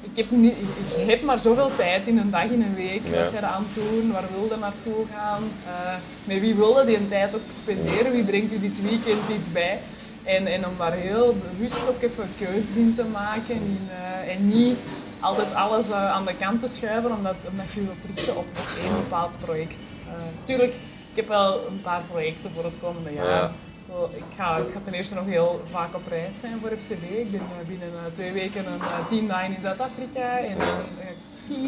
ik, 0.00 0.16
heb 0.16 0.30
niet, 0.30 0.54
ik 0.96 1.10
heb 1.10 1.22
maar 1.22 1.38
zoveel 1.38 1.70
tijd 1.74 2.06
in 2.06 2.18
een 2.18 2.30
dag, 2.30 2.44
in 2.44 2.62
een 2.62 2.74
week. 2.74 3.00
Ja. 3.10 3.18
Wat 3.22 3.30
zijn 3.30 3.42
er 3.42 3.48
aan 3.48 3.66
het 3.72 3.82
doen? 3.84 4.12
Waar 4.12 4.24
wil 4.34 4.48
je 4.50 4.56
naartoe 4.60 5.04
gaan? 5.14 5.42
Eh, 5.66 5.94
met 6.24 6.40
wie 6.40 6.54
wil 6.54 6.78
je 6.80 6.86
die 6.86 7.06
tijd 7.06 7.34
ook 7.34 7.40
spenderen? 7.62 8.12
Wie 8.12 8.22
brengt 8.24 8.52
u 8.52 8.58
dit 8.60 8.82
weekend 8.82 9.28
iets 9.40 9.52
bij? 9.52 9.78
En, 10.24 10.46
en 10.46 10.66
om 10.66 10.72
daar 10.78 10.92
heel 10.92 11.36
bewust 11.50 11.88
ook 11.88 12.02
even 12.02 12.28
keuzes 12.38 12.76
in 12.76 12.94
te 12.94 13.04
maken. 13.04 13.54
In, 13.54 13.88
eh, 13.90 14.34
en 14.34 14.48
niet 14.48 14.76
altijd 15.20 15.54
alles 15.54 15.88
eh, 15.88 16.12
aan 16.12 16.24
de 16.24 16.34
kant 16.38 16.60
te 16.60 16.68
schuiven 16.68 17.12
omdat, 17.12 17.36
omdat 17.50 17.70
je 17.74 17.80
wilt 17.80 18.04
richten 18.14 18.36
op 18.36 18.46
één 18.82 18.94
bepaald 18.96 19.36
project. 19.44 19.94
Eh, 20.06 20.12
tuurlijk, 20.44 20.72
ik 21.10 21.16
heb 21.16 21.28
wel 21.28 21.66
een 21.66 21.80
paar 21.80 22.02
projecten 22.10 22.50
voor 22.54 22.64
het 22.64 22.74
komende 22.80 23.12
jaar. 23.12 23.26
Ja. 23.26 23.52
Wel, 23.88 24.10
Ik 24.14 24.22
ga, 24.36 24.56
ik 24.56 24.72
ga 24.72 24.80
ten 24.82 24.92
eerste 24.94 25.14
nog 25.14 25.26
heel 25.26 25.62
vaak 25.70 25.94
op 25.94 26.06
reis 26.08 26.40
zijn 26.40 26.58
voor 26.60 26.70
FCB. 26.78 27.02
Ik 27.02 27.30
ben 27.30 27.40
eh, 27.40 27.66
binnen 27.68 27.88
eh, 27.88 28.12
twee 28.12 28.32
weken 28.32 28.66
een 28.66 28.80
eh, 28.80 29.06
tien 29.08 29.26
dagen 29.26 29.54
in 29.54 29.60
Zuid-Afrika 29.60 30.38
en 30.38 30.56
dan 30.58 30.66
ga 30.66 31.08
ik 31.08 31.16
skiën. 31.32 31.66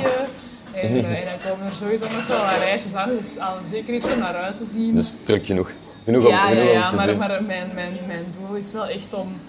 En, 0.74 0.88
eh, 1.04 1.20
en 1.20 1.24
dan 1.38 1.50
komen 1.50 1.66
er 1.66 1.76
sowieso 1.76 2.04
nog 2.04 2.26
wel 2.26 2.38
wat 2.38 2.58
reisjes 2.58 2.94
aan, 2.94 3.08
dus 3.08 3.38
al 3.38 3.54
zeker 3.70 3.94
iets 3.94 4.12
om 4.12 4.18
naar 4.18 4.34
uit 4.34 4.58
te 4.58 4.64
zien. 4.64 4.94
dus 4.94 5.14
druk 5.24 5.46
genoeg. 5.46 5.70
Genoeg 6.04 6.24
om, 6.24 6.30
ja, 6.30 6.48
ja, 6.48 6.60
om 6.60 6.68
ja 6.68 6.88
te 6.88 6.96
maar, 6.96 7.06
doen. 7.06 7.16
maar 7.16 7.42
mijn, 7.42 7.70
mijn, 7.74 7.98
mijn 8.06 8.24
doel 8.38 8.56
is 8.56 8.72
wel 8.72 8.86
echt 8.86 9.14
om, 9.14 9.40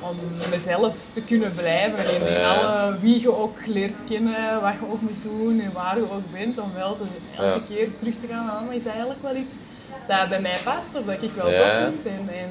om 0.00 0.16
mezelf 0.50 1.06
te 1.10 1.22
kunnen 1.22 1.54
blijven. 1.54 2.14
In, 2.14 2.34
in 2.36 2.44
alle 2.44 2.98
wie 3.00 3.20
je 3.20 3.36
ook 3.36 3.66
leert 3.66 4.04
kennen, 4.04 4.60
wat 4.60 4.72
je 4.72 4.86
ook 4.90 5.00
moet 5.00 5.22
doen 5.22 5.60
en 5.60 5.72
waar 5.72 5.96
je 5.96 6.10
ook 6.12 6.32
bent, 6.32 6.58
om 6.58 6.72
wel 6.74 6.94
te, 6.94 7.04
elke 7.36 7.64
keer 7.68 7.96
terug 7.96 8.14
te 8.14 8.26
gaan 8.26 8.72
is 8.72 8.82
dat 8.82 8.92
eigenlijk 8.92 9.22
wel 9.22 9.36
iets 9.36 9.58
dat 10.06 10.28
bij 10.28 10.40
mij 10.40 10.58
past 10.64 10.94
of 10.94 11.04
dat 11.04 11.22
ik 11.22 11.30
wel 11.34 11.46
tof 11.46 11.72
vind. 11.84 12.06
En, 12.06 12.28
en 12.38 12.48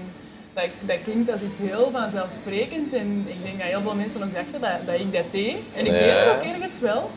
dat, 0.53 0.69
dat 0.81 0.97
klinkt 1.03 1.31
als 1.31 1.41
iets 1.41 1.59
heel 1.59 1.89
vanzelfsprekend 1.91 2.93
en 2.93 3.25
ik 3.27 3.43
denk 3.43 3.57
dat 3.57 3.67
heel 3.67 3.81
veel 3.81 3.95
mensen 3.95 4.23
ook 4.23 4.33
dachten 4.33 4.61
dat, 4.61 4.85
dat 4.85 4.99
ik 4.99 5.13
dat 5.13 5.31
deed. 5.31 5.55
En 5.75 5.85
ik 5.85 5.91
deed 5.91 6.11
het 6.11 6.35
ook 6.35 6.53
ergens 6.53 6.79
wel. 6.79 7.09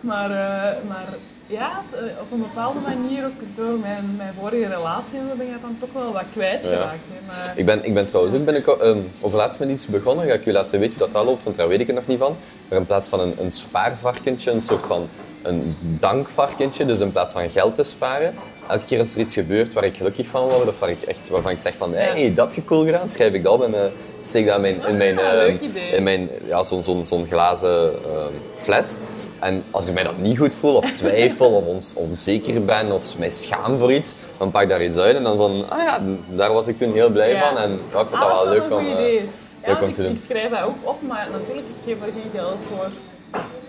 Maar, 0.00 0.30
eh, 0.30 0.88
maar 0.88 1.06
ja, 1.52 1.82
eh, 1.90 2.20
op 2.20 2.32
een 2.32 2.38
bepaalde 2.38 2.78
manier, 2.80 3.24
ook 3.24 3.40
door 3.54 3.78
mijn, 3.78 4.14
mijn 4.16 4.34
vorige 4.40 4.66
relatie, 4.66 5.18
en 5.18 5.28
zo, 5.28 5.36
ben 5.36 5.46
ik 5.46 5.52
dat 5.52 5.62
dan 5.62 5.76
toch 5.80 6.02
wel 6.02 6.12
wat 6.12 6.24
kwijtgeraakt. 6.32 7.06
hè. 7.12 7.26
Maar, 7.26 7.52
Ik 7.56 7.66
ben, 7.66 7.84
ik 7.84 7.94
ben 7.94 8.06
trouwens 8.06 8.36
ook 8.36 8.44
binnenkort, 8.44 8.80
ehm, 8.80 8.98
overlaatst 9.20 9.58
met 9.58 9.68
iets 9.68 9.86
begonnen. 9.86 10.26
Ga 10.26 10.32
ik 10.32 10.46
u 10.46 10.52
laten 10.52 10.80
weten 10.80 10.98
hoe 10.98 11.06
dat, 11.06 11.12
dat 11.16 11.24
loopt, 11.24 11.44
want 11.44 11.56
daar 11.56 11.68
weet 11.68 11.80
ik 11.80 11.86
het 11.86 11.96
nog 11.96 12.06
niet 12.06 12.18
van. 12.18 12.36
Maar 12.68 12.78
in 12.78 12.86
plaats 12.86 13.08
van 13.08 13.20
een, 13.20 13.34
een 13.38 13.50
spaarvarkentje, 13.50 14.50
een 14.50 14.62
soort 14.62 14.86
van 14.86 15.08
een 15.42 15.76
dankvarkentje, 15.80 16.86
dus 16.86 17.00
in 17.00 17.12
plaats 17.12 17.32
van 17.32 17.50
geld 17.50 17.74
te 17.74 17.84
sparen, 17.84 18.34
elke 18.68 18.84
keer 18.84 18.98
als 18.98 19.14
er 19.14 19.20
iets 19.20 19.34
gebeurt 19.34 19.74
waar 19.74 19.84
ik 19.84 19.96
gelukkig 19.96 20.26
van 20.26 20.48
word, 20.48 20.68
of 20.68 20.78
waar 20.78 20.90
ik 20.90 21.02
echt, 21.02 21.28
waarvan 21.28 21.50
ik 21.50 21.58
zeg 21.58 21.74
van, 21.74 21.92
hé, 21.94 22.02
hey, 22.02 22.34
dat 22.34 22.46
heb 22.46 22.54
je 22.54 22.64
cool 22.64 22.84
gedaan, 22.84 23.08
schrijf 23.08 23.32
ik 23.32 23.44
dat 23.44 23.52
op 23.52 23.62
en 23.62 23.74
eh, 23.74 23.80
steek 24.22 24.46
dat 24.46 24.54
in 24.54 24.60
mijn, 24.60 24.86
in 24.86 24.96
mijn, 24.96 25.18
idee. 25.64 25.90
in 25.90 26.02
mijn 26.02 26.30
ja, 26.44 26.64
zo'n 26.64 26.82
zo'n 26.82 27.06
zo'n 27.06 27.26
glazen 27.26 27.92
ehm, 28.04 28.32
fles. 28.56 28.98
En 29.42 29.64
als 29.70 29.88
ik 29.88 29.94
mij 29.94 30.02
dat 30.04 30.18
niet 30.18 30.38
goed 30.38 30.54
voel, 30.54 30.74
of 30.76 30.90
twijfel, 30.90 31.50
of 31.50 31.64
ons, 31.66 31.94
onzeker 31.94 32.64
ben, 32.64 32.92
of 32.92 33.18
mij 33.18 33.30
schaam 33.30 33.78
voor 33.78 33.92
iets, 33.92 34.14
dan 34.38 34.50
pak 34.50 34.62
ik 34.62 34.68
daar 34.68 34.82
iets 34.84 34.96
uit 34.98 35.16
en 35.16 35.22
dan 35.22 35.36
van, 35.36 35.70
ah 35.70 35.82
ja, 35.82 35.98
daar 36.28 36.52
was 36.52 36.66
ik 36.66 36.76
toen 36.76 36.92
heel 36.92 37.10
blij 37.10 37.30
Ja. 37.32 37.48
van. 37.48 37.58
En 37.58 37.70
ja, 37.92 38.00
ik 38.00 38.06
vond 38.06 38.10
dat 38.10 38.20
Ah, 38.20 38.28
wel 38.28 38.44
dat 38.44 38.52
is 38.54 38.60
leuk 38.60 38.70
een 38.70 38.76
om, 38.76 38.84
goed 38.84 38.96
eh, 38.96 39.00
idee. 39.04 39.14
Ja, 39.62 39.68
leuk 39.72 39.82
om 39.82 39.90
te 39.92 40.00
ik, 40.00 40.06
doen. 40.06 40.16
ik 40.16 40.22
schrijf 40.22 40.50
dat 40.50 40.62
ook 40.62 40.76
op, 40.82 41.02
maar 41.02 41.28
natuurlijk, 41.32 41.66
ik 41.68 41.74
geef 41.84 42.06
er 42.06 42.12
geen 42.12 42.30
geld 42.40 42.56
voor. 42.68 42.88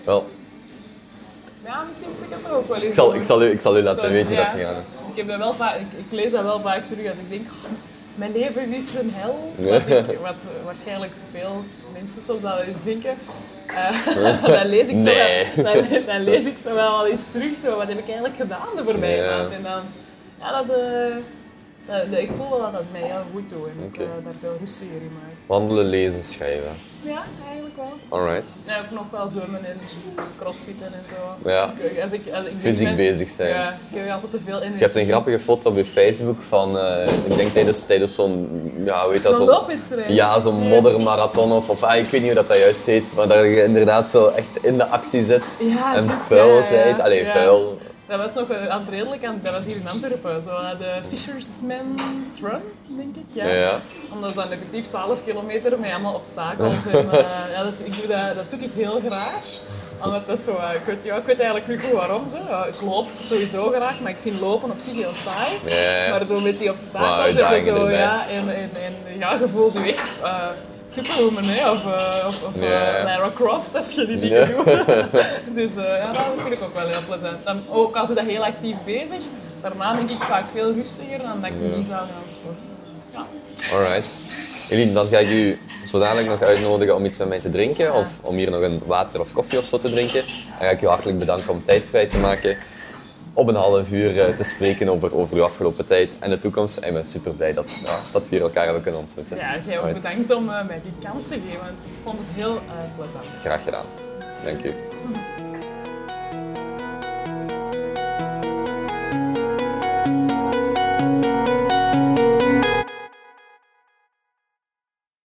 Wel, 0.05 0.25
Ja, 1.65 1.83
misschien 1.89 2.09
moet 2.19 2.27
ik 2.29 2.35
het 2.43 2.51
ook 2.53 2.67
wel 2.67 2.75
eens 2.75 2.85
ik 2.85 2.93
zal, 2.93 3.15
ik 3.15 3.23
zal, 3.23 3.43
u, 3.43 3.49
ik 3.49 3.61
zal 3.61 3.77
u 3.77 3.81
laten 3.81 4.11
weten 4.11 4.35
dat 4.35 4.45
ja. 4.45 4.51
gegaan 4.51 4.75
is. 4.85 4.91
Ik, 5.11 5.17
heb 5.17 5.27
dat 5.27 5.37
wel 5.37 5.53
vaak, 5.53 5.75
ik, 5.75 5.87
ik 5.97 6.11
lees 6.11 6.31
dat 6.31 6.43
wel 6.43 6.59
vaak 6.59 6.85
terug 6.85 7.07
als 7.07 7.17
ik 7.17 7.29
denk, 7.29 7.47
"Oh, 7.47 7.71
mijn 8.15 8.31
leven 8.31 8.73
is 8.73 8.93
een 8.95 9.11
hel. 9.13 9.53
Wat, 9.57 9.87
ik, 9.87 10.17
wat 10.21 10.45
waarschijnlijk 10.65 11.11
veel 11.31 11.63
mensen 11.93 12.21
soms 12.21 12.41
wel 12.41 12.57
eens 12.59 12.83
denken. 12.83 13.13
Eh, 13.67 14.43
dan, 14.45 14.65
lees 14.65 14.87
ik 14.87 14.97
zo 14.97 15.03
Nee. 15.03 15.45
wel, 15.55 15.63
dan, 15.73 15.85
dan 16.05 16.23
lees 16.23 16.45
ik 16.45 16.57
zo 16.63 16.73
wel 16.73 17.05
eens 17.07 17.31
terug, 17.31 17.57
zo, 17.57 17.77
wat 17.77 17.87
heb 17.87 17.97
ik 17.97 18.05
eigenlijk 18.05 18.35
gedaan 18.35 18.67
de 18.75 18.83
voorbije 18.83 19.23
Ja. 19.23 19.37
maand. 19.37 19.51
En 19.53 19.63
dan, 19.63 19.81
ja, 20.39 20.51
dat, 20.63 20.77
eh, 20.77 21.15
dat, 21.85 22.11
dat- 22.11 22.19
ik 22.19 22.31
voel 22.37 22.49
wel 22.49 22.59
dat 22.61 22.73
dat 22.73 22.83
mij 22.91 23.01
heel 23.01 23.25
goed 23.33 23.49
doet 23.49 23.67
en 23.67 23.83
ik 23.83 23.93
Oké. 23.93 24.03
eh, 24.03 24.09
daar 24.23 24.33
veel 24.39 24.57
rustiger 24.59 24.95
in 24.95 25.11
maak. 25.21 25.32
Wandelen, 25.45 25.85
lezen, 25.85 26.23
schrijven. 26.23 26.71
Ja, 27.01 27.23
eigenlijk 27.47 27.75
wel. 27.75 28.19
Alright. 28.19 28.57
Ja, 28.67 28.77
ook 28.79 28.91
nog 28.99 29.09
wel 29.11 29.27
zwemmen 29.27 29.65
en 29.65 29.77
crossfitten 30.39 30.85
en 30.85 31.03
zo. 31.09 31.49
Ja. 31.49 31.73
Ik- 31.77 32.01
Als 32.01 32.11
ik, 32.11 32.21
als 32.33 32.45
ik 32.45 32.51
Fysiek 32.59 32.95
bezig 32.95 33.29
zijn. 33.29 33.49
Ja, 33.49 33.69
ik 33.91 33.97
heb 33.97 34.11
altijd 34.11 34.31
te 34.31 34.39
veel 34.45 34.55
energie. 34.55 34.77
Je 34.77 34.83
hebt 34.83 34.95
een 34.95 35.05
grappige 35.05 35.39
foto 35.39 35.69
op 35.69 35.75
je 35.75 35.85
Facebook 35.85 36.41
van, 36.41 36.77
eh, 36.77 37.07
ik 37.25 37.35
denk 37.35 37.53
tijdens, 37.53 37.83
tijdens 37.83 38.15
zo'n, 38.15 38.71
ja, 38.85 39.09
weet 39.09 39.23
dat, 39.23 39.35
Zo'n 39.35 39.45
loopwedstrijd. 39.45 40.05
Ja, 40.13 40.39
zo'n 40.39 40.67
moddermarathon 40.67 41.51
of, 41.51 41.69
of 41.69 41.83
ah, 41.83 41.95
ik 41.97 42.05
weet 42.05 42.21
niet 42.21 42.31
hoe 42.31 42.33
dat, 42.39 42.47
dat 42.47 42.57
juist 42.57 42.85
heet, 42.85 43.11
maar 43.15 43.27
dat 43.27 43.37
je 43.43 43.63
inderdaad 43.63 44.09
zo 44.09 44.27
echt 44.27 44.57
in 44.61 44.77
de 44.77 44.87
actie 44.87 45.23
zit 45.23 45.43
Ja, 45.59 45.65
en 45.95 46.03
juist, 46.03 46.09
vuil 46.27 46.57
ja, 46.57 46.73
ja, 46.73 46.83
bent. 46.83 46.99
Allee, 47.01 47.23
ja. 47.23 47.31
vuil. 47.31 47.77
Dat 48.13 48.21
was 48.21 48.33
nog 48.33 48.57
eh, 48.57 48.67
aan 48.67 48.79
het 48.79 48.89
redelijk 48.89 49.25
aan, 49.25 49.39
dat 49.43 49.53
was 49.53 49.65
hier 49.65 49.75
in 49.75 49.89
Antwerpen, 49.89 50.43
zo 50.43 50.49
eh, 50.49 50.69
de 50.79 50.99
Fisherman's 51.09 52.41
Run, 52.41 52.61
denk 52.97 53.15
ik. 53.15 53.25
Ja. 53.31 53.47
Ja. 53.47 53.79
Dat 54.19 54.29
is 54.29 54.35
dan 54.35 54.51
effectief 54.51 54.87
12 54.87 55.23
kilometer 55.23 55.79
met 55.79 55.91
allemaal 55.91 56.13
obstakels. 56.13 56.85
En, 56.85 57.11
eh, 57.11 57.51
ja, 57.53 57.63
dat, 57.63 57.73
ik 57.83 57.95
doe 57.97 58.07
dat, 58.07 58.35
dat 58.35 58.49
doe 58.49 58.59
ik 58.59 58.69
heel 58.75 59.01
graag. 59.07 59.43
Omdat 60.03 60.27
dat 60.27 60.39
zo, 60.39 60.55
eh, 60.55 60.73
ik, 60.73 60.81
weet, 60.85 61.03
ja, 61.03 61.15
ik 61.15 61.25
weet 61.25 61.39
eigenlijk 61.39 61.67
niet 61.67 61.83
goed 61.83 61.99
waarom. 61.99 62.29
Zo. 62.29 62.37
Ja, 62.49 62.65
ik 62.65 62.81
loop 62.81 63.07
sowieso 63.23 63.71
graag, 63.71 63.99
maar 63.99 64.11
ik 64.11 64.17
vind 64.19 64.39
lopen 64.39 64.71
op 64.71 64.79
zich 64.79 64.95
heel 64.95 65.15
saai. 65.15 65.51
Ja, 65.65 66.03
ja. 66.05 66.09
Maar 66.09 66.25
zo 66.25 66.39
met 66.39 66.59
die 66.59 66.71
obstakels 66.71 67.35
en 67.35 67.65
zo, 67.65 67.89
ja. 67.89 68.27
En, 68.27 68.55
en, 68.55 68.69
en 68.73 69.17
ja, 69.17 69.33
je 69.33 69.47
voelt 69.49 69.73
je 69.73 69.79
echt... 69.79 70.15
eh, 70.85 70.93
Superwoman 70.93 71.43
hè, 71.43 71.71
of, 71.71 71.85
uh, 71.85 72.27
of, 72.27 72.43
of 72.43 72.61
Ja. 72.61 73.03
Lara 73.03 73.31
Croft 73.35 73.75
als 73.75 73.93
je 73.93 74.05
die 74.05 74.19
dingen 74.19 74.47
doet. 74.55 74.65
dus 75.59 75.75
eh, 75.75 75.97
ja, 75.97 76.11
dat 76.11 76.23
vind 76.37 76.53
ik 76.53 76.63
ook 76.63 76.75
wel 76.75 76.87
heel 76.87 77.05
plezant. 77.07 77.45
Dan 77.45 77.61
ook 77.69 77.95
altijd 77.95 78.19
heel 78.19 78.43
actief 78.43 78.75
bezig. 78.85 79.21
Daarna 79.61 79.93
denk 79.93 80.09
ik 80.09 80.21
vaak 80.21 80.43
veel 80.51 80.73
rustiger 80.73 81.17
dan 81.17 81.41
dat 81.41 81.49
ik 81.49 81.75
niet 81.75 81.85
zou 81.85 81.99
gaan 81.99 82.29
sporten. 82.29 82.71
Ja. 83.09 83.25
Alright. 83.73 84.19
Eline, 84.69 84.93
dan 84.93 85.07
ga 85.07 85.17
ik 85.17 85.29
u 85.29 85.59
zo 85.87 85.99
dadelijk 85.99 86.27
nog 86.27 86.41
uitnodigen 86.41 86.95
om 86.95 87.05
iets 87.05 87.17
met 87.17 87.27
mij 87.27 87.39
te 87.39 87.49
drinken. 87.49 87.93
Of 87.93 88.19
om 88.21 88.35
hier 88.35 88.51
nog 88.51 88.61
een 88.61 88.81
water 88.85 89.19
of 89.19 89.33
koffie 89.33 89.59
of 89.59 89.65
zo 89.65 89.77
te 89.77 89.91
drinken. 89.91 90.23
Dan 90.59 90.67
ga 90.67 90.69
ik 90.69 90.81
u 90.81 90.87
hartelijk 90.87 91.19
bedanken 91.19 91.49
om 91.49 91.65
tijd 91.65 91.85
vrij 91.85 92.05
te 92.05 92.17
maken. 92.17 92.57
Op 93.35 93.47
een 93.47 93.55
half 93.55 93.91
uur 93.91 94.21
eh, 94.21 94.35
te 94.35 94.43
spreken 94.43 94.89
over, 94.89 95.15
over 95.15 95.35
uw 95.35 95.43
afgelopen 95.43 95.85
tijd 95.85 96.15
en 96.19 96.29
de 96.29 96.39
toekomst. 96.39 96.77
En 96.77 96.87
ik 96.87 96.93
ben 96.93 97.05
super 97.05 97.33
blij 97.33 97.53
dat, 97.53 97.81
ja, 97.85 97.99
dat 98.11 98.29
we 98.29 98.35
hier 98.35 98.45
elkaar 98.45 98.63
hebben 98.63 98.83
kunnen 98.83 99.01
ontmoeten. 99.01 99.37
ja, 99.37 99.55
jij 99.67 99.79
ook 99.79 99.93
bedankt 99.93 100.31
om 100.31 100.49
eh, 100.49 100.65
mij 100.65 100.81
die 100.83 101.09
kans 101.09 101.27
te 101.27 101.33
geven, 101.33 101.59
want 101.59 101.83
ik 101.85 101.93
vond 102.03 102.17
het 102.19 102.27
heel 102.35 102.55
eh, 102.55 102.61
plezant. 102.97 103.25
Graag 103.37 103.63
gedaan. 103.63 103.85
Dank 104.45 104.63
u. 104.63 104.73